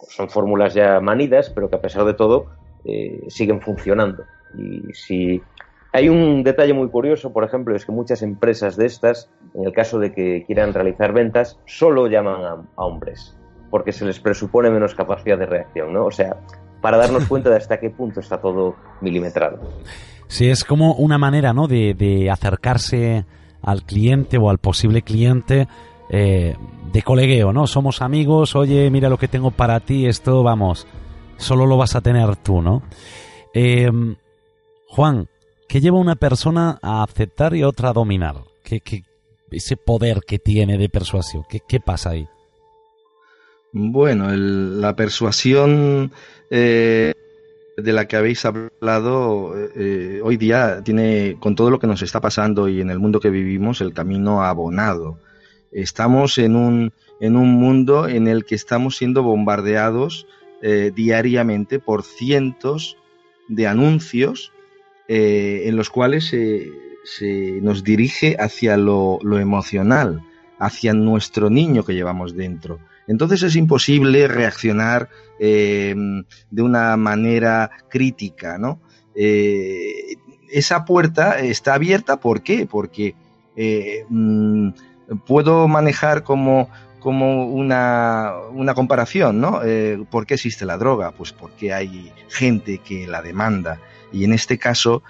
son 0.08 0.30
fórmulas 0.30 0.74
ya 0.74 1.00
manidas, 1.00 1.50
pero 1.50 1.68
que 1.68 1.76
a 1.76 1.80
pesar 1.80 2.04
de 2.04 2.14
todo 2.14 2.46
eh, 2.84 3.24
siguen 3.28 3.60
funcionando. 3.60 4.22
Y 4.56 4.92
si 4.92 5.42
hay 5.92 6.08
un 6.08 6.44
detalle 6.44 6.72
muy 6.72 6.88
curioso, 6.88 7.32
por 7.32 7.42
ejemplo, 7.42 7.74
es 7.74 7.84
que 7.84 7.90
muchas 7.90 8.22
empresas 8.22 8.76
de 8.76 8.86
estas, 8.86 9.28
en 9.54 9.64
el 9.64 9.72
caso 9.72 9.98
de 9.98 10.12
que 10.12 10.44
quieran 10.46 10.72
realizar 10.72 11.12
ventas, 11.12 11.58
solo 11.66 12.06
llaman 12.06 12.44
a, 12.44 12.52
a 12.76 12.84
hombres, 12.84 13.36
porque 13.70 13.90
se 13.92 14.04
les 14.04 14.20
presupone 14.20 14.70
menos 14.70 14.94
capacidad 14.94 15.38
de 15.38 15.46
reacción, 15.46 15.92
¿no? 15.92 16.06
O 16.06 16.12
sea, 16.12 16.36
para 16.80 16.98
darnos 16.98 17.24
cuenta 17.28 17.48
de 17.48 17.56
hasta 17.56 17.80
qué 17.80 17.90
punto 17.90 18.20
está 18.20 18.40
todo 18.40 18.76
milimetrado. 19.00 19.58
Sí, 20.32 20.48
es 20.48 20.64
como 20.64 20.94
una 20.94 21.18
manera, 21.18 21.52
¿no? 21.52 21.68
De, 21.68 22.30
acercarse 22.32 23.26
al 23.60 23.82
cliente 23.82 24.38
o 24.38 24.48
al 24.48 24.56
posible 24.56 25.02
cliente 25.02 25.68
eh, 26.08 26.56
de 26.90 27.02
colegueo, 27.02 27.52
¿no? 27.52 27.66
Somos 27.66 28.00
amigos, 28.00 28.56
oye, 28.56 28.88
mira 28.90 29.10
lo 29.10 29.18
que 29.18 29.28
tengo 29.28 29.50
para 29.50 29.78
ti, 29.80 30.06
esto, 30.06 30.42
vamos, 30.42 30.86
solo 31.36 31.66
lo 31.66 31.76
vas 31.76 31.96
a 31.96 32.00
tener 32.00 32.36
tú, 32.36 32.62
¿no? 32.62 32.82
Em, 33.52 34.16
Juan, 34.86 35.28
¿qué 35.68 35.82
lleva 35.82 35.98
una 35.98 36.16
persona 36.16 36.78
a 36.80 37.02
aceptar 37.02 37.54
y 37.54 37.62
otra 37.62 37.90
a 37.90 37.92
dominar? 37.92 38.36
¿Qué, 38.64 38.80
ese 39.50 39.76
poder 39.76 40.20
que 40.26 40.38
tiene 40.38 40.78
de 40.78 40.88
persuasión, 40.88 41.44
¿qué, 41.46 41.60
qué 41.68 41.78
pasa 41.78 42.08
ahí? 42.08 42.26
Bueno, 43.74 44.30
la 44.34 44.96
persuasión 44.96 46.10
eh, 46.48 47.12
de 47.76 47.92
la 47.92 48.06
que 48.06 48.16
habéis 48.16 48.44
hablado 48.44 49.54
eh, 49.76 50.20
hoy 50.22 50.36
día 50.36 50.82
tiene, 50.84 51.36
con 51.40 51.54
todo 51.54 51.70
lo 51.70 51.78
que 51.78 51.86
nos 51.86 52.02
está 52.02 52.20
pasando 52.20 52.68
y 52.68 52.80
en 52.80 52.90
el 52.90 52.98
mundo 52.98 53.20
que 53.20 53.30
vivimos, 53.30 53.80
el 53.80 53.94
camino 53.94 54.42
abonado. 54.42 55.18
Estamos 55.70 56.38
en 56.38 56.56
un, 56.56 56.92
en 57.20 57.36
un 57.36 57.50
mundo 57.50 58.08
en 58.08 58.28
el 58.28 58.44
que 58.44 58.54
estamos 58.54 58.96
siendo 58.96 59.22
bombardeados 59.22 60.26
eh, 60.60 60.92
diariamente 60.94 61.78
por 61.78 62.02
cientos 62.02 62.98
de 63.48 63.66
anuncios 63.66 64.52
eh, 65.08 65.62
en 65.64 65.76
los 65.76 65.88
cuales 65.90 66.26
se, 66.28 66.70
se, 67.04 67.58
nos 67.62 67.82
dirige 67.82 68.36
hacia 68.38 68.76
lo, 68.76 69.18
lo 69.22 69.38
emocional, 69.38 70.22
hacia 70.58 70.92
nuestro 70.92 71.48
niño 71.48 71.84
que 71.84 71.94
llevamos 71.94 72.36
dentro. 72.36 72.78
Entonces 73.06 73.42
es 73.42 73.56
imposible 73.56 74.28
reaccionar 74.28 75.08
eh, 75.38 75.94
de 76.50 76.62
una 76.62 76.96
manera 76.96 77.70
crítica, 77.88 78.58
¿no? 78.58 78.80
Eh, 79.14 80.14
esa 80.50 80.84
puerta 80.84 81.38
está 81.40 81.74
abierta, 81.74 82.20
¿por 82.20 82.42
qué? 82.42 82.66
Porque 82.66 83.14
eh, 83.56 84.04
mm, 84.08 84.70
puedo 85.26 85.66
manejar 85.66 86.22
como, 86.22 86.70
como 87.00 87.46
una, 87.46 88.34
una, 88.52 88.74
comparación, 88.74 89.40
¿no? 89.40 89.60
¿Por 90.10 90.26
qué 90.26 90.34
existe 90.34 90.64
la 90.64 90.76
droga? 90.76 91.10
Pues 91.10 91.32
porque 91.32 91.72
hay 91.72 92.12
gente 92.28 92.78
que 92.78 93.06
la 93.06 93.22
demanda. 93.22 93.80
Y 94.12 94.24
en 94.24 94.34
este 94.34 94.58
caso 94.58 95.02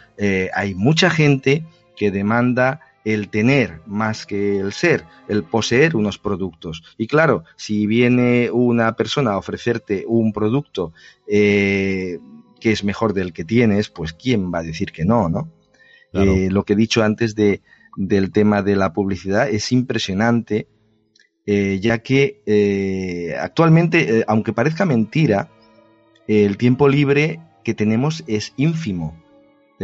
hay 0.55 0.75
mucha 0.75 1.11
gente 1.11 1.65
que 1.97 2.11
demanda 2.11 2.81
el 3.05 3.29
tener 3.29 3.81
más 3.87 4.27
que 4.27 4.59
el 4.59 4.73
ser, 4.73 5.05
el 5.29 5.43
poseer 5.43 5.97
unos 5.97 6.19
productos. 6.19 6.83
Y 6.97 7.07
claro, 7.07 7.45
si 7.57 7.87
viene 7.87 8.51
una 8.51 8.95
persona 8.97 9.33
a 9.33 9.39
ofrecerte 9.39 10.05
un 10.07 10.33
producto 10.33 10.93
eh, 11.27 12.19
que 12.61 12.73
es 12.73 12.85
mejor 12.85 13.13
del 13.13 13.33
que 13.33 13.45
tienes, 13.45 13.89
pues 13.89 14.13
¿quién 14.13 14.53
va 14.53 14.61
a 14.61 14.63
decir 14.63 14.93
que 14.93 15.05
no, 15.05 15.29
no? 15.29 15.51
Eh, 16.13 16.51
lo 16.51 16.65
que 16.65 16.75
he 16.75 16.77
dicho 16.77 17.03
antes 17.03 17.35
de, 17.35 17.63
del 17.97 18.31
tema 18.33 18.63
de 18.63 18.77
la 18.77 18.93
publicidad 18.93 19.49
es 19.49 19.73
impresionante, 19.73 20.69
eh, 21.47 21.79
ya 21.81 21.99
que 21.99 23.35
actualmente, 23.41 24.23
aunque 24.29 24.53
parezca 24.53 24.85
mentira, 24.85 25.49
el 26.29 26.57
tiempo 26.59 26.89
libre 26.89 27.41
que 27.65 27.75
tenemos 27.75 28.23
es 28.27 28.53
ínfimo. 28.57 29.22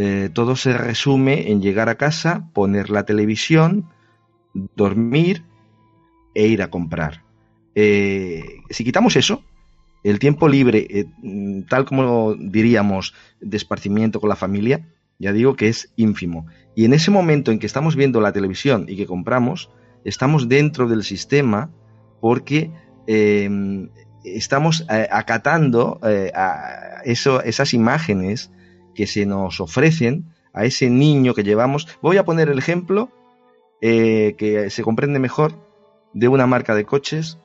Eh, 0.00 0.30
todo 0.32 0.54
se 0.54 0.78
resume 0.78 1.50
en 1.50 1.60
llegar 1.60 1.88
a 1.88 1.96
casa, 1.96 2.48
poner 2.52 2.88
la 2.88 3.04
televisión, 3.04 3.88
dormir 4.76 5.42
e 6.36 6.46
ir 6.46 6.62
a 6.62 6.70
comprar. 6.70 7.24
Eh, 7.74 8.60
si 8.70 8.84
quitamos 8.84 9.16
eso, 9.16 9.42
el 10.04 10.20
tiempo 10.20 10.46
libre, 10.46 10.86
eh, 10.88 11.06
tal 11.68 11.84
como 11.84 12.36
diríamos, 12.36 13.12
de 13.40 13.56
esparcimiento 13.56 14.20
con 14.20 14.28
la 14.28 14.36
familia, 14.36 14.86
ya 15.18 15.32
digo 15.32 15.56
que 15.56 15.66
es 15.66 15.92
ínfimo. 15.96 16.46
Y 16.76 16.84
en 16.84 16.92
ese 16.92 17.10
momento 17.10 17.50
en 17.50 17.58
que 17.58 17.66
estamos 17.66 17.96
viendo 17.96 18.20
la 18.20 18.30
televisión 18.32 18.86
y 18.88 18.94
que 18.94 19.06
compramos, 19.06 19.68
estamos 20.04 20.48
dentro 20.48 20.86
del 20.86 21.02
sistema 21.02 21.72
porque 22.20 22.70
estamos 24.22 24.86
acatando 24.88 25.98
esas 27.04 27.74
imágenes 27.74 28.52
que 28.98 29.06
se 29.06 29.26
nos 29.26 29.60
ofrecen 29.60 30.24
a 30.52 30.64
ese 30.64 30.90
niño 30.90 31.32
que 31.32 31.44
llevamos. 31.44 31.86
Voy 32.02 32.16
a 32.16 32.24
poner 32.24 32.48
el 32.48 32.58
ejemplo 32.58 33.12
eh, 33.80 34.34
que 34.36 34.70
se 34.70 34.82
comprende 34.82 35.20
mejor 35.20 35.54
de 36.14 36.26
una 36.26 36.48
marca 36.48 36.74
de 36.74 36.84
coches, 36.84 37.38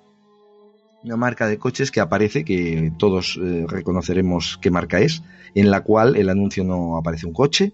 una 1.04 1.16
marca 1.16 1.46
de 1.46 1.60
coches 1.60 1.92
que 1.92 2.00
aparece, 2.00 2.44
que 2.44 2.92
todos 2.98 3.40
eh, 3.40 3.66
reconoceremos 3.68 4.58
qué 4.64 4.72
marca 4.72 5.00
es, 5.00 5.22
en 5.54 5.70
la 5.70 5.82
cual 5.82 6.16
el 6.16 6.30
anuncio 6.30 6.64
no 6.64 6.98
aparece 6.98 7.28
un 7.28 7.34
coche, 7.34 7.74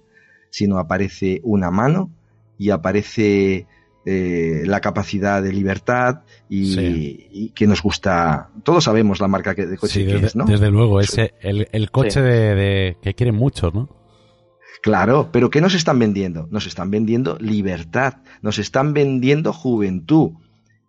sino 0.50 0.78
aparece 0.78 1.40
una 1.46 1.72
mano 1.72 2.12
y 2.58 2.72
aparece 2.72 3.66
eh, 4.06 4.64
la 4.66 4.80
capacidad 4.80 5.44
de 5.44 5.52
libertad 5.52 6.22
y, 6.48 7.50
que 7.50 7.68
nos 7.68 7.82
gusta. 7.82 8.50
Todos 8.64 8.86
sabemos 8.86 9.20
la 9.20 9.28
marca 9.28 9.54
de 9.54 9.78
coche 9.78 10.06
que 10.06 10.16
es, 10.26 10.36
¿no? 10.36 10.46
Desde 10.46 10.72
luego, 10.72 11.02
ese, 11.02 11.34
el, 11.42 11.92
coche 11.92 12.22
de, 12.22 12.98
que 13.02 13.14
quieren 13.14 13.36
muchos, 13.36 13.74
¿no? 13.74 13.90
Claro, 14.82 15.30
pero 15.34 15.50
¿qué 15.50 15.60
nos 15.60 15.74
están 15.74 16.00
vendiendo? 16.00 16.48
Nos 16.50 16.66
están 16.66 16.90
vendiendo 16.90 17.38
libertad, 17.40 18.16
nos 18.42 18.58
están 18.58 18.94
vendiendo 18.94 19.52
juventud. 19.52 20.32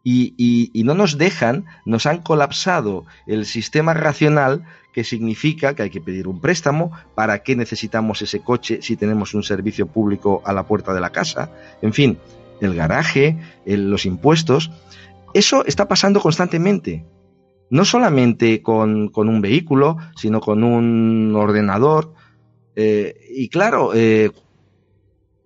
Y, 0.03 0.35
y, 0.73 0.85
no 0.85 0.95
nos 0.95 1.19
dejan, 1.19 1.67
nos 1.85 2.07
han 2.07 2.23
colapsado 2.23 3.05
el 3.27 3.45
sistema 3.45 3.93
racional 3.93 4.65
que 4.95 5.05
significa 5.05 5.75
que 5.75 5.83
hay 5.83 5.91
que 5.91 6.01
pedir 6.01 6.27
un 6.27 6.41
préstamo, 6.41 6.93
para 7.15 7.43
qué 7.43 7.55
necesitamos 7.55 8.23
ese 8.23 8.41
coche 8.41 8.81
si 8.83 8.97
tenemos 8.97 9.35
un 9.35 9.43
servicio 9.43 9.87
público 9.87 10.43
a 10.45 10.53
la 10.53 10.67
puerta 10.67 10.95
de 10.95 11.01
la 11.01 11.11
casa, 11.11 11.53
en 11.83 11.93
fin, 11.93 12.19
el 12.61 12.75
garaje, 12.75 13.39
los 13.65 14.07
impuestos. 14.07 14.71
Eso 15.35 15.65
está 15.65 15.89
pasando 15.89 16.21
constantemente. 16.21 17.05
No 17.71 17.85
solamente 17.85 18.63
con, 18.63 19.11
un 19.15 19.41
vehículo, 19.41 19.97
sino 20.17 20.41
con 20.41 20.65
un 20.65 21.35
ordenador. 21.37 22.15
Eh, 22.75 23.15
y 23.31 23.49
claro, 23.49 23.93
eh, 23.95 24.31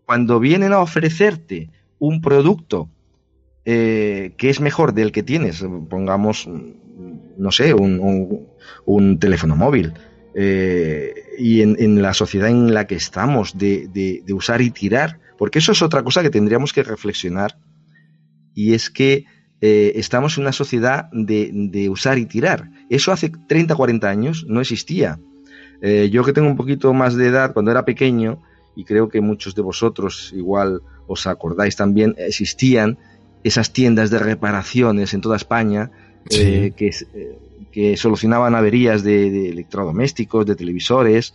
cuando 0.06 0.40
vienen 0.40 0.72
a 0.72 0.80
ofrecerte 0.80 1.70
un 1.98 2.20
producto 2.20 2.88
eh, 3.66 4.32
que 4.36 4.50
es 4.50 4.60
mejor 4.60 4.94
del 4.94 5.12
que 5.12 5.22
tienes, 5.22 5.64
pongamos, 5.88 6.48
no 7.36 7.50
sé, 7.50 7.74
un, 7.74 9.18
teléfono 9.18 9.56
móvil, 9.56 9.92
y 10.34 11.60
en, 11.60 12.02
la 12.02 12.12
sociedad 12.14 12.48
en 12.48 12.74
la 12.74 12.86
que 12.86 12.96
estamos, 12.96 13.56
de 13.56 14.24
usar 14.32 14.62
y 14.62 14.70
tirar, 14.70 15.20
porque 15.38 15.58
eso 15.58 15.72
es 15.72 15.82
otra 15.82 16.02
cosa 16.02 16.22
que 16.22 16.30
tendríamos 16.30 16.72
que 16.72 16.82
reflexionar 16.82 17.56
y 18.54 18.74
es 18.74 18.90
que 18.90 19.26
eh, 19.60 19.92
estamos 19.96 20.36
en 20.36 20.42
una 20.42 20.52
sociedad 20.52 21.08
de, 21.12 21.88
usar 21.88 22.18
y 22.18 22.26
tirar. 22.26 22.70
Eso 22.90 23.12
hace 23.12 23.30
30, 23.30 23.74
40 23.74 24.08
años 24.08 24.44
no 24.48 24.60
existía. 24.60 25.18
Eh, 25.80 26.10
yo 26.12 26.24
que 26.24 26.32
tengo 26.32 26.48
un 26.48 26.56
poquito 26.56 26.92
más 26.92 27.16
de 27.16 27.28
edad, 27.28 27.52
cuando 27.52 27.70
era 27.70 27.84
pequeño, 27.84 28.42
y 28.76 28.84
creo 28.84 29.08
que 29.08 29.20
muchos 29.20 29.54
de 29.54 29.62
vosotros 29.62 30.32
igual 30.34 30.82
os 31.06 31.26
acordáis 31.26 31.76
también, 31.76 32.14
existían 32.18 32.98
esas 33.42 33.72
tiendas 33.72 34.10
de 34.10 34.18
reparaciones 34.18 35.14
en 35.14 35.20
toda 35.20 35.36
España 35.36 35.90
eh, 36.30 36.72
que, 36.76 36.90
que, 37.70 37.96
solucionaban 37.96 38.54
averías 38.54 39.02
de 39.02 39.50
electrodomésticos, 39.50 40.46
de 40.46 40.56
televisores. 40.56 41.34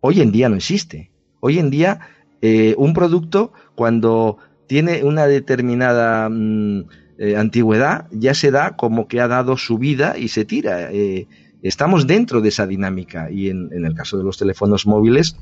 Hoy 0.00 0.20
en 0.20 0.32
día 0.32 0.48
no 0.48 0.56
existe. 0.56 1.10
Hoy 1.40 1.58
en 1.58 1.70
día 1.70 2.00
eh, 2.42 2.74
un 2.76 2.92
producto 2.92 3.52
cuando 3.74 4.38
tiene 4.66 5.04
una 5.04 5.26
determinada 5.26 6.28
mm, 6.28 6.84
eh, 7.18 7.36
antigüedad 7.36 8.08
ya 8.10 8.34
se 8.34 8.50
da 8.50 8.76
como 8.76 9.08
que 9.08 9.20
ha 9.20 9.28
dado 9.28 9.56
su 9.56 9.78
vida 9.78 10.18
y 10.18 10.28
se 10.28 10.44
tira. 10.44 10.92
Eh, 10.92 11.26
estamos 11.62 12.06
dentro 12.06 12.40
de 12.40 12.50
esa 12.50 12.66
dinámica 12.66 13.30
y 13.30 13.48
en, 13.48 13.70
el 13.72 13.94
caso 13.94 14.18
de 14.18 14.24
los 14.24 14.36
teléfonos 14.36 14.86
móviles 14.86 15.36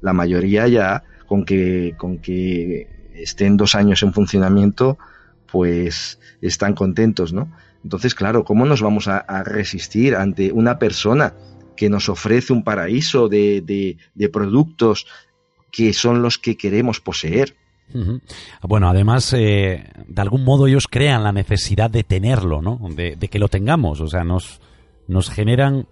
la 0.00 0.12
mayoría 0.12 0.68
ya 0.68 1.02
con 1.26 1.44
que, 1.44 1.94
con 1.96 2.18
que 2.18 3.10
estén 3.14 3.56
dos 3.56 3.74
años 3.74 4.02
en 4.02 4.12
funcionamiento 4.12 4.96
pues 5.50 6.20
están 6.40 6.74
contentos, 6.74 7.32
¿no? 7.32 7.50
Entonces, 7.82 8.14
claro, 8.14 8.44
¿cómo 8.44 8.66
nos 8.66 8.82
vamos 8.82 9.08
a, 9.08 9.42
resistir 9.44 10.14
ante 10.14 10.52
una 10.52 10.78
persona 10.78 11.34
que 11.76 11.88
nos 11.88 12.08
ofrece 12.08 12.52
un 12.52 12.62
paraíso 12.62 13.28
de, 13.28 13.96
de 14.14 14.28
productos 14.28 15.06
que 15.70 15.92
son 15.92 16.22
los 16.22 16.38
que 16.38 16.56
queremos 16.56 17.00
poseer. 17.00 17.56
Bueno, 18.62 18.88
además, 18.90 19.32
eh, 19.32 19.84
de 20.06 20.22
algún 20.22 20.44
modo 20.44 20.66
ellos 20.66 20.88
crean 20.88 21.24
la 21.24 21.32
necesidad 21.32 21.90
de 21.90 22.04
tenerlo, 22.04 22.60
¿no? 22.60 22.78
De, 22.94 23.16
que 23.16 23.38
lo 23.38 23.48
tengamos, 23.48 24.00
o 24.00 24.08
sea, 24.08 24.24
nos, 24.24 24.60
nos 25.06 25.30
generan 25.30 25.86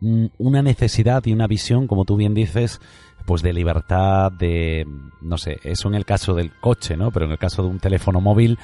una 0.00 0.62
necesidad 0.62 1.24
y 1.26 1.32
una 1.32 1.46
visión, 1.46 1.86
como 1.86 2.04
tú 2.04 2.16
bien 2.16 2.32
dices, 2.32 2.80
pues 3.26 3.42
de 3.42 3.52
libertad, 3.52 4.32
de, 4.32 4.86
no 5.20 5.36
sé, 5.36 5.58
eso 5.64 5.88
en 5.88 5.94
el 5.96 6.06
caso 6.06 6.34
del 6.34 6.52
coche, 6.60 6.96
¿no? 6.96 7.10
Pero 7.10 7.26
en 7.26 7.32
el 7.32 7.38
caso 7.38 7.62
de 7.62 7.68
un 7.68 7.78
teléfono 7.78 8.20
móvil, 8.20 8.58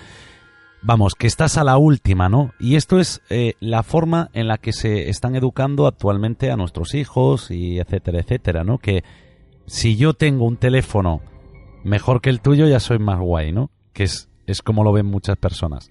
vamos, 0.81 1.15
que 1.15 1.27
estás 1.27 1.59
a 1.59 1.65
la 1.65 1.77
última, 1.77 2.29
¿no? 2.29 2.53
Y 2.61 2.77
esto 2.77 2.99
es 2.99 3.21
eh, 3.29 3.55
la 3.61 3.83
forma 3.83 4.31
en 4.33 4.49
la 4.49 4.59
que 4.59 4.73
se 4.73 5.11
están 5.11 5.35
educando 5.35 5.87
actualmente 5.87 6.51
a 6.51 6.57
nuestros 6.57 6.95
hijos 6.95 7.51
y 7.51 7.79
etcétera, 7.79 8.21
etcétera, 8.21 8.65
¿no? 8.65 8.79
Que 8.79 9.03
si 9.67 9.97
yo 9.97 10.15
tengo 10.15 10.47
un 10.47 10.57
teléfono 10.57 11.21
mejor 11.85 12.21
que 12.21 12.31
el 12.31 12.41
tuyo, 12.41 12.67
ya 12.67 12.81
soy 12.81 12.99
más 12.99 13.21
guay, 13.21 13.53
¿no? 13.53 13.71
Que 13.93 14.05
es, 14.05 14.29
es 14.47 14.63
como 14.63 14.85
lo 14.85 14.93
ven 14.93 15.07
muchas 15.07 15.37
personas. 15.37 15.91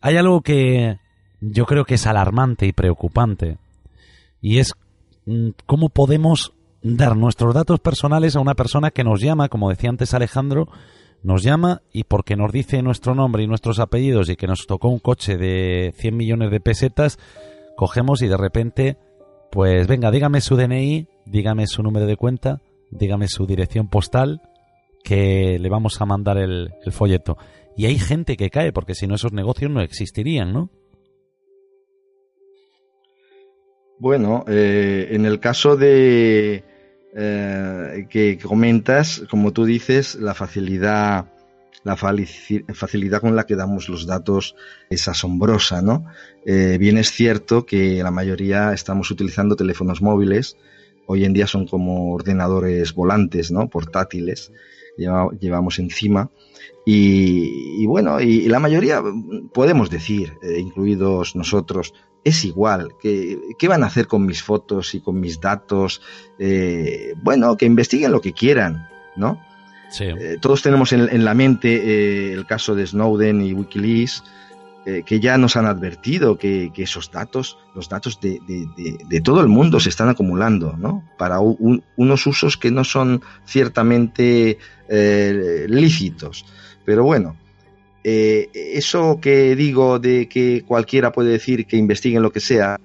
Hay 0.00 0.16
algo 0.16 0.42
que 0.42 0.98
yo 1.40 1.66
creo 1.66 1.84
que 1.84 1.94
es 1.94 2.06
alarmante 2.06 2.66
y 2.66 2.72
preocupante, 2.72 3.58
y 4.40 4.58
es 4.58 4.74
mm, 5.26 5.50
cómo 5.66 5.88
podemos 5.88 6.52
dar 6.82 7.16
nuestros 7.16 7.54
datos 7.54 7.80
personales 7.80 8.36
a 8.36 8.40
una 8.40 8.54
persona 8.54 8.90
que 8.90 9.04
nos 9.04 9.20
llama, 9.20 9.48
como 9.48 9.70
decía 9.70 9.90
antes 9.90 10.14
Alejandro, 10.14 10.68
nos 11.22 11.42
llama 11.42 11.82
y 11.92 12.04
porque 12.04 12.36
nos 12.36 12.52
dice 12.52 12.82
nuestro 12.82 13.14
nombre 13.14 13.42
y 13.42 13.48
nuestros 13.48 13.80
apellidos 13.80 14.28
y 14.28 14.36
que 14.36 14.46
nos 14.46 14.66
tocó 14.66 14.88
un 14.88 15.00
coche 15.00 15.36
de 15.36 15.92
100 15.96 16.16
millones 16.16 16.50
de 16.50 16.60
pesetas, 16.60 17.18
cogemos 17.76 18.22
y 18.22 18.28
de 18.28 18.36
repente, 18.36 18.98
pues 19.50 19.88
venga, 19.88 20.10
dígame 20.10 20.40
su 20.40 20.56
DNI, 20.56 21.08
dígame 21.26 21.66
su 21.66 21.82
número 21.82 22.06
de 22.06 22.16
cuenta, 22.16 22.60
dígame 22.90 23.28
su 23.28 23.46
dirección 23.46 23.88
postal, 23.88 24.42
que 25.04 25.58
le 25.58 25.68
vamos 25.68 26.00
a 26.00 26.06
mandar 26.06 26.38
el, 26.38 26.72
folleto. 26.90 27.36
Y 27.76 27.86
hay 27.86 27.98
gente 27.98 28.36
que 28.36 28.50
cae, 28.50 28.72
porque 28.72 28.94
si 28.94 29.06
no 29.06 29.14
esos 29.14 29.32
negocios 29.32 29.70
no 29.70 29.80
existirían, 29.80 30.52
¿no? 30.52 30.70
Bueno, 34.00 34.44
eh, 34.48 35.08
en 35.10 35.26
el 35.26 35.40
caso 35.40 35.76
de 35.76 36.64
eh, 37.16 38.06
que 38.08 38.38
comentas, 38.38 39.24
como 39.30 39.52
tú 39.52 39.64
dices, 39.64 40.14
la 40.16 40.34
facilidad 40.34 41.26
la 41.84 41.96
facilidad 41.96 43.20
con 43.20 43.34
la 43.34 43.46
que 43.46 43.56
damos 43.56 43.88
los 43.88 44.06
datos 44.06 44.56
es 44.90 45.08
asombrosa, 45.08 45.80
¿no? 45.80 46.04
Eh, 46.44 46.76
bien 46.78 46.98
es 46.98 47.10
cierto 47.10 47.64
que 47.64 48.02
la 48.02 48.10
mayoría 48.10 48.72
estamos 48.72 49.10
utilizando 49.10 49.56
teléfonos 49.56 50.02
móviles, 50.02 50.56
hoy 51.08 51.24
en 51.24 51.32
día 51.32 51.46
son 51.46 51.66
como 51.66 52.12
ordenadores 52.12 52.94
volantes, 52.94 53.50
¿no? 53.50 53.68
Portátiles, 53.68 54.52
llevamos 54.96 55.78
encima. 55.78 56.30
Y, 56.86 57.84
bueno, 57.86 58.20
y, 58.20 58.48
la 58.48 58.60
mayoría, 58.60 59.02
podemos 59.52 59.90
decir, 59.90 60.34
eh, 60.42 60.58
incluidos 60.58 61.34
nosotros, 61.34 61.92
es 62.24 62.44
igual. 62.44 62.92
¿Qué, 63.00 63.38
¿Qué, 63.58 63.68
van 63.68 63.82
a 63.82 63.86
hacer 63.86 64.06
con 64.06 64.24
mis 64.24 64.42
fotos 64.42 64.94
y 64.94 65.00
con 65.00 65.20
mis 65.20 65.40
datos? 65.40 66.00
Eh, 66.38 67.14
bueno, 67.22 67.56
que 67.56 67.66
investiguen 67.66 68.12
lo 68.12 68.20
que 68.20 68.32
quieran, 68.32 68.88
¿no? 69.16 69.38
Eh, 70.00 70.36
todos 70.40 70.62
tenemos 70.62 70.92
en, 70.92 71.24
la 71.24 71.34
mente 71.34 71.68
eh, 71.74 72.32
el 72.32 72.46
caso 72.46 72.74
de 72.74 72.86
Snowden 72.86 73.40
y 73.40 73.52
Wikileaks, 73.52 74.22
eh, 74.90 75.02
que 75.04 75.20
ya 75.20 75.36
nos 75.36 75.56
han 75.56 75.66
advertido 75.66 76.38
que, 76.38 76.72
esos 76.76 77.10
datos, 77.10 77.58
los 77.74 77.88
datos 77.88 78.18
de, 78.20 78.40
todo 79.22 79.42
el 79.42 79.48
mundo 79.48 79.80
se 79.80 79.90
están 79.90 80.08
acumulando, 80.08 80.76
¿no? 80.78 81.04
Para 81.18 81.40
unos 81.40 82.26
usos 82.26 82.56
que 82.56 82.70
no 82.70 82.84
son 82.84 83.22
ciertamente 83.44 84.56
lícitos. 85.68 86.46
Pero 86.86 87.04
bueno, 87.04 87.36
eso 88.02 89.18
que 89.20 89.54
digo 89.54 89.98
de 89.98 90.26
que 90.26 90.64
cualquiera 90.66 91.12
puede 91.12 91.32
decir 91.32 91.66
que 91.66 91.76
investiguen 91.76 92.22
lo 92.22 92.32
que 92.32 92.40
sea, 92.40 92.78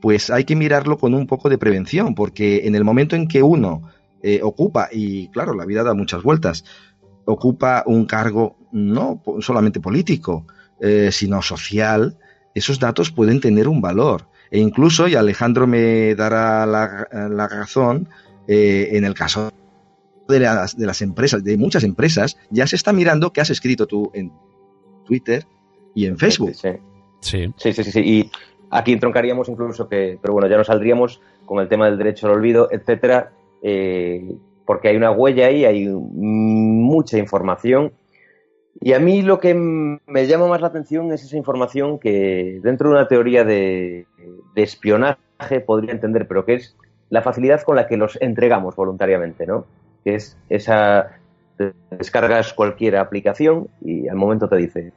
pues 0.00 0.30
hay 0.30 0.44
que 0.44 0.56
mirarlo 0.56 0.98
con 0.98 1.14
un 1.14 1.26
poco 1.26 1.48
de 1.48 1.58
prevención, 1.58 2.14
porque 2.14 2.66
en 2.66 2.74
el 2.74 2.84
momento 2.84 3.16
en 3.16 3.28
que 3.28 3.42
uno 3.42 3.82
eh, 4.22 4.40
ocupa, 4.42 4.88
y 4.92 5.28
claro, 5.28 5.54
la 5.54 5.64
vida 5.64 5.82
da 5.82 5.94
muchas 5.94 6.22
vueltas, 6.22 6.64
ocupa 7.24 7.84
un 7.86 8.06
cargo 8.06 8.56
no 8.72 9.22
solamente 9.40 9.80
político, 9.80 10.46
eh, 10.80 11.10
sino 11.12 11.42
social, 11.42 12.16
esos 12.54 12.78
datos 12.78 13.10
pueden 13.10 13.40
tener 13.40 13.68
un 13.68 13.80
valor. 13.80 14.28
E 14.50 14.58
incluso, 14.58 15.06
y 15.06 15.14
Alejandro 15.14 15.66
me 15.66 16.14
dará 16.14 16.66
la, 16.66 17.48
razón, 17.48 18.08
eh, 18.48 18.88
en 18.92 19.04
el 19.04 19.14
caso 19.14 19.52
de 20.28 20.40
las, 20.40 20.76
de 20.76 20.86
las 20.86 21.02
empresas, 21.02 21.44
de 21.44 21.56
muchas 21.56 21.84
empresas, 21.84 22.36
ya 22.50 22.66
se 22.66 22.76
está 22.76 22.92
mirando 22.92 23.32
qué 23.32 23.40
has 23.40 23.50
escrito 23.50 23.86
tú 23.86 24.10
en 24.14 24.32
Twitter 25.04 25.46
y 25.94 26.06
en 26.06 26.18
Facebook. 26.18 26.54
Sí 26.54 26.68
sí. 27.20 27.52
sí. 27.56 27.72
sí, 27.72 27.84
sí, 27.84 28.00
Y 28.00 28.30
aquí 28.70 28.92
entroncaríamos 28.92 29.48
incluso 29.48 29.88
que, 29.88 30.18
pero 30.20 30.32
bueno, 30.32 30.48
ya 30.48 30.56
nos 30.56 30.66
saldríamos 30.66 31.20
con 31.44 31.60
el 31.60 31.68
tema 31.68 31.86
del 31.86 31.98
derecho 31.98 32.26
al 32.26 32.34
olvido, 32.34 32.68
etcétera, 32.70 33.32
eh, 33.62 34.36
porque 34.64 34.88
hay 34.88 34.96
una 34.96 35.10
huella 35.10 35.46
ahí, 35.46 35.64
hay 35.64 35.88
mucha 35.88 37.18
información. 37.18 37.92
Y 38.80 38.94
a 38.94 38.98
mí 38.98 39.22
lo 39.22 39.38
que 39.40 39.54
me 39.54 40.26
llama 40.26 40.48
más 40.48 40.62
la 40.62 40.68
atención 40.68 41.12
es 41.12 41.22
esa 41.22 41.36
información 41.36 41.98
que 41.98 42.60
dentro 42.62 42.88
de 42.88 42.96
una 42.96 43.08
teoría 43.08 43.44
de, 43.44 44.06
espionaje 44.54 45.60
podría 45.64 45.92
entender, 45.92 46.26
pero 46.26 46.44
que 46.44 46.54
es 46.54 46.76
la 47.10 47.22
facilidad 47.22 47.62
con 47.62 47.76
la 47.76 47.86
que 47.86 47.96
los 47.96 48.16
entregamos 48.20 48.76
voluntariamente, 48.76 49.46
¿no? 49.46 49.66
Que 50.04 50.14
es 50.14 50.38
esa 50.48 51.18
descargas 51.90 52.54
cualquier 52.54 52.96
aplicación 52.96 53.68
y 53.82 54.08
al 54.08 54.16
momento 54.16 54.48
te 54.48 54.56
dice 54.56 54.92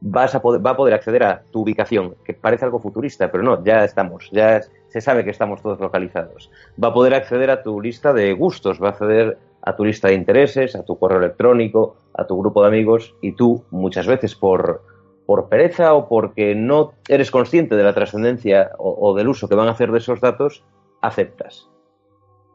vas 0.00 0.34
a 0.34 0.40
poder, 0.40 0.64
va 0.64 0.70
a 0.70 0.76
poder 0.76 0.94
acceder 0.94 1.24
a 1.24 1.42
tu 1.50 1.62
ubicación, 1.62 2.14
que 2.24 2.34
parece 2.34 2.64
algo 2.64 2.80
futurista, 2.80 3.30
pero 3.30 3.42
no, 3.42 3.62
ya 3.64 3.84
estamos, 3.84 4.30
ya 4.30 4.60
se 4.88 5.00
sabe 5.00 5.24
que 5.24 5.30
estamos 5.30 5.60
todos 5.62 5.80
localizados. 5.80 6.50
Va 6.82 6.88
a 6.88 6.94
poder 6.94 7.14
acceder 7.14 7.50
a 7.50 7.62
tu 7.62 7.80
lista 7.80 8.12
de 8.12 8.32
gustos, 8.32 8.80
va 8.82 8.88
a 8.88 8.90
acceder 8.90 9.38
a 9.68 9.76
tu 9.76 9.84
lista 9.84 10.08
de 10.08 10.14
intereses, 10.14 10.74
a 10.74 10.82
tu 10.82 10.98
correo 10.98 11.18
electrónico, 11.18 11.96
a 12.14 12.26
tu 12.26 12.38
grupo 12.38 12.62
de 12.62 12.68
amigos 12.68 13.14
y 13.20 13.32
tú 13.32 13.66
muchas 13.70 14.06
veces 14.06 14.34
por, 14.34 14.82
por 15.26 15.50
pereza 15.50 15.92
o 15.92 16.08
porque 16.08 16.54
no 16.54 16.94
eres 17.06 17.30
consciente 17.30 17.76
de 17.76 17.82
la 17.82 17.92
trascendencia 17.92 18.70
o, 18.78 19.14
del 19.14 19.28
uso 19.28 19.46
que 19.46 19.54
van 19.54 19.68
a 19.68 19.72
hacer 19.72 19.92
de 19.92 19.98
esos 19.98 20.22
datos, 20.22 20.64
aceptas. 21.02 21.68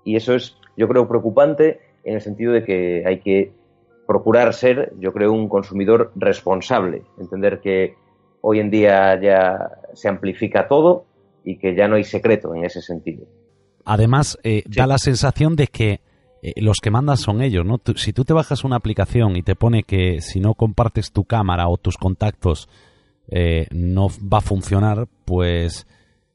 Y 0.03 0.15
eso 0.15 0.33
es, 0.33 0.57
yo 0.75 0.87
creo, 0.87 1.07
preocupante 1.07 1.81
en 2.03 2.15
el 2.15 2.21
sentido 2.21 2.51
de 2.51 2.63
que 2.63 3.03
hay 3.05 3.19
que 3.19 3.53
procurar 4.07 4.51
ser, 4.55 4.91
yo 4.97 5.13
creo, 5.13 5.33
un 5.33 5.47
consumidor 5.47 6.11
responsable, 6.15 7.03
entender 7.19 7.61
que 7.61 7.95
hoy 8.41 8.59
en 8.59 8.71
día 8.71 9.21
ya 9.21 9.69
se 9.93 10.09
amplifica 10.09 10.67
todo 10.67 11.05
y 11.43 11.59
que 11.59 11.75
ya 11.75 11.87
no 11.87 11.95
hay 11.95 12.05
secreto 12.05 12.55
en 12.55 12.65
ese 12.65 12.81
sentido. 12.81 13.27
Además, 13.85 14.39
eh, 14.43 14.63
da 14.65 14.87
la 14.87 14.97
sensación 14.97 15.55
de 15.55 15.67
que 15.67 15.99
eh, 16.45 16.61
los 16.61 16.79
que 16.81 16.91
mandan 16.91 17.15
son 17.15 17.41
ellos, 17.41 17.65
¿no? 17.65 17.79
si 17.95 18.11
tú 18.11 18.25
te 18.25 18.33
bajas 18.33 18.65
una 18.65 18.75
aplicación 18.75 19.37
y 19.37 19.43
te 19.43 19.55
pone 19.55 19.83
que 19.83 20.19
si 20.19 20.41
no 20.41 20.55
compartes 20.55 21.13
tu 21.13 21.23
cámara 21.23 21.69
o 21.69 21.77
tus 21.77 21.95
contactos 21.95 22.67
eh, 23.29 23.67
no 23.71 24.09
va 24.09 24.39
a 24.39 24.41
funcionar, 24.41 25.07
pues 25.23 25.87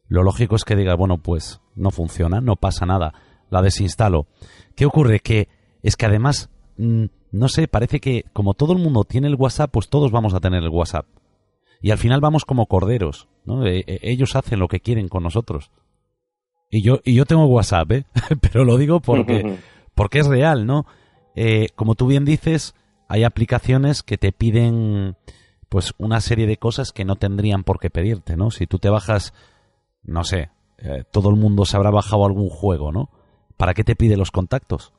lo 0.08 0.22
lógico 0.22 0.56
es 0.56 0.64
que 0.64 0.76
digas, 0.76 0.96
bueno, 0.96 1.18
pues 1.18 1.60
no 1.74 1.90
funciona, 1.90 2.40
no 2.40 2.56
pasa 2.56 2.86
nada, 2.86 3.12
la 3.50 3.60
desinstalo. 3.60 4.26
¿Qué 4.74 4.86
ocurre? 4.86 5.20
Que 5.20 5.48
es 5.82 5.94
que 5.96 6.06
además, 6.06 6.48
mm, 6.78 7.04
no 7.32 7.48
sé, 7.48 7.68
parece 7.68 8.00
que 8.00 8.24
como 8.32 8.54
todo 8.54 8.72
el 8.72 8.78
mundo 8.78 9.04
tiene 9.04 9.28
el 9.28 9.34
WhatsApp, 9.34 9.70
pues 9.70 9.90
todos 9.90 10.10
vamos 10.10 10.32
a 10.32 10.40
tener 10.40 10.62
el 10.62 10.70
WhatsApp. 10.70 11.04
Y 11.82 11.90
al 11.90 11.98
final 11.98 12.22
vamos 12.22 12.46
como 12.46 12.64
corderos, 12.64 13.28
¿no? 13.44 13.66
E, 13.66 13.84
e, 13.86 13.98
ellos 14.04 14.34
hacen 14.36 14.58
lo 14.58 14.68
que 14.68 14.80
quieren 14.80 15.08
con 15.08 15.22
nosotros. 15.22 15.70
Y 16.70 16.82
yo, 16.82 17.00
y 17.04 17.14
yo 17.14 17.26
tengo 17.26 17.44
WhatsApp, 17.44 17.92
¿eh? 17.92 18.06
Pero 18.40 18.64
lo 18.64 18.78
digo 18.78 19.00
porque, 19.00 19.58
porque 19.98 20.20
es 20.20 20.28
real, 20.28 20.64
¿no? 20.64 20.86
Eh, 21.34 21.70
como 21.74 21.96
tú 21.96 22.06
bien 22.06 22.24
dices, 22.24 22.76
hay 23.08 23.24
aplicaciones 23.24 24.04
que 24.04 24.16
te 24.16 24.30
piden 24.30 25.16
pues 25.68 25.92
una 25.98 26.20
serie 26.20 26.46
de 26.46 26.56
cosas 26.56 26.92
que 26.92 27.04
no 27.04 27.16
tendrían 27.16 27.64
por 27.64 27.80
qué 27.80 27.90
pedirte, 27.90 28.36
¿no? 28.36 28.52
Si 28.52 28.68
tú 28.68 28.78
te 28.78 28.90
bajas, 28.90 29.34
no 30.04 30.22
sé, 30.22 30.50
eh, 30.78 31.02
todo 31.10 31.30
el 31.30 31.34
mundo 31.34 31.64
se 31.64 31.76
habrá 31.76 31.90
bajado 31.90 32.24
algún 32.24 32.48
juego, 32.48 32.92
¿no? 32.92 33.10
¿Para 33.56 33.74
qué 33.74 33.82
te 33.82 33.96
pide 33.96 34.16
los 34.16 34.30
contactos? 34.30 34.92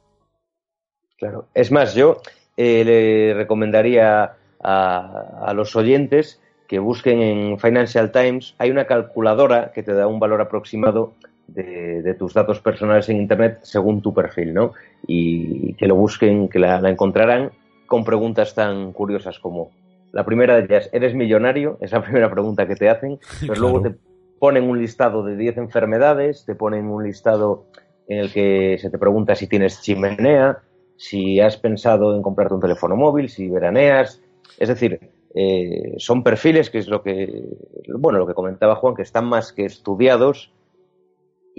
Claro. 1.18 1.48
Es 1.54 1.72
más, 1.72 1.96
yo 1.96 2.18
eh, 2.58 2.84
le 2.84 3.34
recomendaría 3.36 4.36
a, 4.62 5.46
a, 5.46 5.54
los 5.54 5.78
oyentes 5.78 6.42
que 6.68 6.80
busquen 6.80 7.22
en 7.22 7.58
Financial 7.58 8.12
Times, 8.12 8.54
hay 8.58 8.70
una 8.70 8.84
calculadora 8.84 9.72
que 9.72 9.82
te 9.82 9.94
da 9.94 10.08
un 10.08 10.20
valor 10.20 10.42
aproximado 10.42 11.14
de, 11.54 12.16
tus 12.18 12.34
datos 12.34 12.60
personales 12.60 13.10
en 13.10 13.18
Internet 13.18 13.60
según 13.64 14.02
tu 14.02 14.14
perfil, 14.14 14.54
¿no? 14.54 14.74
Y 15.08 15.74
que 15.76 15.88
lo 15.88 15.96
busquen, 15.96 16.50
que 16.50 16.60
la, 16.60 16.78
encontrarán 16.90 17.52
con 17.86 18.04
preguntas 18.04 18.56
tan 18.56 18.94
curiosas 18.94 19.40
como 19.40 19.72
la 20.12 20.26
primera 20.26 20.56
de 20.56 20.66
ellas, 20.66 20.90
¿eres 20.92 21.14
millonario? 21.14 21.78
Es 21.82 21.92
la 21.92 22.02
primera 22.04 22.30
pregunta 22.30 22.68
que 22.68 22.76
te 22.76 22.90
hacen, 22.90 23.20
pero 23.42 23.56
luego 23.56 23.82
te 23.82 23.96
ponen 24.40 24.70
un 24.70 24.80
listado 24.80 25.24
de 25.24 25.36
10 25.36 25.58
enfermedades, 25.58 26.46
te 26.46 26.56
ponen 26.56 26.86
un 26.86 27.04
listado 27.04 27.66
en 28.08 28.20
el 28.20 28.32
que 28.32 28.78
se 28.80 28.90
te 28.90 28.98
pregunta 28.98 29.36
si 29.36 29.48
tienes 29.48 29.82
chimenea, 29.82 30.60
si 30.98 31.40
has 31.40 31.58
pensado 31.58 32.16
en 32.16 32.22
comprarte 32.22 32.56
un 32.56 32.62
teléfono 32.62 32.96
móvil, 32.96 33.30
si 33.30 33.50
veraneas, 33.50 34.22
es 34.58 34.68
decir, 34.68 35.00
eh, 35.36 35.94
son 35.98 36.24
perfiles 36.24 36.70
que 36.70 36.80
es 36.80 36.88
lo 36.88 37.04
que, 37.04 37.44
bueno, 37.88 38.20
lo 38.20 38.28
que 38.28 38.34
comentaba 38.34 38.76
Juan, 38.76 38.96
que 38.96 39.04
están 39.04 39.26
más 39.26 39.54
que 39.54 39.66
estudiados 39.66 40.52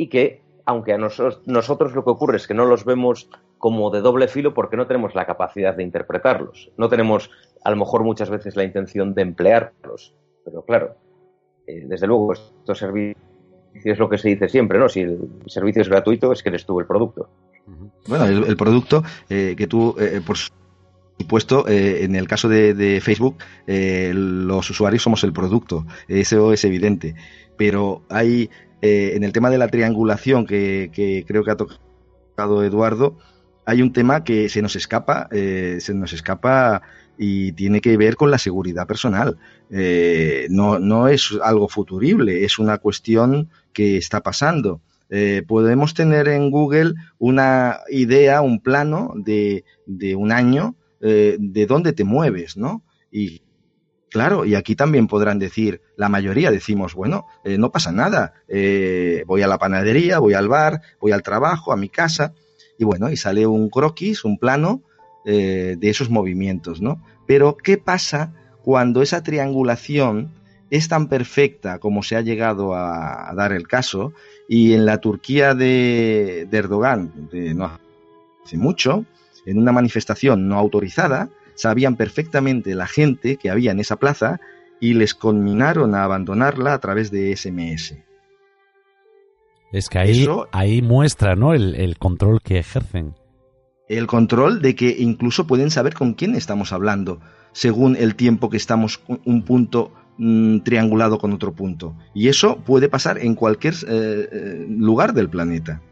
y 0.01 0.09
que, 0.09 0.41
aunque 0.65 0.95
a 0.95 0.99
nosotros, 0.99 1.43
nosotros 1.45 1.95
lo 1.95 2.05
que 2.05 2.11
ocurre 2.11 2.39
es 2.39 2.47
que 2.47 2.55
no 2.55 2.65
los 2.65 2.87
vemos 2.87 3.29
como 3.59 3.91
de 3.91 4.01
doble 4.01 4.29
filo 4.29 4.55
porque 4.55 4.79
no 4.79 4.87
tenemos 4.87 5.15
la 5.15 5.27
capacidad 5.27 5.77
de 5.77 5.83
interpretarlos. 5.83 6.71
No 6.79 6.89
tenemos, 6.89 7.31
a 7.63 7.71
lo 7.71 7.77
mejor, 7.77 8.03
muchas 8.03 8.31
veces 8.31 8.57
la 8.57 8.65
intención 8.65 9.13
de 9.13 9.21
emplearlos. 9.21 10.15
Pero 10.43 10.65
claro, 10.65 10.95
eh, 11.67 11.85
desde 11.87 12.07
luego, 12.07 12.33
estos 12.33 12.79
servicios 12.79 13.23
es 13.75 13.99
lo 13.99 14.09
que 14.09 14.17
se 14.17 14.31
dice 14.31 14.49
siempre, 14.49 14.79
¿no? 14.79 14.89
Si 14.89 15.01
el 15.01 15.19
servicio 15.45 15.83
es 15.83 15.91
gratuito, 15.91 16.33
es 16.33 16.43
que 16.43 16.49
eres 16.49 16.65
tú 16.65 16.81
el 16.81 16.87
producto. 16.87 17.29
Bueno, 18.09 18.25
el, 18.25 18.57
producto 18.57 19.05
eh, 19.29 19.55
que 19.59 19.67
tú, 19.67 19.95
por 20.27 20.39
supuesto, 21.21 21.69
eh, 21.69 22.05
en 22.05 22.17
el 22.17 22.27
caso 22.27 22.49
de, 22.49 23.01
Facebook, 23.03 23.37
eh, 23.67 24.13
los 24.15 24.71
usuarios 24.71 25.03
somos 25.03 25.23
el 25.23 25.33
producto, 25.33 25.87
eso 26.09 26.53
es 26.53 26.65
evidente. 26.65 27.15
Pero 27.59 28.03
hay, 28.09 28.49
eh, 28.83 29.12
en 29.14 29.25
el 29.25 29.33
tema 29.33 29.51
de 29.51 29.59
la 29.59 29.69
triangulación 29.69 30.47
que, 30.47 31.25
creo 31.27 31.45
que 31.45 31.51
ha 31.51 31.57
tocado 31.57 32.64
Eduardo, 32.64 33.19
hay 33.66 33.83
un 33.83 33.93
tema 33.93 34.25
que 34.25 34.49
se 34.49 34.62
nos 34.62 34.75
escapa, 34.75 35.29
se 35.31 35.93
nos 35.95 36.12
escapa 36.12 36.83
y 37.19 37.53
tiene 37.53 37.81
que 37.81 37.97
ver 37.97 38.16
con 38.16 38.31
la 38.31 38.38
seguridad 38.38 38.87
personal. 38.87 39.37
no, 40.49 40.79
no 40.79 41.09
es 41.09 41.38
algo 41.43 41.69
futurible, 41.69 42.45
es 42.45 42.59
una 42.59 42.79
cuestión 42.79 43.51
que 43.73 43.97
está 43.97 44.23
pasando. 44.23 44.81
podemos 45.47 45.95
tener 45.95 46.27
en 46.29 46.51
Google 46.51 46.95
una 47.19 47.81
idea, 47.90 48.40
un 48.40 48.61
plano 48.61 49.12
de, 49.14 49.64
de 49.87 50.16
un 50.16 50.33
año 50.33 50.75
eh, 51.03 51.38
de 51.40 51.64
dónde 51.64 51.95
te 51.95 52.05
mueves, 52.05 52.59
¿no? 52.59 52.83
Y 53.11 53.40
claro, 54.11 54.44
y 54.44 54.55
aquí 54.55 54.77
también 54.77 55.07
podrán 55.07 55.38
decir, 55.38 55.81
la 55.96 56.09
mayoría 56.09 56.51
decimos, 56.51 56.94
bueno, 56.94 57.27
eh, 57.44 57.57
no 57.57 57.70
pasa 57.70 57.92
nada, 57.92 58.35
eh, 58.49 59.25
voy 59.27 59.42
a 59.42 59.46
la 59.46 59.59
panadería, 59.59 60.18
voy 60.18 60.35
al 60.35 60.49
bar, 60.49 60.83
voy 61.01 61.12
al 61.12 61.23
trabajo, 61.23 61.73
a 61.73 61.77
mi 61.77 61.88
casa, 61.88 62.35
y 62.79 62.85
bueno, 62.85 63.11
y 63.11 63.16
sale 63.16 63.46
un 63.46 63.70
croquis, 63.70 64.25
un 64.25 64.38
plano 64.38 64.83
eh, 65.25 65.77
de 65.79 65.88
esos 65.90 66.11
movimientos, 66.11 66.81
¿no? 66.81 67.03
Pero, 67.27 67.57
¿qué 67.57 67.79
pasa 67.79 68.33
cuando 68.62 69.03
esa 69.03 69.23
triangulación 69.23 70.33
es 70.70 70.88
tan 70.88 71.09
perfecta 71.09 71.79
como 71.79 72.03
se 72.03 72.16
ha 72.16 72.20
llegado 72.20 72.75
a, 72.75 73.33
dar 73.35 73.53
el 73.53 73.66
caso 73.66 74.12
y 74.49 74.73
en 74.73 74.87
la 74.87 74.99
Turquía 74.99 75.55
de, 75.55 76.49
Erdogan, 76.51 77.29
de 77.31 77.55
no 77.55 77.79
hace 78.44 78.57
mucho, 78.57 79.05
en 79.46 79.59
una 79.59 79.73
manifestación 79.73 80.49
no 80.49 80.59
autorizada, 80.59 81.29
sabían 81.61 81.96
perfectamente 81.96 82.75
la 82.75 82.87
gente 82.87 83.37
que 83.37 83.51
había 83.51 83.70
en 83.70 83.81
esa 83.81 83.96
plaza 83.96 84.40
y 84.81 84.94
les 84.94 85.14
conminaron 85.14 85.94
a 85.94 86.05
abandonarla 86.05 86.73
a 86.73 86.79
través 86.79 87.11
de 87.11 87.37
SMS. 87.37 87.96
Es 89.73 89.88
que 89.88 89.99
ahí, 89.99 90.27
ahí 90.53 90.81
muestra 90.81 91.37
¿no? 91.37 91.53
el, 91.53 91.96
control 91.99 92.40
que 92.42 92.59
ejercen. 92.59 93.14
El 93.88 94.07
control 94.07 94.62
de 94.62 94.75
que 94.75 94.96
incluso 94.99 95.46
pueden 95.46 95.70
saber 95.70 95.92
con 95.94 96.14
quién 96.14 96.35
estamos 96.35 96.73
hablando, 96.73 97.20
según 97.53 97.94
el 97.94 98.16
tiempo 98.16 98.49
que 98.49 98.57
estamos 98.57 99.03
un 99.27 99.44
punto 99.44 99.92
mm, 100.16 100.61
triangulado 100.61 101.18
con 101.18 101.33
otro 101.35 101.53
punto. 101.53 101.94
Y 102.14 102.29
eso 102.29 102.57
puede 102.64 102.88
pasar 102.88 103.18
en 103.18 103.35
cualquier 103.35 103.75
eh, 103.75 104.29
eh, 104.33 104.66
lugar 104.68 105.12
del 105.12 105.29
planeta. 105.29 105.83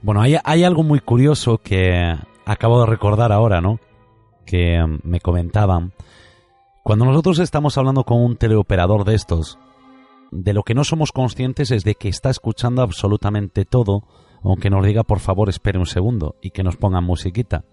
Bueno, 0.00 0.22
hay, 0.22 0.36
hay 0.44 0.62
algo 0.62 0.84
muy 0.84 1.00
curioso 1.00 1.58
que 1.58 2.14
acabo 2.44 2.80
de 2.80 2.86
recordar 2.86 3.32
ahora, 3.32 3.60
¿no? 3.60 3.80
Que 4.46 4.82
mm, 4.82 5.00
me 5.02 5.20
comentaban. 5.20 5.92
Cuando 6.82 7.04
nosotros 7.04 7.40
estamos 7.40 7.76
hablando 7.76 8.04
con 8.04 8.22
un 8.22 8.36
teleoperador 8.36 9.04
de 9.04 9.14
estos, 9.14 9.58
de 10.30 10.52
lo 10.52 10.62
que 10.62 10.74
no 10.74 10.84
somos 10.84 11.12
conscientes 11.12 11.70
es 11.70 11.84
de 11.84 11.94
que 11.94 12.08
está 12.08 12.30
escuchando 12.30 12.82
absolutamente 12.82 13.64
todo, 13.64 14.04
aunque 14.42 14.70
nos 14.70 14.84
diga 14.84 15.02
por 15.02 15.18
favor 15.18 15.48
espere 15.48 15.78
un 15.78 15.86
segundo 15.86 16.36
y 16.40 16.50
que 16.50 16.62
nos 16.62 16.76
pongan 16.76 17.04
musiquita. 17.04 17.64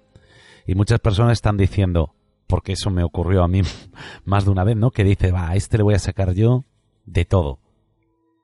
Y 0.66 0.76
muchas 0.76 1.00
personas 1.00 1.34
están 1.34 1.58
diciendo, 1.58 2.16
porque 2.48 2.74
eso 2.74 2.90
me 2.90 3.04
ocurrió 3.04 3.44
a 3.44 3.48
mí 3.48 3.62
más 4.26 4.46
de 4.46 4.52
una 4.52 4.64
vez, 4.64 4.78
¿no? 4.78 4.92
Que 4.92 5.04
dice, 5.04 5.32
va, 5.32 5.50
a 5.50 5.56
este 5.56 5.78
le 5.78 5.84
voy 5.84 5.96
a 5.96 6.00
sacar 6.00 6.34
yo 6.34 6.66
de 7.06 7.26
todo. 7.26 7.60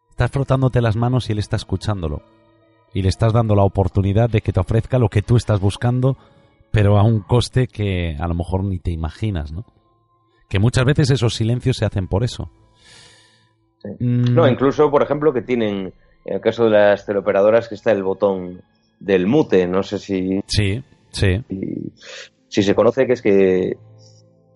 Estás 0.10 0.32
frotándote 0.32 0.82
las 0.82 0.96
manos 0.96 1.30
y 1.30 1.32
él 1.32 1.40
está 1.40 1.56
escuchándolo. 1.56 2.24
Y 2.94 3.04
le 3.04 3.10
estás 3.10 3.34
dando 3.34 3.56
la 3.56 3.64
oportunidad 3.64 4.30
de 4.30 4.42
que 4.42 4.52
te 4.52 4.60
ofrezca 4.60 5.00
lo 5.00 5.10
que 5.10 5.22
tú 5.22 5.38
estás 5.38 5.60
buscando, 5.60 6.18
pero 6.72 6.98
a 6.98 7.04
un 7.04 7.22
coste 7.22 7.68
que 7.68 8.16
a 8.20 8.28
lo 8.28 8.36
mejor 8.36 8.64
ni 8.64 8.80
te 8.80 8.92
imaginas, 8.92 9.52
¿no? 9.52 9.66
Que 10.48 10.60
muchas 10.60 10.86
veces 10.86 11.12
esos 11.12 11.36
silencios 11.36 11.78
se 11.78 11.86
hacen 11.86 12.08
por 12.08 12.24
eso 12.24 12.52
Mm. 14.00 14.34
No, 14.34 14.48
incluso, 14.48 14.90
por 14.92 15.04
ejemplo, 15.04 15.34
que 15.34 15.42
tienen, 15.42 15.94
en 16.26 16.34
el 16.34 16.42
caso 16.42 16.66
de 16.66 16.72
las 16.72 17.06
teleoperadoras, 17.06 17.68
que 17.68 17.76
está 17.76 17.92
el 17.92 18.04
botón 18.04 18.62
del 19.00 19.28
mute, 19.28 19.68
no 19.68 19.84
sé 19.84 20.00
si... 20.00 20.42
Sí, 20.48 20.84
sí. 21.12 21.44
Si, 22.48 22.64
se 22.64 22.76
conoce 22.76 23.06
que 23.06 23.14
es 23.14 23.22
que 23.22 23.78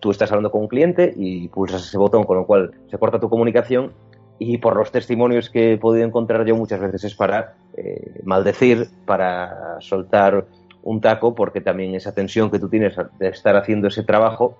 tú 0.00 0.10
estás 0.10 0.30
hablando 0.30 0.50
con 0.50 0.62
un 0.62 0.68
cliente 0.68 1.12
y 1.16 1.48
pulsas 1.48 1.86
ese 1.86 1.96
botón, 1.96 2.24
con 2.24 2.36
lo 2.36 2.46
cual 2.46 2.72
se 2.90 2.98
corta 2.98 3.20
tu 3.20 3.30
comunicación 3.30 3.92
y 4.38 4.58
por 4.58 4.76
los 4.76 4.90
testimonios 4.90 5.48
que 5.48 5.72
he 5.72 5.78
podido 5.78 6.04
encontrar 6.04 6.44
yo 6.44 6.56
muchas 6.56 6.80
veces 6.80 7.04
es 7.04 7.14
para 7.14 7.54
eh, 7.76 8.20
maldecir, 8.24 8.88
para 9.06 9.80
soltar 9.80 10.46
un 10.84 11.00
taco, 11.00 11.34
porque 11.34 11.60
también 11.60 11.94
esa 11.94 12.14
tensión 12.14 12.50
que 12.50 12.58
tú 12.58 12.68
tienes 12.68 12.94
de 13.18 13.28
estar 13.28 13.56
haciendo 13.56 13.88
ese 13.88 14.04
trabajo, 14.04 14.58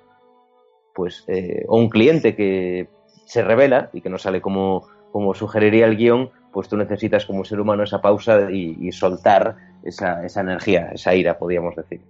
pues, 0.94 1.24
eh, 1.28 1.64
o 1.68 1.78
un 1.78 1.90
cliente 1.90 2.34
que 2.34 2.88
se 3.26 3.42
revela 3.42 3.90
y 3.92 4.00
que 4.00 4.08
no 4.08 4.18
sale 4.18 4.40
como, 4.40 4.86
como 5.12 5.34
sugeriría 5.34 5.86
el 5.86 5.96
guion, 5.96 6.30
pues 6.52 6.68
tú 6.68 6.76
necesitas 6.76 7.26
como 7.26 7.44
ser 7.44 7.60
humano 7.60 7.82
esa 7.82 8.00
pausa 8.00 8.50
y, 8.50 8.90
soltar 8.92 9.56
esa, 9.82 10.24
esa, 10.24 10.40
energía, 10.40 10.90
esa 10.92 11.14
ira, 11.14 11.38
podríamos 11.38 11.76
decir. 11.76 12.00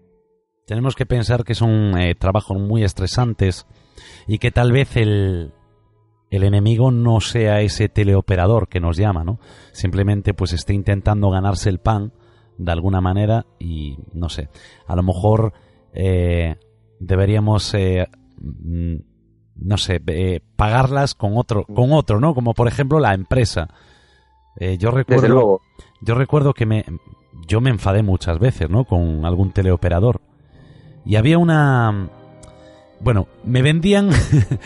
Tenemos 0.66 0.94
que 0.94 1.06
pensar 1.06 1.44
que 1.44 1.54
son 1.54 1.98
eh, 1.98 2.14
trabajos 2.14 2.58
muy 2.58 2.84
estresantes 2.84 3.66
y 4.26 4.38
que 4.38 4.50
tal 4.50 4.70
vez 4.70 4.96
el, 4.96 5.52
el 6.30 6.44
enemigo 6.44 6.90
no 6.90 7.20
sea 7.20 7.60
ese 7.62 7.88
teleoperador 7.88 8.68
que 8.68 8.80
nos 8.80 8.96
llama, 8.96 9.24
¿no? 9.24 9.38
Simplemente 9.72 10.34
pues 10.34 10.52
esté 10.52 10.74
intentando 10.74 11.30
ganarse 11.30 11.68
el 11.68 11.78
pan 11.78 12.12
de 12.58 12.72
alguna 12.72 13.00
manera 13.00 13.46
y 13.58 13.98
no 14.12 14.28
sé, 14.28 14.48
a 14.86 14.96
lo 14.96 15.02
mejor 15.02 15.52
eh, 15.92 16.56
deberíamos 17.00 17.72
eh, 17.74 18.08
mm, 18.40 18.96
no 19.56 19.78
sé, 19.78 20.02
eh, 20.06 20.40
pagarlas 20.56 21.14
con 21.14 21.36
otro, 21.36 21.64
con 21.64 21.92
otro, 21.92 22.20
¿no? 22.20 22.34
Como 22.34 22.54
por 22.54 22.68
ejemplo 22.68 22.98
la 22.98 23.14
empresa. 23.14 23.68
Eh, 24.56 24.78
yo 24.78 24.90
recuerdo, 24.90 25.60
yo 26.00 26.14
recuerdo 26.14 26.54
que 26.54 26.66
me, 26.66 26.84
yo 27.46 27.60
me 27.60 27.70
enfadé 27.70 28.02
muchas 28.02 28.38
veces, 28.38 28.70
¿no? 28.70 28.84
Con 28.84 29.24
algún 29.24 29.52
teleoperador 29.52 30.20
y 31.04 31.16
había 31.16 31.38
una, 31.38 32.08
bueno, 33.00 33.28
me 33.44 33.62
vendían, 33.62 34.10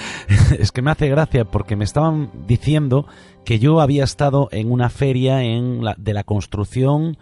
es 0.59 0.73
que 0.73 0.83
me 0.83 0.91
hace 0.91 1.09
gracia 1.09 1.45
porque 1.45 1.77
me 1.77 1.85
estaban 1.85 2.31
diciendo 2.47 3.07
que 3.45 3.59
yo 3.59 3.81
había 3.81 4.05
estado 4.05 4.49
en 4.53 4.71
una 4.71 4.89
feria 4.89 5.43
en 5.43 5.85
la, 5.85 5.95
de 5.99 6.15
la 6.15 6.25
construcción 6.25 7.19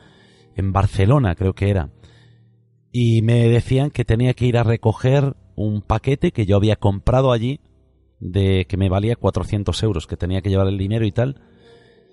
en 0.57 0.73
Barcelona, 0.73 1.35
creo 1.35 1.53
que 1.53 1.71
era, 1.71 1.91
y 2.99 3.23
me 3.23 3.49
decían 3.49 3.91
que 3.91 4.05
tenía 4.05 4.35
que 4.35 4.47
ir 4.47 4.57
a 4.57 4.63
recoger 4.63 5.37
un 5.55 5.83
paquete 5.83 6.33
que 6.33 6.47
yo 6.47 6.57
había 6.57 6.77
comprado 6.77 7.31
allí 7.31 7.61
de 8.21 8.67
que 8.67 8.79
me 8.79 8.89
valía 8.89 9.17
400 9.17 9.83
euros, 9.83 10.07
que 10.07 10.17
tenía 10.17 10.41
que 10.41 10.49
llevar 10.49 10.67
el 10.69 10.79
dinero 10.79 11.05
y 11.05 11.13
tal. 11.13 11.43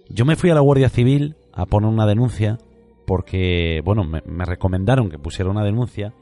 Yo 0.10 0.25
me 0.25 0.36
fui 0.36 0.49
a 0.49 0.56
la 0.56 0.60
Guardia 0.60 0.89
Civil 0.89 1.38
a 1.53 1.65
poner 1.65 1.89
una 1.89 2.06
denuncia 2.06 2.58
porque, 3.06 3.82
bueno, 3.84 4.03
me, 4.03 4.45
recomendaron 4.45 5.10
que 5.10 5.19
pusiera 5.19 5.49
una 5.49 5.63
denuncia. 5.63 6.13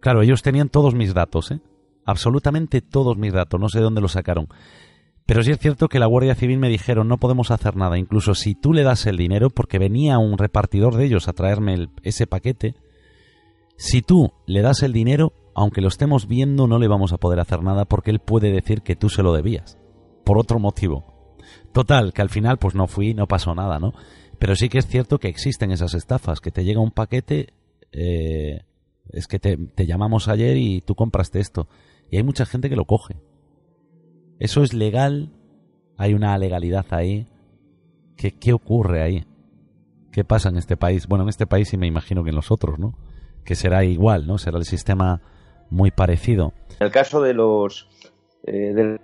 Claro, 0.00 0.22
ellos 0.22 0.42
tenían 0.42 0.70
todos 0.70 0.94
mis 0.94 1.12
datos, 1.12 1.50
¿eh? 1.50 1.60
Absolutamente 2.06 2.80
todos 2.80 3.18
mis 3.18 3.32
datos, 3.32 3.60
no 3.60 3.68
sé 3.68 3.78
de 3.78 3.84
dónde 3.84 4.00
los 4.00 4.12
sacaron. 4.12 4.48
Pero 5.26 5.42
sí 5.42 5.52
es 5.52 5.58
cierto 5.58 5.88
que 5.88 5.98
la 5.98 6.06
Guardia 6.06 6.34
Civil 6.34 6.58
me 6.58 6.68
dijeron 6.68 7.06
no 7.06 7.18
podemos 7.18 7.50
hacer 7.50 7.76
nada, 7.76 7.98
incluso 7.98 8.34
si 8.34 8.54
tú 8.54 8.72
le 8.72 8.82
das 8.82 9.06
el 9.06 9.16
dinero, 9.16 9.50
porque 9.50 9.78
venía 9.78 10.18
un 10.18 10.38
repartidor 10.38 10.96
de 10.96 11.04
ellos 11.04 11.28
a 11.28 11.32
traerme 11.32 11.88
ese 12.02 12.26
paquete, 12.26 12.74
si 13.76 14.02
tú 14.02 14.32
le 14.46 14.60
das 14.60 14.82
el 14.82 14.92
dinero, 14.92 15.32
aunque 15.54 15.80
lo 15.80 15.88
estemos 15.88 16.26
viendo, 16.26 16.66
no 16.66 16.78
le 16.78 16.88
vamos 16.88 17.12
a 17.12 17.18
poder 17.18 17.40
hacer 17.40 17.62
nada 17.62 17.84
porque 17.84 18.10
él 18.10 18.18
puede 18.18 18.52
decir 18.52 18.82
que 18.82 18.96
tú 18.96 19.08
se 19.08 19.22
lo 19.22 19.32
debías. 19.32 19.78
Por 20.24 20.38
otro 20.38 20.58
motivo. 20.58 21.38
Total, 21.72 22.12
que 22.12 22.22
al 22.22 22.28
final 22.28 22.58
pues 22.58 22.74
no 22.74 22.86
fui, 22.86 23.14
no 23.14 23.26
pasó 23.26 23.54
nada, 23.54 23.78
¿no? 23.78 23.92
Pero 24.38 24.54
sí 24.54 24.68
que 24.68 24.78
es 24.78 24.86
cierto 24.86 25.18
que 25.18 25.28
existen 25.28 25.70
esas 25.70 25.94
estafas, 25.94 26.40
que 26.40 26.50
te 26.50 26.64
llega 26.64 26.80
un 26.80 26.90
paquete, 26.90 27.54
eh, 27.92 28.60
es 29.12 29.26
que 29.26 29.38
te, 29.38 29.56
te 29.56 29.86
llamamos 29.86 30.28
ayer 30.28 30.56
y 30.56 30.80
tú 30.80 30.94
compraste 30.94 31.40
esto. 31.40 31.68
Y 32.10 32.16
hay 32.16 32.22
mucha 32.22 32.46
gente 32.46 32.68
que 32.68 32.76
lo 32.76 32.84
coge. 32.84 33.16
Eso 34.40 34.62
es 34.62 34.74
legal, 34.74 35.30
hay 35.96 36.14
una 36.14 36.36
legalidad 36.38 36.86
ahí. 36.90 37.28
¿Qué, 38.16 38.32
¿Qué 38.32 38.52
ocurre 38.52 39.02
ahí? 39.02 39.24
¿Qué 40.10 40.24
pasa 40.24 40.48
en 40.48 40.56
este 40.56 40.76
país? 40.76 41.06
Bueno, 41.06 41.22
en 41.24 41.28
este 41.28 41.46
país 41.46 41.72
y 41.72 41.76
me 41.76 41.86
imagino 41.86 42.24
que 42.24 42.30
en 42.30 42.36
los 42.36 42.50
otros, 42.50 42.78
¿no? 42.78 42.98
Que 43.44 43.54
será 43.54 43.84
igual, 43.84 44.26
¿no? 44.26 44.38
Será 44.38 44.58
el 44.58 44.64
sistema 44.64 45.20
muy 45.70 45.90
parecido. 45.90 46.52
En 46.80 46.86
el 46.86 46.92
caso 46.92 47.22
de 47.22 47.34
los, 47.34 47.88
eh, 48.44 48.72
de 48.74 49.00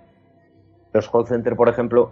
los 0.93 1.09
call 1.09 1.27
center, 1.27 1.55
por 1.55 1.69
ejemplo, 1.69 2.11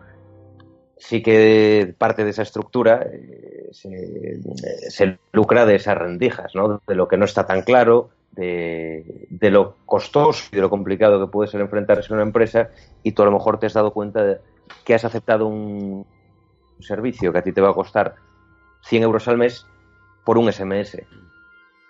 sí 0.98 1.22
que 1.22 1.94
parte 1.98 2.24
de 2.24 2.30
esa 2.30 2.44
estructura 2.44 3.06
eh, 3.12 3.70
se, 3.72 5.20
lucra 5.34 5.66
de 5.66 5.76
esas 5.76 5.98
rendijas, 5.98 6.56
¿no? 6.56 6.82
de 6.88 6.96
lo 6.96 7.08
que 7.08 7.18
no 7.18 7.26
está 7.26 7.46
tan 7.46 7.64
claro, 7.64 8.10
de, 8.36 9.28
de, 9.30 9.52
lo 9.52 9.78
costoso 9.86 10.50
y 10.52 10.56
de 10.56 10.62
lo 10.62 10.70
complicado 10.70 11.20
que 11.20 11.32
puede 11.32 11.50
ser 11.50 11.62
enfrentarse 11.62 12.12
a 12.12 12.16
una 12.16 12.24
empresa 12.24 12.70
y 13.04 13.14
tú 13.14 13.22
a 13.22 13.26
lo 13.26 13.32
mejor 13.32 13.60
te 13.60 13.68
has 13.68 13.74
dado 13.74 13.92
cuenta 13.92 14.24
de 14.24 14.38
que 14.84 14.94
has 14.94 15.06
aceptado 15.06 15.48
un 15.48 16.06
servicio 16.80 17.32
que 17.32 17.40
a 17.40 17.44
ti 17.44 17.52
te 17.52 17.62
va 17.62 17.70
a 17.70 17.74
costar 17.74 18.16
100 18.84 19.04
euros 19.04 19.28
al 19.28 19.38
mes 19.38 19.66
por 20.24 20.38
un 20.38 20.52
SMS. 20.52 21.02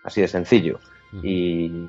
Así 0.03 0.21
de 0.21 0.27
sencillo. 0.27 0.79
Y 1.23 1.87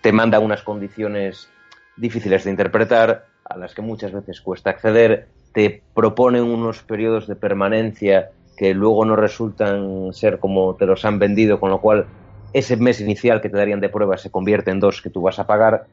te 0.00 0.12
manda 0.12 0.38
unas 0.38 0.62
condiciones 0.62 1.48
difíciles 1.96 2.44
de 2.44 2.50
interpretar, 2.50 3.26
a 3.44 3.56
las 3.56 3.74
que 3.74 3.82
muchas 3.82 4.12
veces 4.12 4.40
cuesta 4.40 4.70
acceder, 4.70 5.28
te 5.52 5.82
proponen 5.94 6.44
unos 6.44 6.82
periodos 6.82 7.26
de 7.26 7.34
permanencia 7.34 8.30
que 8.56 8.74
luego 8.74 9.04
no 9.04 9.16
resultan 9.16 10.12
ser 10.12 10.38
como 10.38 10.76
te 10.76 10.86
los 10.86 11.04
han 11.04 11.18
vendido, 11.18 11.58
con 11.58 11.70
lo 11.70 11.80
cual 11.80 12.06
ese 12.52 12.76
mes 12.76 13.00
inicial 13.00 13.40
que 13.40 13.48
te 13.48 13.56
darían 13.56 13.80
de 13.80 13.88
prueba 13.88 14.16
se 14.16 14.30
convierte 14.30 14.70
en 14.70 14.80
dos 14.80 15.02
que 15.02 15.10
tú 15.10 15.22
vas 15.22 15.38
a 15.38 15.46
pagar 15.46 15.86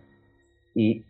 y 0.74 1.04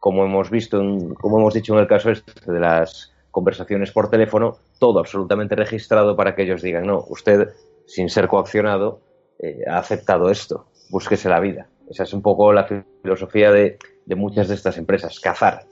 como 0.00 0.24
hemos 0.24 0.50
visto, 0.50 0.78
como 1.20 1.38
hemos 1.38 1.54
dicho 1.54 1.74
en 1.74 1.80
el 1.80 1.86
caso 1.86 2.10
este 2.10 2.50
de 2.50 2.58
las 2.58 3.12
conversaciones 3.30 3.92
por 3.92 4.10
teléfono, 4.10 4.56
todo 4.80 4.98
absolutamente 4.98 5.54
registrado 5.54 6.16
para 6.16 6.34
que 6.34 6.42
ellos 6.42 6.60
digan, 6.60 6.86
no, 6.86 7.04
usted, 7.08 7.50
sin 7.86 8.08
ser 8.08 8.26
coaccionado, 8.26 9.00
eh, 9.38 9.60
ha 9.68 9.78
aceptado 9.78 10.28
esto, 10.28 10.66
búsquese 10.90 11.28
la 11.28 11.38
vida. 11.38 11.68
Esa 11.88 12.02
es 12.02 12.12
un 12.12 12.20
poco 12.20 12.52
la 12.52 12.66
filosofía 13.02 13.52
de, 13.52 13.78
muchas 14.16 14.48
de 14.48 14.56
estas 14.56 14.76
empresas, 14.76 15.20
cazar. 15.20 15.66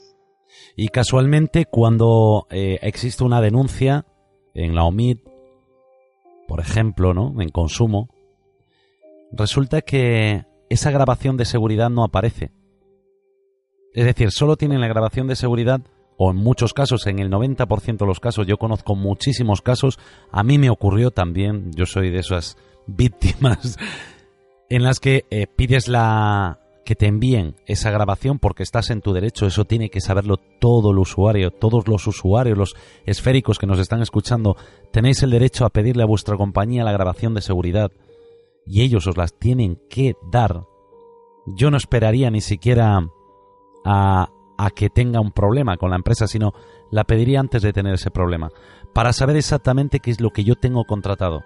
Y 0.76 0.88
casualmente 0.88 1.66
cuando 1.66 2.46
eh, 2.50 2.78
existe 2.82 3.24
una 3.24 3.40
denuncia 3.40 4.06
en 4.54 4.76
la 4.76 4.84
OMID, 4.84 5.18
por 6.46 6.60
ejemplo, 6.60 7.14
¿no? 7.14 7.40
En 7.40 7.48
consumo, 7.48 8.08
resulta 9.32 9.82
que 9.82 10.44
esa 10.68 10.90
grabación 10.90 11.36
de 11.36 11.44
seguridad 11.44 11.90
no 11.90 12.04
aparece. 12.04 12.52
Es 13.92 14.04
decir, 14.04 14.30
solo 14.30 14.56
tienen 14.56 14.80
la 14.80 14.88
grabación 14.88 15.26
de 15.26 15.36
seguridad, 15.36 15.80
o 16.16 16.30
en 16.30 16.36
muchos 16.36 16.74
casos, 16.74 17.06
en 17.06 17.18
el 17.18 17.30
90% 17.30 17.98
de 17.98 18.06
los 18.06 18.20
casos, 18.20 18.46
yo 18.46 18.56
conozco 18.56 18.94
muchísimos 18.94 19.62
casos, 19.62 19.98
a 20.30 20.42
mí 20.42 20.58
me 20.58 20.70
ocurrió 20.70 21.10
también, 21.10 21.72
yo 21.74 21.86
soy 21.86 22.10
de 22.10 22.18
esas 22.18 22.56
víctimas, 22.86 23.78
en 24.68 24.84
las 24.84 25.00
que 25.00 25.24
eh, 25.30 25.46
pides 25.46 25.88
la 25.88 26.58
que 26.84 26.94
te 26.94 27.06
envíen 27.06 27.56
esa 27.66 27.90
grabación 27.90 28.38
porque 28.38 28.62
estás 28.62 28.90
en 28.90 29.00
tu 29.00 29.12
derecho, 29.12 29.46
eso 29.46 29.64
tiene 29.64 29.90
que 29.90 30.00
saberlo 30.00 30.38
todo 30.38 30.92
el 30.92 30.98
usuario, 30.98 31.50
todos 31.50 31.86
los 31.86 32.06
usuarios, 32.06 32.58
los 32.58 32.74
esféricos 33.06 33.58
que 33.58 33.66
nos 33.66 33.78
están 33.78 34.02
escuchando, 34.02 34.56
tenéis 34.92 35.22
el 35.22 35.30
derecho 35.30 35.64
a 35.64 35.70
pedirle 35.70 36.02
a 36.02 36.06
vuestra 36.06 36.36
compañía 36.36 36.84
la 36.84 36.92
grabación 36.92 37.34
de 37.34 37.42
seguridad 37.42 37.92
y 38.70 38.82
ellos 38.82 39.08
os 39.08 39.16
las 39.16 39.36
tienen 39.36 39.80
que 39.90 40.14
dar. 40.30 40.64
Yo 41.44 41.72
no 41.72 41.76
esperaría 41.76 42.30
ni 42.30 42.40
siquiera 42.40 43.00
a, 43.84 44.28
que 44.76 44.90
tenga 44.90 45.20
un 45.20 45.32
problema 45.32 45.76
con 45.76 45.90
la 45.90 45.96
empresa, 45.96 46.28
sino 46.28 46.52
la 46.92 47.02
pediría 47.02 47.40
antes 47.40 47.62
de 47.62 47.72
tener 47.72 47.94
ese 47.94 48.12
problema, 48.12 48.50
para 48.92 49.12
saber 49.12 49.36
exactamente 49.36 49.98
qué 49.98 50.12
es 50.12 50.20
lo 50.20 50.30
que 50.30 50.44
yo 50.44 50.54
tengo 50.54 50.84
contratado 50.84 51.42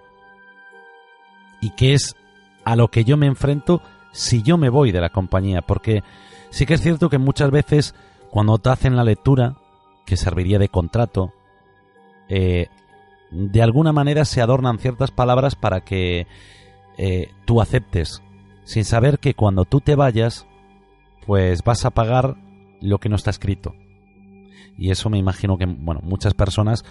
y 1.61 1.71
qué 1.71 1.93
es 1.93 2.15
a 2.63 2.75
lo 2.75 2.89
que 2.89 3.05
yo 3.05 3.17
me 3.17 3.25
enfrento 3.25 3.81
si 4.11 4.43
yo 4.43 4.57
me 4.57 4.69
voy 4.69 4.91
de 4.91 5.01
la 5.01 5.09
compañía, 5.09 5.63
porque 5.63 6.03
sí 6.51 6.67
que 6.67 6.75
es 6.75 6.81
cierto 6.81 7.09
que 7.09 7.17
muchas 7.17 7.49
veces 7.49 7.95
cuando 8.29 8.59
te 8.59 8.69
hacen 8.69 8.95
la 8.95 9.03
lectura, 9.03 9.55
que 10.05 10.17
serviría 10.17 10.59
de 10.59 10.69
contrato, 10.69 11.33
eh, 12.29 12.67
de 13.31 13.61
alguna 13.63 13.93
manera 13.93 14.25
se 14.25 14.41
adornan 14.41 14.77
ciertas 14.77 15.09
palabras 15.09 15.55
para 15.55 15.81
que 15.81 16.27
eh, 16.97 17.29
tú 17.45 17.61
aceptes, 17.61 18.21
sin 18.63 18.85
saber 18.85 19.19
que 19.19 19.33
cuando 19.33 19.65
tú 19.65 19.81
te 19.81 19.95
vayas, 19.95 20.47
pues 21.25 21.63
vas 21.63 21.85
a 21.85 21.91
pagar 21.91 22.35
lo 22.81 22.99
que 22.99 23.09
no 23.09 23.15
está 23.15 23.29
escrito. 23.29 23.73
Y 24.77 24.91
eso 24.91 25.09
me 25.09 25.17
imagino 25.17 25.57
que, 25.57 25.65
bueno, 25.65 26.01
muchas 26.03 26.33
personas 26.33 26.83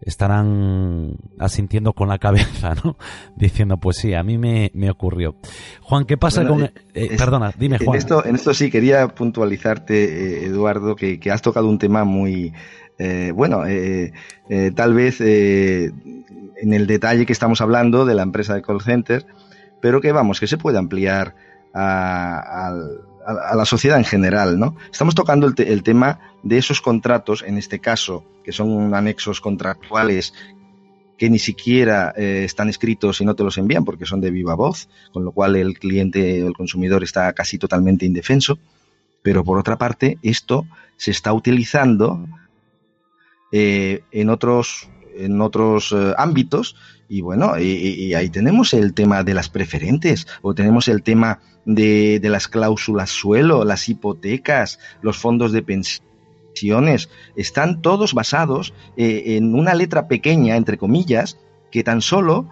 estarán 0.00 1.16
asintiendo 1.38 1.92
con 1.94 2.08
la 2.08 2.18
cabeza, 2.18 2.74
¿no? 2.84 2.96
Diciendo, 3.36 3.78
pues 3.78 3.96
sí, 3.96 4.14
a 4.14 4.22
mí 4.22 4.38
me, 4.38 4.90
ocurrió. 4.90 5.36
Juan, 5.80 6.04
¿qué 6.04 6.16
pasa 6.16 6.46
con...? 6.46 6.64
Eh, 6.64 6.72
eh, 6.94 7.16
perdona, 7.16 7.52
dime, 7.58 7.78
Juan. 7.78 7.96
En 7.96 7.98
esto, 7.98 8.24
en 8.24 8.34
esto 8.34 8.52
sí 8.52 8.70
quería 8.70 9.08
puntualizarte, 9.08 10.44
Eduardo, 10.44 10.94
que, 10.94 11.18
has 11.30 11.42
tocado 11.42 11.68
un 11.68 11.78
tema 11.78 12.04
muy... 12.04 12.52
bueno, 13.34 13.64
tal 14.74 14.94
vez 14.94 15.20
en 15.20 16.72
el 16.72 16.86
detalle 16.86 17.26
que 17.26 17.32
estamos 17.32 17.60
hablando 17.60 18.04
de 18.04 18.14
la 18.14 18.22
empresa 18.22 18.54
de 18.54 18.62
call 18.62 18.80
center, 18.80 19.26
pero 19.80 20.00
que 20.00 20.12
vamos, 20.12 20.40
que 20.40 20.46
se 20.46 20.58
puede 20.58 20.78
ampliar 20.78 21.34
a, 21.74 22.72
la 23.54 23.64
sociedad 23.64 23.98
en 23.98 24.04
general, 24.04 24.58
¿no? 24.58 24.76
Estamos 24.92 25.14
tocando 25.14 25.46
el, 25.46 25.82
tema 25.82 26.20
de 26.42 26.58
esos 26.58 26.80
contratos, 26.80 27.42
en 27.46 27.58
este 27.58 27.78
caso, 27.80 28.24
que 28.44 28.52
son 28.52 28.94
anexos 28.94 29.40
contractuales 29.40 30.34
que 31.16 31.30
ni 31.30 31.38
siquiera 31.38 32.12
eh, 32.16 32.42
están 32.44 32.68
escritos 32.68 33.20
y 33.20 33.24
no 33.24 33.34
te 33.34 33.44
los 33.44 33.56
envían 33.56 33.84
porque 33.84 34.04
son 34.04 34.20
de 34.20 34.30
viva 34.30 34.54
voz, 34.54 34.88
con 35.12 35.24
lo 35.24 35.32
cual 35.32 35.56
el 35.56 35.78
cliente 35.78 36.42
o 36.42 36.48
el 36.48 36.54
consumidor 36.54 37.02
está 37.02 37.32
casi 37.32 37.56
totalmente 37.56 38.04
indefenso. 38.04 38.58
Pero 39.22 39.44
por 39.44 39.58
otra 39.58 39.78
parte, 39.78 40.18
esto 40.22 40.66
se 40.96 41.12
está 41.12 41.32
utilizando 41.32 42.26
eh, 43.56 44.02
en 44.10 44.30
otros, 44.30 44.88
en 45.16 45.40
otros 45.40 45.92
eh, 45.92 46.12
ámbitos 46.18 46.74
y 47.08 47.20
bueno, 47.20 47.56
y, 47.56 48.12
ahí 48.14 48.28
tenemos 48.28 48.74
el 48.74 48.94
tema 48.94 49.22
de 49.22 49.32
las 49.32 49.48
preferentes, 49.48 50.26
o 50.42 50.56
tenemos 50.56 50.88
el 50.88 51.04
tema 51.04 51.38
de, 51.64 52.18
las 52.24 52.48
cláusulas 52.48 53.10
suelo, 53.10 53.64
las 53.64 53.88
hipotecas, 53.88 54.80
los 55.02 55.18
fondos 55.18 55.52
de 55.52 55.62
pensiones. 55.62 57.10
Están 57.36 57.80
todos 57.80 58.12
basados 58.12 58.74
eh, 58.96 59.36
en 59.36 59.54
una 59.54 59.74
letra 59.74 60.08
pequeña, 60.08 60.56
entre 60.56 60.76
comillas, 60.76 61.38
que 61.70 61.84
tan 61.84 62.02
solo 62.02 62.48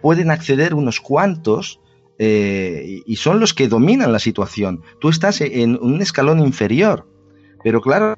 pueden 0.00 0.30
acceder 0.30 0.72
unos 0.72 1.00
cuantos 1.00 1.80
y 2.18 3.16
son 3.16 3.40
los 3.40 3.52
que 3.52 3.68
dominan 3.68 4.12
la 4.12 4.18
situación. 4.20 4.82
Tú 5.00 5.10
estás 5.10 5.42
en 5.42 5.78
un 5.82 6.00
escalón 6.00 6.40
inferior. 6.40 7.06
Pero 7.62 7.80
claro, 7.80 8.16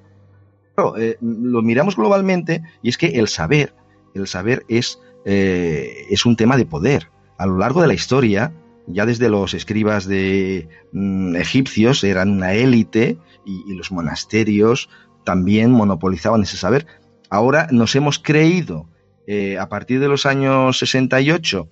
lo 1.20 1.62
miramos 1.62 1.96
globalmente 1.96 2.62
y 2.82 2.88
es 2.88 2.98
que 2.98 3.18
el 3.18 3.28
saber, 3.28 3.74
el 4.14 4.26
saber 4.26 4.64
es 4.68 5.00
eh, 5.24 6.06
es 6.08 6.24
un 6.24 6.36
tema 6.36 6.56
de 6.56 6.64
poder. 6.64 7.10
A 7.36 7.46
lo 7.46 7.58
largo 7.58 7.82
de 7.82 7.86
la 7.86 7.92
historia, 7.92 8.52
ya 8.86 9.04
desde 9.04 9.28
los 9.28 9.52
escribas 9.52 10.06
de 10.06 10.68
mm, 10.92 11.36
egipcios 11.36 12.02
eran 12.02 12.30
una 12.30 12.54
élite 12.54 13.18
y, 13.44 13.74
los 13.74 13.92
monasterios 13.92 14.88
también 15.24 15.70
monopolizaban 15.70 16.42
ese 16.42 16.56
saber. 16.56 16.86
Ahora 17.28 17.68
nos 17.70 17.94
hemos 17.94 18.18
creído, 18.18 18.88
eh, 19.26 19.58
a 19.58 19.68
partir 19.68 20.00
de 20.00 20.08
los 20.08 20.24
años 20.24 20.78
68, 20.78 21.68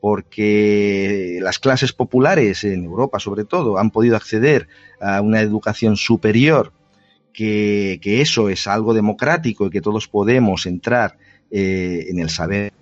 porque 0.00 1.38
las 1.42 1.58
clases 1.58 1.92
populares 1.92 2.62
en 2.62 2.84
Europa 2.84 3.18
sobre 3.18 3.44
todo 3.44 3.78
han 3.78 3.90
podido 3.90 4.14
acceder 4.14 4.68
a 5.00 5.20
una 5.20 5.40
educación 5.40 5.96
superior, 5.96 6.72
que, 7.40 8.20
eso 8.20 8.48
es 8.48 8.66
algo 8.66 8.92
democrático 8.92 9.66
y 9.66 9.70
que 9.70 9.80
todos 9.80 10.08
podemos 10.08 10.66
entrar 10.66 11.16
eh, 11.50 12.06
en 12.08 12.18
el 12.18 12.28
saber 12.28 12.72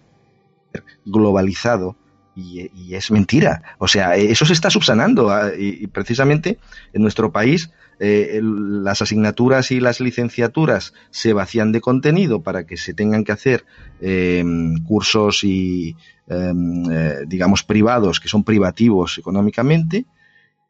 globalizado 1.05 1.97
y, 2.35 2.95
es 2.95 3.11
mentira. 3.11 3.63
O 3.79 3.89
sea, 3.89 4.17
eso 4.17 4.45
se 4.47 4.53
está 4.53 4.71
subsanando 4.71 5.31
ah, 5.31 5.51
y, 5.57 5.87
precisamente 5.89 6.59
en 6.93 7.03
nuestro 7.03 7.33
país 7.33 7.71
eh, 7.99 8.41
las 8.43 9.03
asignaturas 9.03 9.73
y 9.73 9.81
las 9.81 10.01
licenciaturas 10.01 10.93
se 11.11 11.33
vacían 11.33 11.73
de 11.73 11.81
contenido 11.81 12.43
para 12.43 12.65
que 12.65 12.77
se 12.77 12.95
tengan 12.95 13.25
que 13.25 13.33
hacer 13.33 13.65
em, 14.01 14.85
cursos 14.85 15.43
y 15.43 15.97
em, 16.29 16.85
eh, 16.91 17.17
digamos 17.27 17.65
privados 17.65 18.21
que 18.21 18.29
son 18.29 18.45
privativos 18.45 19.19
económicamente 19.19 20.07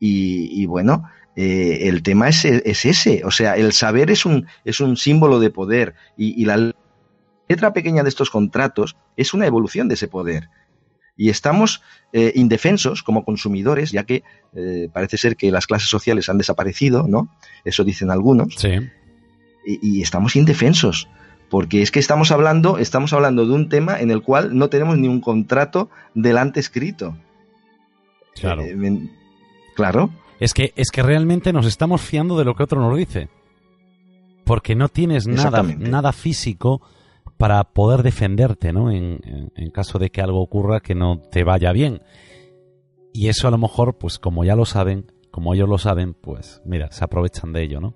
y, 0.00 0.64
bueno 0.64 1.04
eh, 1.40 1.88
el 1.88 2.02
tema 2.02 2.28
es, 2.28 2.44
es, 2.44 2.84
ese 2.84 3.22
o 3.24 3.30
sea 3.30 3.56
el 3.56 3.72
saber 3.72 4.10
es 4.10 4.26
un 4.26 4.46
es 4.64 4.80
un 4.80 4.96
símbolo 4.96 5.38
de 5.38 5.50
poder 5.50 5.94
y, 6.16 6.40
y 6.40 6.44
la 6.44 6.74
letra 7.48 7.72
pequeña 7.72 8.02
de 8.02 8.08
estos 8.08 8.30
contratos 8.30 8.96
es 9.16 9.34
una 9.34 9.46
evolución 9.46 9.88
de 9.88 9.94
ese 9.94 10.08
poder. 10.08 10.48
Y 11.16 11.30
estamos 11.30 11.82
eh, 12.12 12.32
indefensos 12.36 13.02
como 13.02 13.24
consumidores, 13.24 13.90
ya 13.90 14.04
que 14.04 14.22
eh, 14.54 14.88
parece 14.92 15.16
ser 15.16 15.36
que 15.36 15.50
las 15.50 15.66
clases 15.66 15.88
sociales 15.88 16.28
han 16.28 16.38
desaparecido, 16.38 17.06
¿no? 17.08 17.28
Eso 17.64 17.82
dicen 17.82 18.10
algunos. 18.10 18.54
Sí. 18.56 18.88
Y, 19.66 20.00
estamos 20.00 20.36
indefensos, 20.36 21.08
porque 21.50 21.82
es 21.82 21.90
que 21.90 21.98
estamos 21.98 22.30
hablando, 22.30 22.78
estamos 22.78 23.12
hablando 23.12 23.44
de 23.44 23.52
un 23.52 23.68
tema 23.68 24.00
en 24.00 24.10
el 24.10 24.22
cual 24.22 24.56
no 24.56 24.70
tenemos 24.70 24.96
ni 24.96 25.08
un 25.08 25.20
contrato 25.20 25.90
delante 26.14 26.60
escrito. 26.60 27.18
Claro. 28.34 28.62
Eh, 28.62 29.10
claro. 29.74 30.10
Es 30.40 30.54
que, 30.54 30.72
es 30.76 30.90
que 30.90 31.02
realmente 31.02 31.52
nos 31.52 31.66
estamos 31.66 32.00
fiando 32.00 32.38
de 32.38 32.44
lo 32.44 32.54
que 32.54 32.62
otro 32.62 32.80
nos 32.80 32.96
dice. 32.96 33.28
Porque 34.44 34.74
no 34.74 34.88
tienes 34.88 35.26
nada, 35.26 35.62
nada 35.62 36.12
físico 36.12 36.80
para 37.36 37.62
poder 37.64 38.02
defenderte, 38.02 38.72
¿no? 38.72 38.90
En, 38.90 39.20
caso 39.72 39.98
de 39.98 40.10
que 40.10 40.20
algo 40.20 40.40
ocurra 40.40 40.80
que 40.80 40.94
no 40.94 41.20
te 41.20 41.44
vaya 41.44 41.72
bien. 41.72 42.02
Y 43.12 43.28
eso 43.28 43.48
a 43.48 43.50
lo 43.50 43.58
mejor, 43.58 43.98
pues 43.98 44.18
como 44.18 44.44
ya 44.44 44.56
lo 44.56 44.64
saben, 44.64 45.12
como 45.30 45.54
ellos 45.54 45.68
lo 45.68 45.78
saben, 45.78 46.14
pues 46.14 46.60
mira, 46.64 46.90
se 46.90 47.04
aprovechan 47.04 47.52
de 47.52 47.62
ello, 47.62 47.80
¿no? 47.80 47.94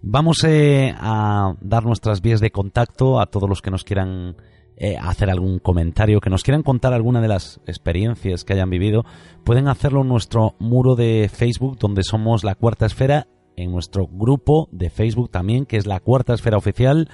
Vamos 0.00 0.42
eh, 0.44 0.94
a 0.98 1.54
dar 1.60 1.84
nuestras 1.84 2.22
vías 2.22 2.40
de 2.40 2.50
contacto 2.50 3.20
a 3.20 3.26
todos 3.26 3.48
los 3.48 3.62
que 3.62 3.70
nos 3.70 3.84
quieran 3.84 4.36
eh, 4.76 4.96
hacer 5.00 5.30
algún 5.30 5.58
comentario, 5.58 6.20
que 6.20 6.30
nos 6.30 6.42
quieran 6.42 6.62
contar 6.62 6.92
alguna 6.92 7.20
de 7.20 7.28
las 7.28 7.60
experiencias 7.66 8.44
que 8.44 8.54
hayan 8.54 8.70
vivido. 8.70 9.04
Pueden 9.44 9.68
hacerlo 9.68 10.02
en 10.02 10.08
nuestro 10.08 10.54
muro 10.58 10.94
de 10.94 11.30
Facebook, 11.32 11.78
donde 11.78 12.02
somos 12.02 12.44
la 12.44 12.54
Cuarta 12.54 12.86
Esfera, 12.86 13.28
en 13.56 13.70
nuestro 13.70 14.06
grupo 14.06 14.68
de 14.72 14.88
Facebook 14.90 15.30
también, 15.30 15.66
que 15.66 15.76
es 15.76 15.86
la 15.86 16.00
Cuarta 16.00 16.32
Esfera 16.32 16.56
Oficial 16.56 17.08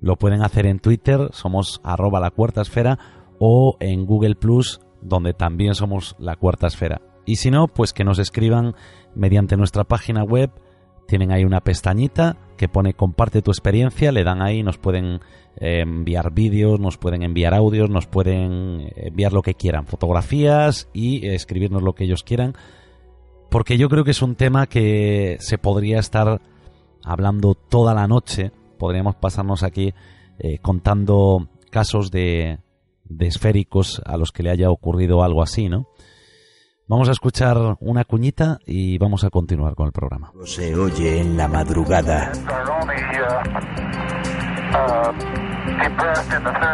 lo 0.00 0.16
pueden 0.16 0.42
hacer 0.42 0.66
en 0.66 0.78
Twitter, 0.78 1.28
somos 1.32 1.80
arroba 1.82 2.20
la 2.20 2.30
cuarta 2.30 2.60
esfera, 2.60 2.98
o 3.38 3.76
en 3.80 4.06
Google 4.06 4.34
Plus, 4.34 4.80
donde 5.02 5.32
también 5.32 5.74
somos 5.74 6.16
la 6.18 6.36
cuarta 6.36 6.66
esfera. 6.66 7.00
Y 7.24 7.36
si 7.36 7.50
no, 7.50 7.68
pues 7.68 7.92
que 7.92 8.04
nos 8.04 8.18
escriban 8.18 8.74
mediante 9.14 9.56
nuestra 9.56 9.84
página 9.84 10.22
web. 10.22 10.50
Tienen 11.08 11.32
ahí 11.32 11.44
una 11.44 11.60
pestañita 11.60 12.36
que 12.56 12.68
pone 12.68 12.94
comparte 12.94 13.42
tu 13.42 13.50
experiencia, 13.50 14.12
le 14.12 14.24
dan 14.24 14.42
ahí, 14.42 14.62
nos 14.62 14.78
pueden 14.78 15.20
eh, 15.56 15.80
enviar 15.80 16.32
vídeos, 16.32 16.80
nos 16.80 16.98
pueden 16.98 17.22
enviar 17.22 17.54
audios, 17.54 17.90
nos 17.90 18.06
pueden 18.06 18.92
enviar 18.96 19.32
lo 19.32 19.42
que 19.42 19.54
quieran, 19.54 19.86
fotografías 19.86 20.88
y 20.92 21.26
escribirnos 21.26 21.82
lo 21.82 21.94
que 21.94 22.04
ellos 22.04 22.22
quieran. 22.22 22.54
Porque 23.50 23.78
yo 23.78 23.88
creo 23.88 24.04
que 24.04 24.10
es 24.10 24.22
un 24.22 24.34
tema 24.34 24.66
que 24.66 25.36
se 25.40 25.58
podría 25.58 25.98
estar 25.98 26.40
hablando 27.04 27.54
toda 27.54 27.94
la 27.94 28.06
noche 28.08 28.50
podríamos 28.76 29.16
pasarnos 29.16 29.62
aquí 29.62 29.94
eh, 30.38 30.58
contando 30.58 31.48
casos 31.70 32.10
de, 32.10 32.58
de 33.04 33.26
esféricos 33.26 34.00
a 34.04 34.16
los 34.16 34.32
que 34.32 34.42
le 34.42 34.50
haya 34.50 34.70
ocurrido 34.70 35.22
algo 35.22 35.42
así, 35.42 35.68
¿no? 35.68 35.88
Vamos 36.88 37.08
a 37.08 37.12
escuchar 37.12 37.58
una 37.80 38.04
cuñita 38.04 38.60
y 38.64 38.96
vamos 38.98 39.24
a 39.24 39.30
continuar 39.30 39.74
con 39.74 39.86
el 39.86 39.92
programa. 39.92 40.30
Se 40.44 40.72
oye 40.76 41.20
en 41.20 41.36
la 41.36 41.48
madrugada. 41.48 42.30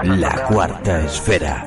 La 0.04 0.44
cuarta 0.48 1.00
esfera. 1.00 1.66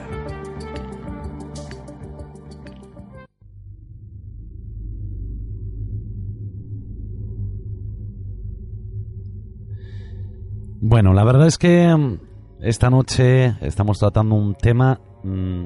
Bueno, 10.81 11.13
la 11.13 11.23
verdad 11.23 11.47
es 11.47 11.57
que 11.57 11.87
mm, 11.87 12.19
esta 12.61 12.91
noche 12.91 13.55
estamos 13.61 13.97
tratando 13.97 14.35
un 14.35 14.53
tema 14.53 15.01
mm, 15.23 15.65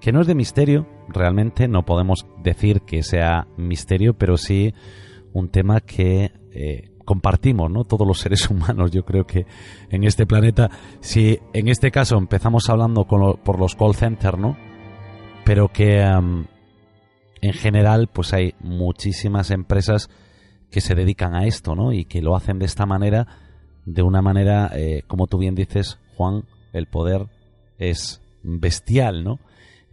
que 0.00 0.10
no 0.10 0.20
es 0.20 0.26
de 0.26 0.34
misterio, 0.34 0.95
realmente 1.08 1.68
no 1.68 1.84
podemos 1.84 2.26
decir 2.42 2.82
que 2.82 3.02
sea 3.02 3.46
misterio, 3.56 4.14
pero 4.14 4.36
sí 4.36 4.74
un 5.32 5.48
tema 5.48 5.80
que 5.80 6.32
eh, 6.52 6.90
compartimos, 7.04 7.70
¿no? 7.70 7.84
Todos 7.84 8.06
los 8.06 8.18
seres 8.18 8.48
humanos, 8.50 8.90
yo 8.90 9.04
creo 9.04 9.26
que 9.26 9.46
en 9.90 10.04
este 10.04 10.26
planeta, 10.26 10.70
si 11.00 11.38
en 11.52 11.68
este 11.68 11.90
caso 11.90 12.16
empezamos 12.18 12.68
hablando 12.68 13.04
por 13.04 13.58
los 13.58 13.74
call 13.74 13.94
centers, 13.94 14.38
¿no? 14.38 14.56
Pero 15.44 15.68
que 15.68 16.00
en 16.02 17.52
general, 17.52 18.08
pues 18.12 18.32
hay 18.32 18.54
muchísimas 18.60 19.50
empresas 19.50 20.10
que 20.70 20.80
se 20.80 20.94
dedican 20.94 21.34
a 21.34 21.46
esto, 21.46 21.74
¿no? 21.74 21.92
Y 21.92 22.04
que 22.04 22.20
lo 22.20 22.34
hacen 22.34 22.58
de 22.58 22.66
esta 22.66 22.86
manera 22.86 23.26
de 23.86 24.02
una 24.02 24.20
manera, 24.20 24.70
eh, 24.74 25.02
como 25.06 25.28
tú 25.28 25.38
bien 25.38 25.54
dices, 25.54 25.98
Juan, 26.16 26.44
el 26.72 26.86
poder 26.86 27.28
es 27.78 28.20
bestial, 28.42 29.24
¿no? 29.24 29.38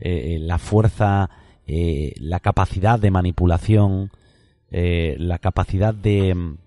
Eh, 0.05 0.37
la 0.37 0.57
fuerza, 0.57 1.29
eh, 1.65 2.13
la 2.17 2.41
capacidad 2.41 2.99
de 2.99 3.09
manipulación, 3.09 4.11
la 4.69 5.37
capacidad 5.37 5.93
de 5.93 6.33
mm, 6.33 6.57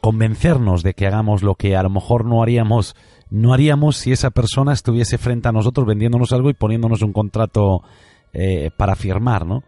convencernos 0.00 0.82
de 0.82 0.92
que 0.94 1.06
hagamos 1.06 1.42
lo 1.42 1.54
que 1.54 1.74
a 1.74 1.82
lo 1.82 1.90
mejor 1.90 2.26
no 2.26 2.42
haríamos, 2.42 2.94
no 3.30 3.54
haríamos 3.54 3.96
si 3.96 4.12
esa 4.12 4.30
persona 4.30 4.72
estuviese 4.72 5.18
frente 5.18 5.48
a 5.48 5.52
nosotros 5.52 5.86
vendiéndonos 5.86 6.32
algo 6.32 6.50
y 6.50 6.54
poniéndonos 6.54 7.02
un 7.02 7.12
contrato 7.12 7.82
para 8.76 8.94
firmar, 8.94 9.46
¿no? 9.46 9.64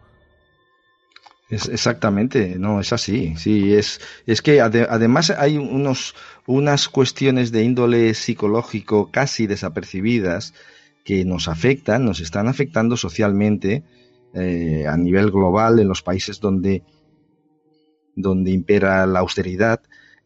exactamente, 1.49 2.55
no, 2.57 2.79
es 2.79 2.93
así. 2.93 3.35
Sí, 3.37 3.73
es, 3.73 3.99
es 4.25 4.41
que 4.41 4.61
además 4.61 5.29
hay 5.31 5.57
unos, 5.57 6.15
unas 6.45 6.87
cuestiones 6.87 7.51
de 7.51 7.63
índole 7.63 8.13
psicológico 8.13 9.11
casi 9.11 9.47
desapercibidas 9.47 10.53
que 11.03 11.25
nos 11.25 11.47
afectan, 11.47 12.05
nos 12.05 12.21
están 12.21 12.47
afectando 12.47 12.97
socialmente 12.97 13.83
eh, 14.33 14.85
a 14.87 14.97
nivel 14.97 15.29
global 15.29 15.79
en 15.79 15.87
los 15.87 16.01
países 16.01 16.39
donde, 16.39 16.83
donde 18.15 18.51
impera 18.51 19.05
la 19.05 19.19
austeridad, 19.19 19.81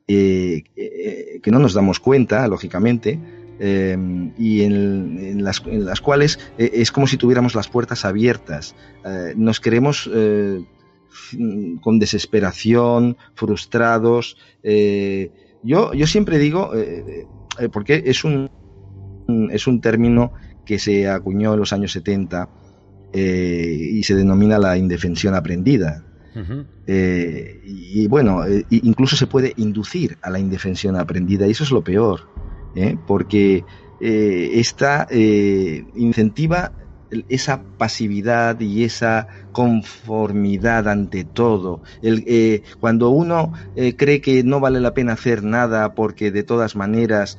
eh, 0.08 0.64
eh, 0.76 1.40
que 1.44 1.52
no 1.52 1.60
nos 1.60 1.74
damos 1.74 2.00
cuenta, 2.00 2.48
lógicamente, 2.48 3.20
y 3.60 4.62
en, 4.62 5.44
las, 5.44 5.66
las, 5.66 6.00
cuales 6.00 6.38
es 6.60 6.92
como 6.92 7.08
si 7.08 7.18
tuviéramos 7.18 7.56
las 7.56 7.68
puertas 7.68 8.06
abiertas. 8.06 8.76
nos 9.36 9.60
queremos 9.60 10.08
con 11.82 11.98
desesperación, 11.98 13.18
frustrados. 13.34 14.38
Yo, 15.64 15.94
yo 15.96 16.06
siempre 16.06 16.38
digo, 16.38 16.72
porque 17.74 18.04
es 18.06 18.24
un, 18.24 18.52
es 19.52 19.66
un 19.66 19.82
término 19.82 20.34
que 20.68 20.78
se 20.78 21.10
acuñó 21.10 21.54
en 21.54 21.60
los 21.60 21.74
años 21.74 21.92
70 21.94 22.50
y 23.14 24.04
se 24.04 24.14
denomina 24.14 24.60
la 24.60 24.78
indefensión 24.78 25.34
aprendida. 25.34 26.04
y, 26.86 28.08
bueno, 28.08 28.44
incluso 28.70 29.16
se 29.16 29.26
puede 29.26 29.54
inducir 29.58 30.18
a 30.22 30.30
la 30.30 30.40
indefensión 30.40 30.96
aprendida 30.96 31.48
y 31.48 31.52
eso 31.52 31.64
es 31.64 31.72
lo 31.72 31.84
peor, 31.84 32.28
porque 33.08 33.64
esta 34.00 35.08
incentiva 35.10 36.74
esa 37.30 37.64
pasividad 37.78 38.60
y 38.60 38.84
esa 38.84 39.28
conformidad 39.52 40.88
ante 40.88 41.24
todo. 41.24 41.82
El, 42.02 42.24
eh, 42.28 42.64
cuando 42.80 43.10
uno 43.10 43.54
eh, 43.76 43.96
cree 43.96 44.22
que 44.22 44.44
no 44.44 44.60
vale 44.60 44.80
la 44.80 44.94
pena 44.94 45.14
hacer 45.14 45.44
nada 45.44 45.94
porque 45.94 46.32
de 46.32 46.44
todas 46.44 46.76
maneras 46.76 47.38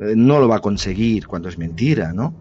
eh, 0.00 0.14
no 0.16 0.38
lo 0.38 0.48
va 0.48 0.56
a 0.56 0.60
conseguir, 0.60 1.26
cuando 1.26 1.48
es 1.48 1.58
mentira, 1.58 2.12
¿no? 2.12 2.34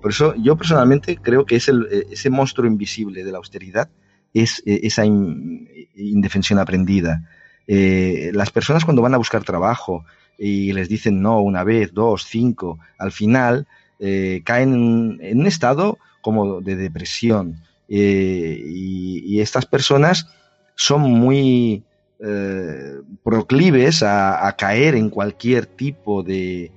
Por 0.00 0.10
eso 0.10 0.34
yo 0.36 0.56
personalmente 0.56 1.16
creo 1.16 1.46
que 1.46 1.56
es 1.56 1.68
el, 1.68 1.86
ese 2.10 2.30
monstruo 2.30 2.66
invisible 2.66 3.22
de 3.24 3.32
la 3.32 3.38
austeridad 3.38 3.88
es 4.34 4.62
esa 4.64 5.04
indefensión 5.04 6.58
aprendida. 6.58 7.28
las 7.66 8.50
personas 8.50 8.84
cuando 8.84 9.02
van 9.02 9.14
a 9.14 9.18
buscar 9.18 9.44
trabajo 9.44 10.04
y 10.40 10.72
les 10.72 10.88
dicen 10.88 11.20
no 11.20 11.40
una 11.40 11.64
vez, 11.64 11.92
dos, 11.92 12.24
cinco, 12.24 12.78
al 12.98 13.12
final 13.12 13.66
eh, 13.98 14.40
caen 14.44 15.18
en 15.20 15.40
un 15.40 15.46
estado 15.46 15.98
como 16.22 16.62
de 16.62 16.76
depresión. 16.76 17.62
Eh, 17.88 18.62
y, 18.66 19.40
estas 19.40 19.66
personas 19.66 20.26
son 20.74 21.02
muy 21.02 21.82
eh, 22.20 23.00
proclives 23.22 24.02
a, 24.02 24.54
caer 24.56 24.94
en 24.94 25.10
cualquier 25.10 25.66
tipo 25.66 26.22
de, 26.22 26.70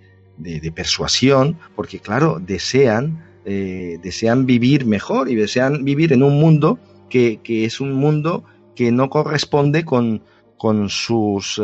persuasión, 0.76 1.58
porque 1.76 2.00
claro, 2.00 2.40
desean, 2.40 3.24
desean 3.46 4.46
vivir 4.46 4.86
mejor 4.86 5.30
y 5.30 5.36
desean 5.36 5.84
vivir 5.84 6.14
en 6.14 6.24
un 6.24 6.40
mundo 6.40 6.80
que, 7.10 7.40
es 7.46 7.80
un 7.80 7.94
mundo 7.94 8.44
que 8.76 8.92
no 8.92 9.10
corresponde 9.10 9.86
con, 9.86 10.24
con 10.58 10.90
sus, 10.90 11.62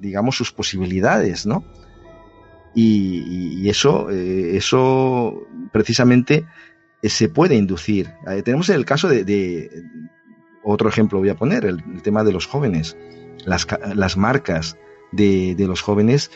digamos, 0.00 0.36
sus 0.36 0.52
posibilidades, 0.52 1.46
¿no? 1.46 1.64
Y, 2.80 3.68
eso, 3.68 4.08
eh, 4.10 4.56
eso 4.56 5.46
precisamente 5.72 6.46
eh, 7.02 7.08
se 7.08 7.28
puede 7.28 7.56
inducir. 7.56 8.12
Eh, 8.28 8.42
tenemos 8.42 8.68
el 8.68 8.84
caso 8.84 9.08
de, 9.08 9.68
otro 10.62 10.88
ejemplo 10.88 11.18
voy 11.18 11.30
a 11.30 11.36
poner, 11.36 11.64
el, 11.64 11.82
tema 12.02 12.22
de 12.22 12.32
los 12.32 12.46
jóvenes, 12.46 12.96
las, 13.44 13.66
las 13.94 14.16
marcas 14.16 14.76
de, 15.12 15.54
de, 15.54 15.66
los 15.66 15.80
jóvenes, 15.80 16.30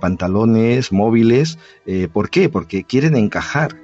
pantalones, 0.00 0.92
móviles. 0.92 1.58
¿Por 2.12 2.30
qué? 2.30 2.48
Porque 2.48 2.84
quieren 2.84 3.16
encajar. 3.16 3.76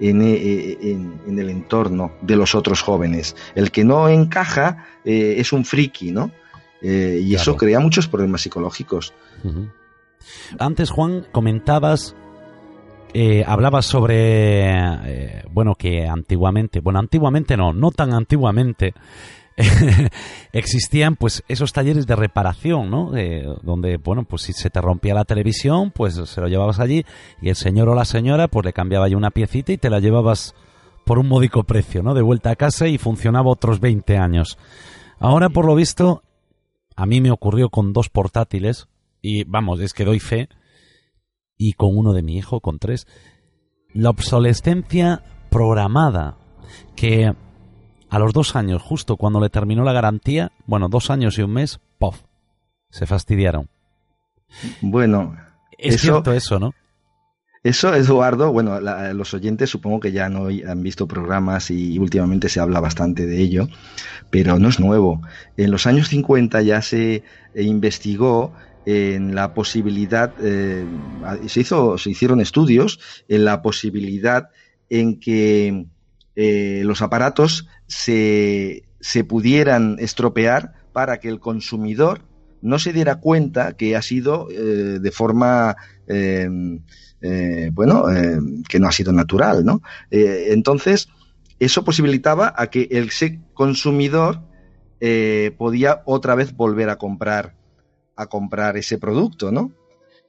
En, 0.00 0.22
en, 0.22 1.38
el 1.38 1.48
entorno 1.48 2.10
de 2.20 2.34
los 2.34 2.56
otros 2.56 2.82
jóvenes. 2.82 3.36
El 3.54 3.70
que 3.70 3.84
no 3.84 4.08
encaja 4.08 4.88
es 5.04 5.52
un 5.52 5.64
friki, 5.64 6.10
¿no? 6.10 6.32
y 6.82 7.32
eso 7.32 7.56
crea 7.56 7.78
muchos 7.78 8.08
problemas 8.08 8.42
psicológicos. 8.42 9.14
Antes, 10.58 10.90
Juan, 10.90 11.26
comentabas, 11.32 12.16
eh, 13.12 13.44
hablabas 13.46 13.86
sobre, 13.86 14.64
eh, 14.68 15.44
bueno, 15.50 15.74
que 15.74 16.06
antiguamente, 16.06 16.80
bueno, 16.80 16.98
antiguamente 16.98 17.56
no, 17.56 17.72
no 17.72 17.90
tan 17.90 18.12
antiguamente, 18.12 18.94
existían 20.52 21.16
pues 21.16 21.44
esos 21.48 21.72
talleres 21.72 22.06
de 22.06 22.16
reparación, 22.16 22.90
¿no? 22.90 23.12
donde, 23.62 23.98
bueno, 23.98 24.24
pues 24.24 24.42
si 24.42 24.52
se 24.52 24.70
te 24.70 24.80
rompía 24.80 25.14
la 25.14 25.24
televisión, 25.24 25.92
pues 25.92 26.14
se 26.14 26.40
lo 26.40 26.48
llevabas 26.48 26.80
allí 26.80 27.04
y 27.40 27.48
el 27.48 27.56
señor 27.56 27.88
o 27.88 27.94
la 27.94 28.04
señora 28.04 28.48
pues 28.48 28.64
le 28.64 28.72
cambiaba 28.72 29.08
ya 29.08 29.16
una 29.16 29.30
piecita 29.30 29.72
y 29.72 29.78
te 29.78 29.90
la 29.90 30.00
llevabas 30.00 30.54
por 31.04 31.18
un 31.18 31.28
módico 31.28 31.64
precio, 31.64 32.02
¿no? 32.02 32.14
De 32.14 32.22
vuelta 32.22 32.50
a 32.50 32.56
casa 32.56 32.88
y 32.88 32.98
funcionaba 32.98 33.50
otros 33.50 33.78
20 33.80 34.16
años. 34.16 34.58
Ahora, 35.18 35.50
por 35.50 35.66
lo 35.66 35.74
visto, 35.74 36.22
a 36.96 37.06
mí 37.06 37.20
me 37.20 37.30
ocurrió 37.30 37.68
con 37.68 37.92
dos 37.92 38.08
portátiles 38.08 38.88
y 39.20 39.44
vamos, 39.44 39.80
es 39.80 39.92
que 39.94 40.04
doy 40.04 40.20
fe, 40.20 40.48
y 41.56 41.72
con 41.74 41.96
uno 41.96 42.12
de 42.12 42.22
mi 42.22 42.36
hijo, 42.36 42.60
con 42.60 42.78
tres, 42.78 43.06
la 43.92 44.10
obsolescencia 44.10 45.22
programada, 45.50 46.36
que 46.96 47.32
a 48.14 48.20
los 48.20 48.32
dos 48.32 48.54
años, 48.54 48.80
justo 48.80 49.16
cuando 49.16 49.40
le 49.40 49.50
terminó 49.50 49.82
la 49.82 49.92
garantía, 49.92 50.52
bueno, 50.66 50.88
dos 50.88 51.10
años 51.10 51.36
y 51.36 51.42
un 51.42 51.52
mes, 51.52 51.80
¡pof! 51.98 52.20
Se 52.88 53.06
fastidiaron. 53.06 53.68
Bueno, 54.80 55.36
es 55.76 56.00
cierto 56.00 56.32
eso, 56.32 56.60
¿no? 56.60 56.74
Eso, 57.64 57.92
Eduardo, 57.92 58.52
bueno, 58.52 58.78
los 58.80 59.34
oyentes 59.34 59.68
supongo 59.68 59.98
que 59.98 60.12
ya 60.12 60.28
no 60.28 60.46
han 60.46 60.82
visto 60.84 61.08
programas 61.08 61.72
y 61.72 61.98
últimamente 61.98 62.48
se 62.48 62.60
habla 62.60 62.78
bastante 62.78 63.26
de 63.26 63.40
ello, 63.40 63.66
pero 64.30 64.60
no 64.60 64.68
es 64.68 64.78
nuevo. 64.78 65.20
En 65.56 65.72
los 65.72 65.88
años 65.88 66.06
50 66.06 66.62
ya 66.62 66.82
se 66.82 67.24
investigó 67.56 68.52
en 68.86 69.34
la 69.34 69.54
posibilidad, 69.54 70.32
eh, 70.40 70.86
se, 71.48 71.62
hizo, 71.62 71.98
se 71.98 72.10
hicieron 72.10 72.40
estudios 72.40 73.00
en 73.26 73.44
la 73.44 73.60
posibilidad 73.60 74.50
en 74.88 75.18
que 75.18 75.86
eh, 76.36 76.82
los 76.84 77.00
aparatos 77.00 77.68
se, 77.86 78.84
se 79.00 79.24
pudieran 79.24 79.96
estropear 79.98 80.72
para 80.92 81.18
que 81.18 81.28
el 81.28 81.40
consumidor 81.40 82.22
no 82.62 82.78
se 82.78 82.92
diera 82.92 83.16
cuenta 83.16 83.76
que 83.76 83.94
ha 83.96 84.02
sido 84.02 84.48
eh, 84.50 84.98
de 85.00 85.10
forma 85.10 85.76
bueno 87.72 88.04
que 88.68 88.78
no 88.78 88.88
ha 88.88 88.92
sido 88.92 89.10
natural 89.12 89.64
no 89.64 89.80
entonces 90.10 91.08
eso 91.58 91.84
posibilitaba 91.84 92.52
a 92.56 92.66
que 92.68 92.88
el 92.90 93.10
consumidor 93.54 94.42
eh, 95.00 95.54
podía 95.56 96.02
otra 96.04 96.34
vez 96.34 96.56
volver 96.56 96.90
a 96.90 96.96
comprar 96.96 97.54
a 98.16 98.26
comprar 98.26 98.76
ese 98.76 98.96
producto, 98.98 99.50
¿no? 99.50 99.72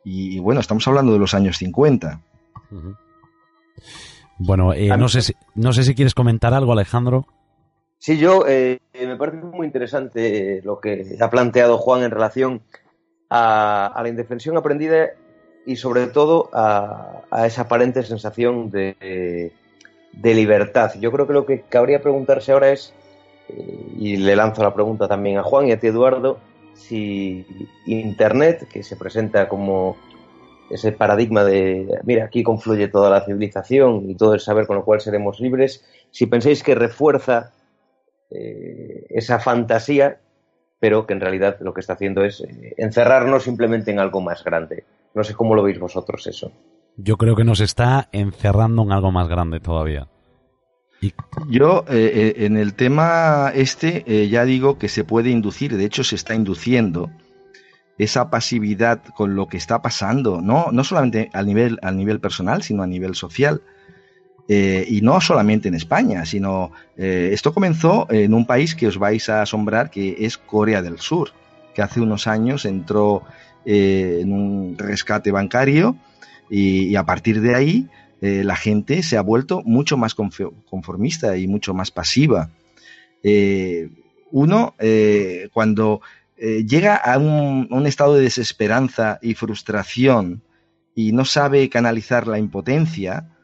Y, 0.04 0.40
bueno, 0.40 0.60
estamos 0.60 0.88
hablando 0.88 1.14
de 1.14 1.20
los 1.20 1.34
años 1.34 1.58
50. 1.58 2.22
Bueno, 4.38 4.74
eh, 4.74 4.90
no, 4.98 5.08
sé 5.08 5.36
no 5.54 5.72
sé 5.72 5.84
si 5.84 5.96
quieres 5.96 6.14
comentar 6.14 6.54
algo, 6.54 6.74
Alejandro. 6.74 7.28
Sí, 7.98 8.18
yo 8.18 8.46
eh, 8.48 8.80
me 8.94 9.16
parece 9.16 9.38
muy 9.38 9.66
interesante 9.66 10.62
lo 10.64 10.80
que 10.80 11.18
ha 11.20 11.30
planteado 11.30 11.78
Juan 11.78 12.04
en 12.04 12.12
relación 12.12 12.62
a, 13.30 14.00
la 14.02 14.10
indefensión 14.10 14.58
aprendida 14.58 15.10
y 15.66 15.78
sobre 15.78 16.08
todo 16.08 16.50
a, 16.54 17.24
esa 17.46 17.64
aparente 17.64 18.04
sensación 18.04 18.70
de, 18.70 19.52
libertad. 20.22 20.94
Yo 21.00 21.12
creo 21.12 21.28
que 21.28 21.34
lo 21.34 21.46
que 21.46 21.62
cabría 21.62 22.02
preguntarse 22.02 22.52
ahora 22.52 22.72
es, 22.72 22.94
eh, 23.50 23.88
y 23.98 24.18
le 24.18 24.36
lanzo 24.36 24.64
la 24.64 24.74
pregunta 24.74 25.08
también 25.08 25.38
a 25.38 25.44
Juan 25.44 25.68
y 25.68 25.72
a 25.72 25.80
ti 25.80 25.88
Eduardo, 25.88 26.38
si 26.74 27.46
Internet, 27.86 28.68
que 28.72 28.84
se 28.84 28.96
presenta 28.96 29.48
como 29.48 29.98
ese 30.70 30.92
paradigma 30.92 31.44
de, 31.44 32.00
mira, 32.04 32.26
aquí 32.26 32.44
confluye 32.44 32.88
toda 32.88 33.10
la 33.10 33.26
civilización 33.26 34.10
y 34.10 34.16
todo 34.16 34.34
el 34.34 34.40
saber 34.40 34.68
con 34.68 34.78
lo 34.78 34.86
cual 34.86 35.02
seremos 35.02 35.40
libres, 35.40 35.84
si 36.12 36.26
pensáis 36.26 36.64
que 36.64 36.76
refuerza 36.76 37.54
eh, 38.32 39.06
esa 39.10 39.40
fantasía, 39.40 40.20
pero 40.80 41.06
que 41.06 41.14
en 41.14 41.22
realidad 41.22 41.58
lo 41.62 41.74
que 41.74 41.82
está 41.82 41.94
haciendo 41.94 42.24
es 42.24 42.42
eh, 42.42 42.74
encerrarnos 42.78 43.44
simplemente 43.44 43.92
en 43.92 44.00
algo 44.00 44.22
más 44.22 44.44
grande. 44.44 44.86
No 45.14 45.24
sé 45.24 45.34
cómo 45.34 45.56
lo 45.56 45.64
veis 45.64 45.80
vosotros 45.80 46.26
eso. 46.28 46.52
Yo 46.98 47.18
creo 47.18 47.36
que 47.36 47.44
nos 47.44 47.60
está 47.60 48.10
encerrando 48.12 48.84
en 48.84 48.92
algo 48.92 49.12
más 49.12 49.28
grande 49.28 49.60
todavía. 49.60 50.08
Yo 51.50 51.86
eh, 51.90 52.34
en 52.38 52.58
el 52.58 52.74
tema 52.74 53.52
este 53.54 54.28
ya 54.28 54.44
digo 54.46 54.80
que 54.80 54.88
se 54.88 55.04
puede 55.04 55.30
inducir, 55.30 55.76
de 55.78 55.86
hecho 55.86 56.04
se 56.04 56.16
está 56.16 56.34
induciendo 56.34 57.12
esa 57.98 58.30
pasividad 58.30 59.04
con 59.16 59.36
lo 59.36 59.48
que 59.48 59.58
está 59.58 59.82
pasando, 59.82 60.42
no, 60.42 60.72
no 60.72 60.84
solamente 60.84 61.30
a 61.34 61.44
nivel, 61.44 61.80
a 61.82 61.92
nivel 61.92 62.20
personal, 62.20 62.62
sino 62.64 62.84
a 62.84 62.88
nivel 62.88 63.16
social. 63.16 63.62
Eh, 64.48 64.86
y 64.88 65.02
no 65.02 65.20
solamente 65.22 65.70
en 65.70 65.74
España, 65.74 66.24
sino 66.24 66.72
eh, 66.98 67.32
esto 67.34 67.52
comenzó 67.52 68.06
en 68.12 68.32
un 68.32 68.46
país 68.46 68.76
que 68.76 68.86
os 68.86 69.00
vais 69.00 69.28
a 69.28 69.42
asombrar, 69.42 69.90
que 69.90 70.18
es 70.20 70.38
Corea 70.38 70.84
del 70.84 71.00
Sur, 71.00 71.32
que 71.74 71.82
hace 71.82 72.00
unos 72.00 72.28
años 72.28 72.66
entró 72.66 73.24
eh, 73.66 74.20
en 74.22 74.32
un 74.32 74.78
rescate 74.78 75.32
bancario 75.32 75.98
y, 76.48 76.96
a 76.96 77.04
partir 77.04 77.42
de 77.42 77.56
ahí 77.56 77.90
la 78.22 78.56
gente 78.56 79.04
se 79.04 79.18
ha 79.18 79.22
vuelto 79.22 79.62
mucho 79.66 79.98
más 79.98 80.16
conformista 80.16 81.38
y 81.38 81.46
mucho 81.48 81.76
más 81.76 81.92
pasiva. 81.92 82.50
uno, 84.32 84.74
cuando 85.54 86.02
llega 86.38 86.96
a 86.96 87.20
un, 87.20 87.68
un 87.70 87.86
estado 87.86 88.16
de 88.16 88.24
desesperanza 88.24 89.20
y 89.22 89.36
frustración 89.36 90.42
y 90.96 91.12
no 91.12 91.24
sabe 91.24 91.70
canalizar 91.70 92.26
la 92.26 92.40
impotencia, 92.40 93.35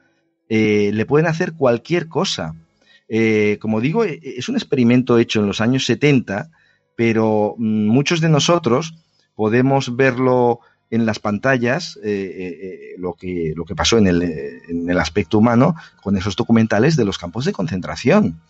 eh, 0.54 0.92
le 0.94 1.06
pueden 1.06 1.28
hacer 1.28 1.54
cualquier 1.54 2.10
cosa. 2.10 2.56
Eh, 3.08 3.58
como 3.62 3.80
digo, 3.80 4.04
e, 4.04 4.20
es 4.22 4.50
un 4.50 4.58
experimento 4.58 5.18
hecho 5.18 5.40
en 5.40 5.48
los 5.48 5.62
años 5.62 5.86
70, 5.86 6.50
pero 6.98 7.56
mm, 7.58 7.88
muchos 7.88 8.20
de 8.20 8.28
nosotros 8.28 8.94
podemos 9.34 9.96
verlo 9.96 10.60
en 10.90 11.06
las 11.06 11.20
pantallas, 11.20 11.98
eh, 12.04 12.96
lo, 12.98 13.14
que, 13.14 13.54
lo 13.56 13.64
que 13.64 13.76
pasó 13.76 13.98
en 13.98 14.08
el, 14.08 14.22
en 14.24 14.90
el 14.90 15.00
aspecto 15.00 15.38
humano 15.38 15.78
con 16.04 16.18
esos 16.18 16.36
documentales 16.36 16.98
de 16.98 17.06
los 17.06 17.18
campos 17.18 17.46
de 17.46 17.54
concentración. 17.54 18.42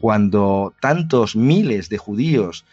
Cuando 0.00 0.74
tantos 0.80 1.34
miles 1.34 1.88
de 1.88 1.98
judíos 1.98 2.64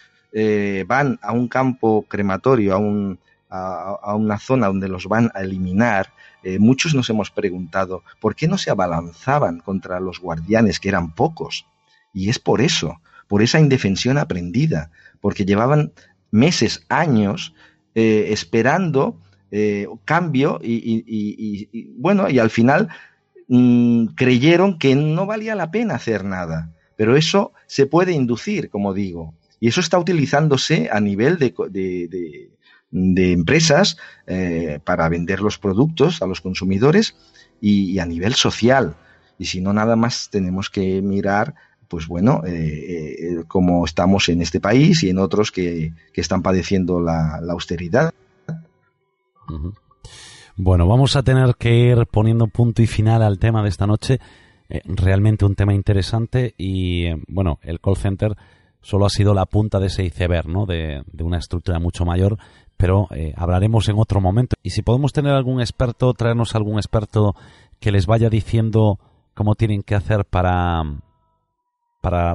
van 0.86 1.18
a 1.24 1.32
un 1.32 1.48
campo 1.48 2.06
crematorio, 2.08 2.76
a, 2.76 2.78
un, 2.78 3.18
a, 3.50 4.14
una 4.16 4.38
zona 4.38 4.68
donde 4.68 4.90
los 4.90 5.08
van 5.08 5.32
a 5.34 5.42
eliminar, 5.42 6.12
eh, 6.46 6.60
muchos 6.60 6.94
nos 6.94 7.10
hemos 7.10 7.32
preguntado 7.32 8.04
por 8.20 8.36
qué 8.36 8.48
no 8.48 8.60
se 8.60 8.70
abalanzaban 8.70 9.62
contra 9.62 10.00
los 10.00 10.20
guardianes, 10.20 10.80
que 10.80 10.90
eran 10.90 11.16
pocos. 11.16 11.66
Y 12.14 12.30
es 12.30 12.38
por 12.38 12.62
eso, 12.62 13.02
por 13.28 13.42
esa 13.42 13.60
indefensión 13.60 14.20
aprendida, 14.20 14.92
porque 15.22 15.44
llevaban 15.44 15.92
meses, 16.30 16.86
años 16.88 17.56
eh, 17.96 18.28
esperando 18.30 19.20
eh, 19.50 19.88
cambio 20.06 20.60
y, 20.62 21.88
bueno, 21.98 22.30
y 22.30 22.38
al 22.38 22.52
final 22.52 22.90
mm, 23.48 24.10
creyeron 24.14 24.78
que 24.78 24.96
no 24.96 25.26
valía 25.26 25.56
la 25.56 25.72
pena 25.72 25.96
hacer 25.96 26.24
nada. 26.26 26.72
Pero 26.96 27.16
eso 27.18 27.54
se 27.66 27.88
puede 27.88 28.12
inducir, 28.12 28.70
como 28.70 28.94
digo, 28.94 29.34
y 29.60 29.70
eso 29.70 29.80
está 29.80 29.98
utilizándose 29.98 30.90
a 30.92 31.00
nivel 31.00 31.40
de, 31.40 31.56
de 31.72 32.52
empresas 32.96 33.98
eh, 34.26 34.80
para 34.84 35.10
vender 35.10 35.42
los 35.42 35.58
productos 35.58 36.22
a 36.22 36.28
los 36.28 36.42
consumidores 36.42 37.16
y, 37.60 38.00
a 38.00 38.06
nivel 38.06 38.34
social. 38.34 38.96
Y 39.38 39.46
si 39.46 39.62
no, 39.62 39.74
nada 39.74 39.96
más 39.96 40.30
tenemos 40.32 40.70
que 40.70 41.02
mirar, 41.02 41.56
pues 41.90 42.08
bueno, 42.08 42.42
eh, 42.46 43.16
eh, 43.20 43.44
cómo 43.48 43.86
estamos 43.86 44.30
en 44.30 44.42
este 44.42 44.62
país 44.62 45.04
y 45.04 45.10
en 45.10 45.20
otros 45.20 45.52
que, 45.52 45.94
están 46.14 46.42
padeciendo 46.42 47.02
la, 47.02 47.42
austeridad. 47.50 48.14
Bueno, 50.56 50.88
vamos 50.88 51.16
a 51.18 51.24
tener 51.24 51.56
que 51.56 51.76
ir 51.76 52.08
poniendo 52.10 52.48
punto 52.48 52.82
y 52.82 52.88
final 52.88 53.22
al 53.22 53.40
tema 53.40 53.62
de 53.62 53.70
esta 53.70 53.88
noche. 53.88 54.20
realmente 54.86 55.46
un 55.46 55.56
tema 55.56 55.74
interesante 55.74 56.56
y, 56.58 57.08
bueno, 57.28 57.60
el 57.62 57.82
call 57.82 57.98
center 57.98 58.36
solo 58.82 59.08
ha 59.08 59.10
sido 59.10 59.34
la 59.34 59.48
punta 59.48 59.80
de 59.80 59.88
ese 59.88 60.06
iceberg, 60.06 60.48
¿no? 60.48 60.66
De, 60.66 61.04
de, 61.12 61.24
una 61.24 61.40
estructura 61.40 61.80
mucho 61.80 62.06
mayor 62.06 62.38
pero 62.78 63.08
eh, 63.12 63.34
hablaremos 63.36 63.88
en 63.90 63.98
otro 63.98 64.22
momento. 64.22 64.56
Y 64.64 64.72
si 64.72 64.82
podemos 64.82 65.14
tener 65.14 65.34
algún 65.34 65.60
experto, 65.60 66.14
traernos 66.14 66.56
algún 66.56 66.78
experto 66.78 67.36
que 67.80 67.92
les 67.92 68.06
vaya 68.06 68.30
diciendo 68.30 69.00
cómo 69.34 69.56
tienen 69.56 69.84
que 69.84 69.96
hacer 69.96 70.26
para, 70.26 70.84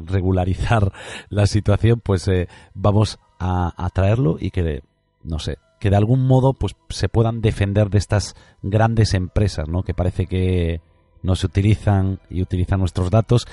regularizar 0.07 0.93
la 1.29 1.47
situación, 1.47 2.01
pues 2.01 2.27
eh, 2.29 2.49
vamos 2.75 3.19
a, 3.39 3.73
a, 3.77 3.91
traerlo 3.91 4.37
y 4.39 4.51
que, 4.51 4.83
no 5.23 5.39
sé, 5.39 5.59
que 5.79 5.91
de 5.91 5.97
algún 5.97 6.27
modo 6.27 6.53
pues 6.53 6.77
se 6.91 7.09
puedan 7.09 7.41
defender 7.41 7.89
de 7.89 7.99
estas 7.99 8.35
grandes 8.63 9.15
empresas, 9.15 9.69
¿no? 9.69 9.83
Que 9.83 9.95
parece 9.95 10.27
que 10.27 10.81
nos 11.23 11.45
utilizan 11.45 12.21
y 12.29 12.43
utilizan 12.43 12.81
nuestros 12.81 13.11
datos, 13.11 13.47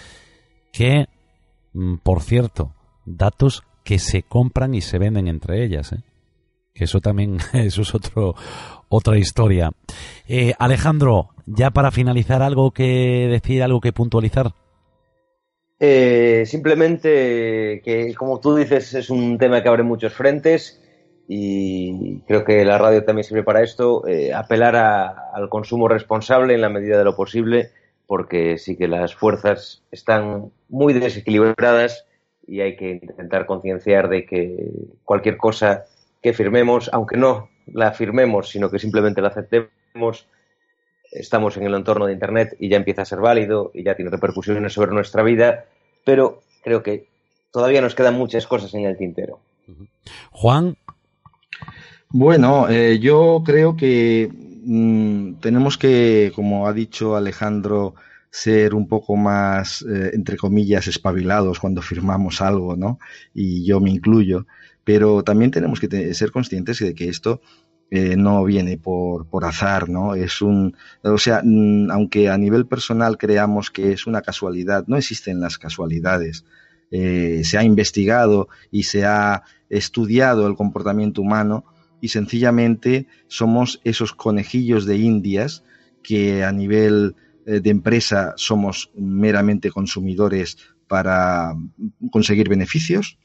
que, 0.72 1.08
mm, 1.74 1.96
por 1.98 2.22
cierto, 2.22 2.74
datos 3.06 3.64
que 3.84 4.00
se 4.00 4.24
compran 4.24 4.74
y 4.74 4.82
se 4.82 5.00
venden 5.00 5.28
entre 5.28 5.64
ellas, 5.64 5.94
¿eh? 5.94 6.04
Eso 6.84 7.02
también 7.02 7.38
eso 7.54 7.82
es 7.82 7.96
otro, 7.96 8.36
otra 8.90 9.18
historia. 9.18 9.72
Eh, 10.28 10.54
Alejandro, 10.60 11.30
ya 11.46 11.72
para 11.72 11.92
finalizar, 11.92 12.42
¿algo 12.42 12.72
que 12.72 13.28
decir, 13.30 13.64
algo 13.64 13.82
que 13.82 13.94
puntualizar? 13.94 14.54
Eh, 15.80 16.44
simplemente 16.46 17.82
que, 17.84 18.14
como 18.16 18.40
tú 18.40 18.56
dices, 18.56 18.94
es 18.96 19.10
un 19.10 19.38
tema 19.38 19.62
que 19.62 19.70
abre 19.70 19.84
muchos 19.84 20.14
frentes 20.14 20.82
y 21.28 22.22
creo 22.22 22.44
que 22.46 22.64
la 22.66 22.78
radio 22.78 23.04
también 23.04 23.26
sirve 23.26 23.44
para 23.44 23.62
esto, 23.62 24.08
eh, 24.08 24.34
apelar 24.34 24.76
al 24.76 25.50
consumo 25.50 25.88
responsable 25.88 26.54
en 26.54 26.62
la 26.62 26.70
medida 26.70 26.98
de 26.98 27.04
lo 27.04 27.16
posible, 27.16 27.72
porque 28.08 28.58
sí 28.58 28.78
que 28.78 28.88
las 28.88 29.14
fuerzas 29.14 29.84
están 29.92 30.52
muy 30.70 30.94
desequilibradas 30.94 32.06
y 32.48 32.62
hay 32.62 32.78
que 32.78 32.92
intentar 32.92 33.46
concienciar 33.46 34.08
de 34.08 34.26
que 34.26 34.72
cualquier 35.04 35.36
cosa 35.38 35.84
que 36.28 36.34
firmemos, 36.34 36.90
aunque 36.92 37.16
no 37.16 37.50
la 37.68 37.94
firmemos, 37.94 38.50
sino 38.50 38.70
que 38.70 38.80
simplemente 38.80 39.22
la 39.22 39.30
aceptemos, 39.30 40.28
estamos 41.10 41.56
en 41.56 41.64
el 41.64 41.74
entorno 41.74 42.06
de 42.06 42.12
Internet 42.12 42.58
y 42.60 42.68
ya 42.68 42.76
empieza 42.76 43.04
a 43.04 43.06
ser 43.06 43.20
válido 43.20 43.72
y 43.74 43.84
ya 43.84 43.96
tiene 43.96 44.12
repercusiones 44.12 44.74
sobre 44.74 44.92
nuestra 44.92 45.24
vida, 45.24 45.66
pero 46.04 46.42
creo 46.66 46.84
que 46.84 47.08
todavía 47.50 47.82
nos 47.82 47.96
quedan 47.96 48.16
muchas 48.16 48.46
cosas 48.46 48.74
en 48.74 48.84
el 48.84 48.98
tintero. 48.98 49.40
Juan. 50.32 50.76
Bueno, 52.10 52.68
eh, 52.70 53.00
yo 53.00 53.42
creo 53.46 53.78
que 53.78 54.30
mm, 54.30 55.36
tenemos 55.36 55.78
que, 55.78 56.34
como 56.36 56.68
ha 56.68 56.74
dicho 56.74 57.16
Alejandro, 57.16 57.96
ser 58.30 58.76
un 58.76 58.90
poco 58.90 59.16
más, 59.16 59.82
eh, 59.84 60.12
entre 60.14 60.36
comillas, 60.36 60.88
espabilados 60.88 61.60
cuando 61.60 61.82
firmamos 61.82 62.42
algo, 62.42 62.76
¿no? 62.76 63.00
Y 63.34 63.66
yo 63.66 63.80
me 63.80 63.92
incluyo 63.92 64.46
pero 64.88 65.22
también 65.22 65.52
tenemos 65.52 65.82
que 65.82 66.14
ser 66.14 66.32
conscientes 66.32 66.80
de 66.80 66.96
que 66.96 67.10
esto 67.10 67.42
eh, 67.92 68.16
no 68.16 68.42
viene 68.46 68.78
por, 68.78 69.28
por, 69.28 69.44
azar, 69.44 69.90
¿no? 69.90 70.16
Es 70.16 70.42
un, 70.42 70.78
o 71.04 71.18
sea, 71.18 71.42
mm, 71.44 71.92
aunque 71.92 72.30
a 72.30 72.38
nivel 72.38 72.68
personal 72.68 73.18
creamos 73.18 73.70
que 73.70 73.92
es 73.92 74.08
una 74.08 74.22
casualidad, 74.22 74.86
no 74.88 74.96
existen 74.96 75.42
las 75.42 75.58
casualidades. 75.58 76.46
Eh, 76.90 77.42
se 77.44 77.58
ha 77.58 77.66
investigado 77.66 78.48
y 78.72 78.84
se 78.84 79.04
ha 79.04 79.44
estudiado 79.70 80.48
el 80.48 80.56
comportamiento 80.56 81.22
humano 81.22 81.66
y 82.00 82.08
sencillamente 82.08 83.08
somos 83.28 83.82
esos 83.84 84.14
conejillos 84.14 84.86
de 84.86 85.00
indias 85.00 85.66
que 86.02 86.46
a 86.46 86.54
nivel 86.54 87.18
eh, 87.46 87.60
de 87.60 87.72
empresa 87.72 88.36
somos 88.38 88.90
meramente 88.96 89.70
consumidores 89.70 90.58
para 90.88 91.54
conseguir 92.10 92.48
beneficios 92.48 93.18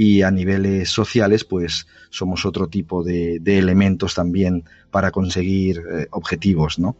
y 0.00 0.22
a 0.22 0.30
niveles 0.30 0.90
sociales 0.90 1.42
pues 1.42 1.88
somos 2.08 2.46
otro 2.46 2.68
tipo 2.68 3.02
de, 3.02 3.40
de 3.40 3.58
elementos 3.58 4.14
también 4.14 4.62
para 4.92 5.10
conseguir 5.10 5.78
eh, 5.92 6.06
objetivos, 6.12 6.78
¿no? 6.78 6.94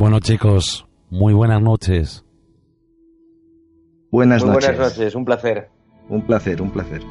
Bueno 0.00 0.18
chicos, 0.18 0.88
muy 1.08 1.34
buenas 1.34 1.62
noches. 1.62 2.24
Buenas 4.10 4.42
Muy 4.42 4.54
noches. 4.54 4.76
buenas 4.76 4.98
noches, 4.98 5.14
un 5.14 5.24
placer. 5.24 5.68
Un 6.08 6.22
placer, 6.22 6.60
un 6.60 6.70
placer. 6.70 7.02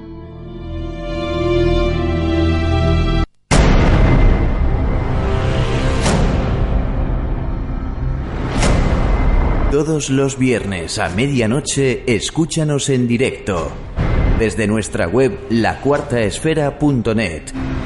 Todos 9.72 10.10
los 10.10 10.40
viernes 10.40 10.98
a 10.98 11.10
medianoche 11.10 12.04
escúchanos 12.08 12.88
en 12.88 13.06
directo 13.06 13.70
desde 14.40 14.66
nuestra 14.66 15.10
web 15.10 15.38
lacuartaesfera.net. 15.50 17.77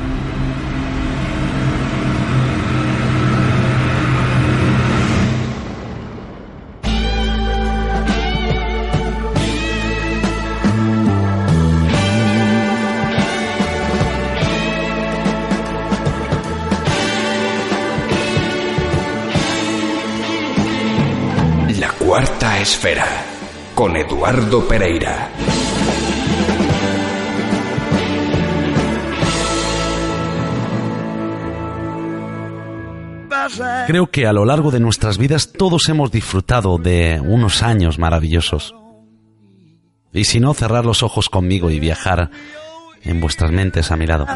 esfera 22.72 23.06
con 23.76 23.98
Eduardo 23.98 24.66
Pereira. 24.66 25.30
Creo 33.88 34.08
que 34.10 34.26
a 34.26 34.32
lo 34.32 34.46
largo 34.46 34.72
de 34.72 34.80
nuestras 34.80 35.18
vidas 35.18 35.52
todos 35.52 35.90
hemos 35.90 36.12
disfrutado 36.12 36.78
de 36.78 37.20
unos 37.22 37.62
años 37.62 38.00
maravillosos. 38.00 38.74
Y 40.14 40.24
si 40.24 40.40
no, 40.40 40.54
cerrar 40.54 40.86
los 40.86 41.04
ojos 41.04 41.28
conmigo 41.28 41.70
y 41.70 41.80
viajar 41.80 42.32
en 43.04 43.20
vuestras 43.20 43.52
mentes 43.52 43.92
a 43.92 43.98
mi 43.98 44.08
lado. 44.08 44.28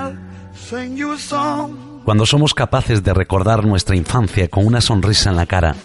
Cuando 2.04 2.26
somos 2.26 2.54
capaces 2.54 3.02
de 3.02 3.14
recordar 3.14 3.66
nuestra 3.66 3.96
infancia 3.96 4.50
con 4.50 4.66
una 4.66 4.82
sonrisa 4.82 5.30
en 5.30 5.38
la 5.38 5.46
cara, 5.46 5.76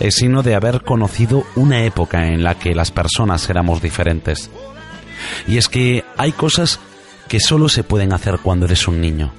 es 0.00 0.14
signo 0.16 0.42
de 0.42 0.54
haber 0.54 0.82
conocido 0.82 1.44
una 1.54 1.84
época 1.84 2.28
en 2.28 2.42
la 2.42 2.56
que 2.56 2.74
las 2.74 2.90
personas 2.90 3.48
éramos 3.48 3.80
diferentes. 3.80 4.50
Y 5.46 5.56
es 5.56 5.68
que 5.68 6.04
hay 6.16 6.32
cosas 6.32 6.80
que 7.28 7.40
solo 7.40 7.68
se 7.68 7.82
pueden 7.82 8.12
hacer 8.12 8.38
cuando 8.42 8.66
eres 8.66 8.86
un 8.88 9.00
niño. 9.00 9.32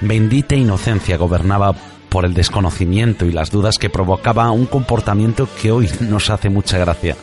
Bendita 0.00 0.54
inocencia 0.54 1.16
gobernaba 1.16 1.74
por 2.08 2.24
el 2.24 2.34
desconocimiento 2.34 3.26
y 3.26 3.32
las 3.32 3.50
dudas 3.50 3.78
que 3.78 3.90
provocaba 3.90 4.50
un 4.50 4.66
comportamiento 4.66 5.48
que 5.60 5.72
hoy 5.72 5.90
nos 6.00 6.30
hace 6.30 6.48
mucha 6.48 6.78
gracia. 6.78 7.16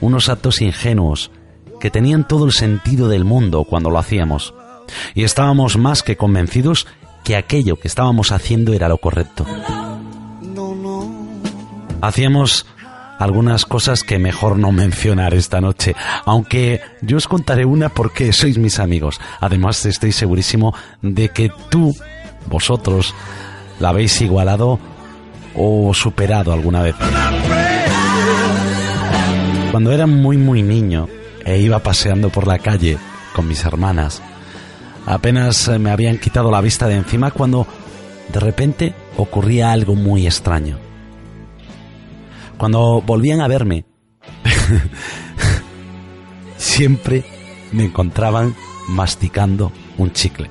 Unos 0.00 0.28
actos 0.28 0.62
ingenuos 0.62 1.30
que 1.80 1.90
tenían 1.90 2.26
todo 2.26 2.46
el 2.46 2.52
sentido 2.52 3.08
del 3.08 3.24
mundo 3.24 3.64
cuando 3.64 3.90
lo 3.90 3.98
hacíamos. 3.98 4.54
Y 5.14 5.24
estábamos 5.24 5.76
más 5.76 6.02
que 6.02 6.16
convencidos 6.16 6.86
que 7.22 7.36
aquello 7.36 7.76
que 7.76 7.88
estábamos 7.88 8.32
haciendo 8.32 8.72
era 8.72 8.88
lo 8.88 8.98
correcto. 8.98 9.44
Hacíamos 12.00 12.66
algunas 13.18 13.66
cosas 13.66 14.04
que 14.04 14.18
mejor 14.18 14.58
no 14.58 14.70
mencionar 14.70 15.34
esta 15.34 15.60
noche, 15.60 15.94
aunque 16.24 16.80
yo 17.02 17.16
os 17.16 17.26
contaré 17.26 17.64
una 17.64 17.88
porque 17.88 18.32
sois 18.32 18.58
mis 18.58 18.78
amigos. 18.78 19.20
Además 19.40 19.84
estoy 19.86 20.12
segurísimo 20.12 20.74
de 21.02 21.28
que 21.30 21.50
tú, 21.68 21.94
vosotros, 22.46 23.14
la 23.80 23.90
habéis 23.90 24.20
igualado 24.20 24.78
o 25.54 25.92
superado 25.92 26.52
alguna 26.52 26.82
vez. 26.82 26.94
Cuando 29.72 29.92
era 29.92 30.06
muy 30.06 30.38
muy 30.38 30.62
niño 30.62 31.08
e 31.44 31.58
iba 31.58 31.80
paseando 31.80 32.30
por 32.30 32.46
la 32.46 32.58
calle 32.58 32.98
con 33.34 33.48
mis 33.48 33.64
hermanas, 33.64 34.22
apenas 35.06 35.68
eh, 35.68 35.78
me 35.78 35.90
habían 35.90 36.18
quitado 36.18 36.50
la 36.50 36.60
vista 36.60 36.86
de 36.86 36.94
encima 36.94 37.30
cuando 37.32 37.66
de 38.32 38.40
repente 38.40 38.94
ocurría 39.16 39.72
algo 39.72 39.94
muy 39.94 40.26
extraño. 40.26 40.87
Cuando 42.58 43.00
volvían 43.00 43.40
a 43.40 43.48
verme, 43.48 43.84
siempre 46.56 47.24
me 47.72 47.84
encontraban 47.84 48.54
masticando 48.88 49.72
un 49.96 50.12
chicle. 50.12 50.50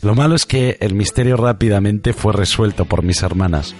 Lo 0.00 0.14
malo 0.14 0.36
es 0.36 0.46
que 0.46 0.76
el 0.80 0.94
misterio 0.94 1.36
rápidamente 1.36 2.12
fue 2.12 2.32
resuelto 2.32 2.84
por 2.84 3.02
mis 3.02 3.22
hermanas. 3.22 3.74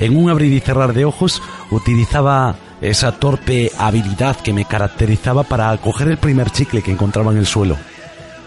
En 0.00 0.16
un 0.16 0.30
abrir 0.30 0.52
y 0.52 0.58
cerrar 0.58 0.92
de 0.92 1.04
ojos 1.04 1.40
utilizaba 1.70 2.56
esa 2.80 3.12
torpe 3.12 3.70
habilidad 3.78 4.40
que 4.40 4.52
me 4.52 4.64
caracterizaba 4.64 5.44
para 5.44 5.76
coger 5.78 6.08
el 6.08 6.18
primer 6.18 6.50
chicle 6.50 6.82
que 6.82 6.90
encontraba 6.90 7.30
en 7.30 7.38
el 7.38 7.46
suelo. 7.46 7.76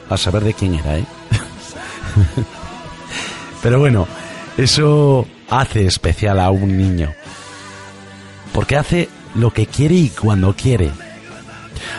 A 0.10 0.18
saber 0.18 0.44
de 0.44 0.54
quién 0.54 0.76
era, 0.76 0.98
¿eh? 0.98 1.06
Pero 3.64 3.80
bueno, 3.80 4.06
eso 4.58 5.26
hace 5.50 5.86
especial 5.86 6.40
a 6.40 6.50
un 6.50 6.78
niño. 6.78 7.14
Porque 8.54 8.78
hace 8.78 9.10
lo 9.36 9.52
que 9.52 9.68
quiere 9.68 9.96
y 9.96 10.10
cuando 10.10 10.56
quiere. 10.56 10.92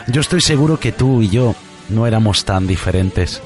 Yo 0.09 0.21
estoy 0.21 0.41
seguro 0.41 0.79
que 0.81 0.93
tú 0.93 1.23
y 1.23 1.29
yo 1.29 1.55
no 1.89 2.07
éramos 2.07 2.45
tan 2.45 2.67
diferentes. 2.67 3.43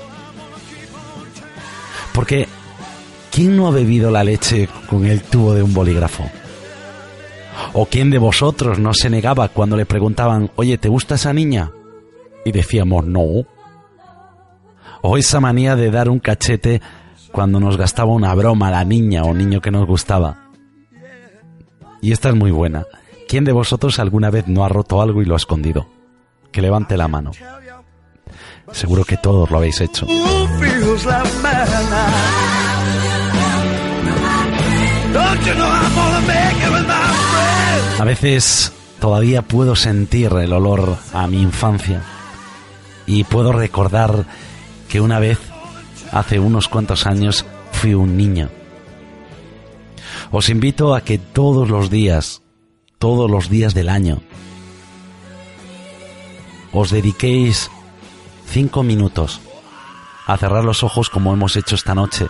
Porque, 2.13 2.49
¿quién 3.31 3.57
no 3.57 3.67
ha 3.67 3.71
bebido 3.71 4.11
la 4.11 4.25
leche 4.25 4.69
con 4.89 5.07
el 5.07 5.23
tubo 5.23 5.55
de 5.55 5.63
un 5.63 5.73
bolígrafo? 5.73 6.31
¿O 7.73 7.87
quién 7.87 8.11
de 8.11 8.19
vosotros 8.19 8.79
no 8.79 8.95
se 8.95 9.11
negaba 9.11 9.49
cuando 9.49 9.77
le 9.77 9.87
preguntaban, 9.87 10.51
oye, 10.57 10.79
¿te 10.79 10.89
gusta 10.89 11.15
esa 11.17 11.33
niña? 11.33 11.71
Y 12.45 12.53
decíamos, 12.53 13.05
no. 13.07 13.47
O 15.03 15.17
esa 15.17 15.41
manía 15.41 15.77
de 15.77 15.91
dar 15.91 16.09
un 16.09 16.19
cachete 16.19 16.81
cuando 17.33 17.61
nos 17.61 17.76
gastaba 17.76 18.12
una 18.12 18.35
broma 18.35 18.70
la 18.70 18.85
niña 18.85 19.24
o 19.24 19.35
niño 19.35 19.61
que 19.61 19.70
nos 19.70 19.87
gustaba. 19.87 20.51
Y 22.01 22.12
esta 22.12 22.31
es 22.31 22.35
muy 22.35 22.51
buena. 22.51 22.87
¿Quién 23.28 23.45
de 23.45 23.53
vosotros 23.53 23.99
alguna 23.99 24.31
vez 24.31 24.49
no 24.49 24.64
ha 24.64 24.68
roto 24.68 25.01
algo 25.01 25.22
y 25.22 25.24
lo 25.24 25.35
ha 25.35 25.37
escondido? 25.37 25.87
Que 26.51 26.62
levante 26.62 26.97
la 26.97 27.09
mano. 27.09 27.31
Seguro 28.72 29.05
que 29.05 29.16
todos 29.16 29.51
lo 29.51 29.59
habéis 29.59 29.81
hecho. 29.81 30.07
A 37.99 38.05
veces 38.05 38.72
todavía 38.99 39.43
puedo 39.43 39.76
sentir 39.76 40.33
el 40.33 40.53
olor 40.53 40.97
a 41.12 41.26
mi 41.26 41.43
infancia 41.43 42.03
y 43.07 43.24
puedo 43.24 43.53
recordar 43.53 44.24
que 44.89 45.01
una 45.01 45.18
vez, 45.18 45.39
hace 46.13 46.39
unos 46.39 46.69
cuantos 46.69 47.07
años, 47.07 47.45
fui 47.73 47.95
un 47.95 48.17
niño. 48.17 48.49
Os 50.31 50.49
invito 50.49 50.95
a 50.95 51.03
que 51.03 51.19
todos 51.19 51.69
los 51.69 51.91
días, 51.91 52.43
todos 52.99 53.31
los 53.31 53.49
días 53.49 53.75
del 53.75 53.89
año, 53.89 54.21
os 56.73 56.91
dediquéis 56.91 57.71
cinco 58.47 58.83
minutos 58.83 59.41
a 60.27 60.37
cerrar 60.37 60.65
los 60.65 60.85
ojos 60.85 61.11
como 61.11 61.33
hemos 61.33 61.57
hecho 61.57 61.75
esta 61.75 61.95
noche 61.95 62.29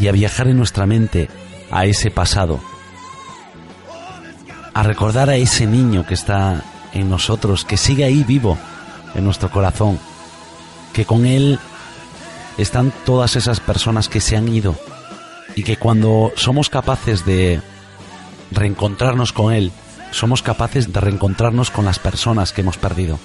y 0.00 0.08
a 0.08 0.12
viajar 0.12 0.48
en 0.48 0.56
nuestra 0.56 0.86
mente 0.86 1.28
a 1.70 1.84
ese 1.84 2.10
pasado, 2.10 2.58
a 4.74 4.82
recordar 4.82 5.30
a 5.30 5.36
ese 5.36 5.66
niño 5.66 6.06
que 6.06 6.14
está 6.14 6.64
en 6.92 7.08
nosotros, 7.08 7.64
que 7.64 7.76
sigue 7.76 8.04
ahí 8.04 8.24
vivo 8.24 8.58
en 9.14 9.24
nuestro 9.24 9.50
corazón, 9.50 10.00
que 10.92 11.04
con 11.04 11.26
él 11.26 11.60
están 12.62 12.92
todas 13.04 13.36
esas 13.36 13.60
personas 13.60 14.08
que 14.08 14.20
se 14.20 14.36
han 14.36 14.48
ido 14.48 14.76
y 15.54 15.62
que 15.62 15.76
cuando 15.76 16.32
somos 16.36 16.68
capaces 16.68 17.24
de 17.24 17.60
reencontrarnos 18.50 19.32
con 19.32 19.52
él, 19.52 19.72
somos 20.10 20.42
capaces 20.42 20.92
de 20.92 21.00
reencontrarnos 21.00 21.70
con 21.70 21.84
las 21.84 21.98
personas 21.98 22.52
que 22.52 22.60
hemos 22.60 22.76
perdido. 22.76 23.18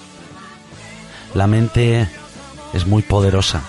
La 1.33 1.47
mente 1.47 2.07
es 2.73 2.85
muy 2.85 3.01
poderosa 3.01 3.61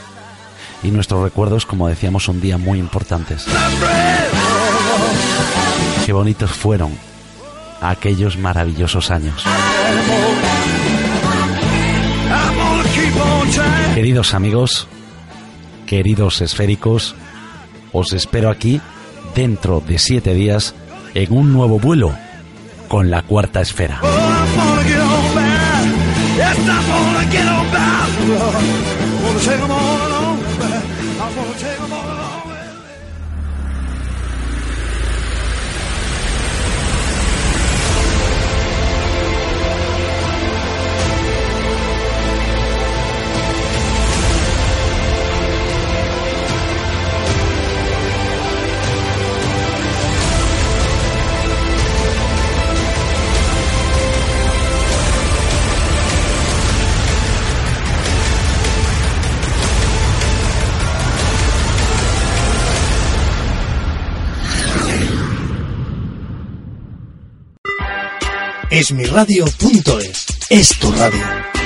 y 0.83 0.91
nuestros 0.91 1.23
recuerdos, 1.23 1.67
como 1.67 1.89
decíamos, 1.89 2.29
un 2.29 2.41
día 2.41 2.59
muy 2.59 2.79
importantes. 2.79 3.45
Qué 6.05 6.13
bonitos 6.13 6.51
fueron 6.51 6.97
aquellos 7.81 8.37
maravillosos 8.37 9.11
años. 9.11 9.43
Queridos 13.95 14.35
amigos, 14.35 14.87
queridos 15.87 16.41
esféricos, 16.41 17.15
os 17.93 18.13
espero 18.13 18.51
aquí 18.51 18.81
dentro 19.35 19.81
de 19.81 19.99
siete 19.99 20.35
días 20.35 20.75
en 21.15 21.33
un 21.33 21.53
nuevo 21.53 21.79
vuelo 21.79 22.15
con 22.89 23.11
la 23.11 23.23
cuarta 23.23 23.61
esfera. 23.61 24.01
Esmiradio.es 68.87 70.27
es 70.49 70.79
tu 70.79 70.93
radio. 70.93 71.66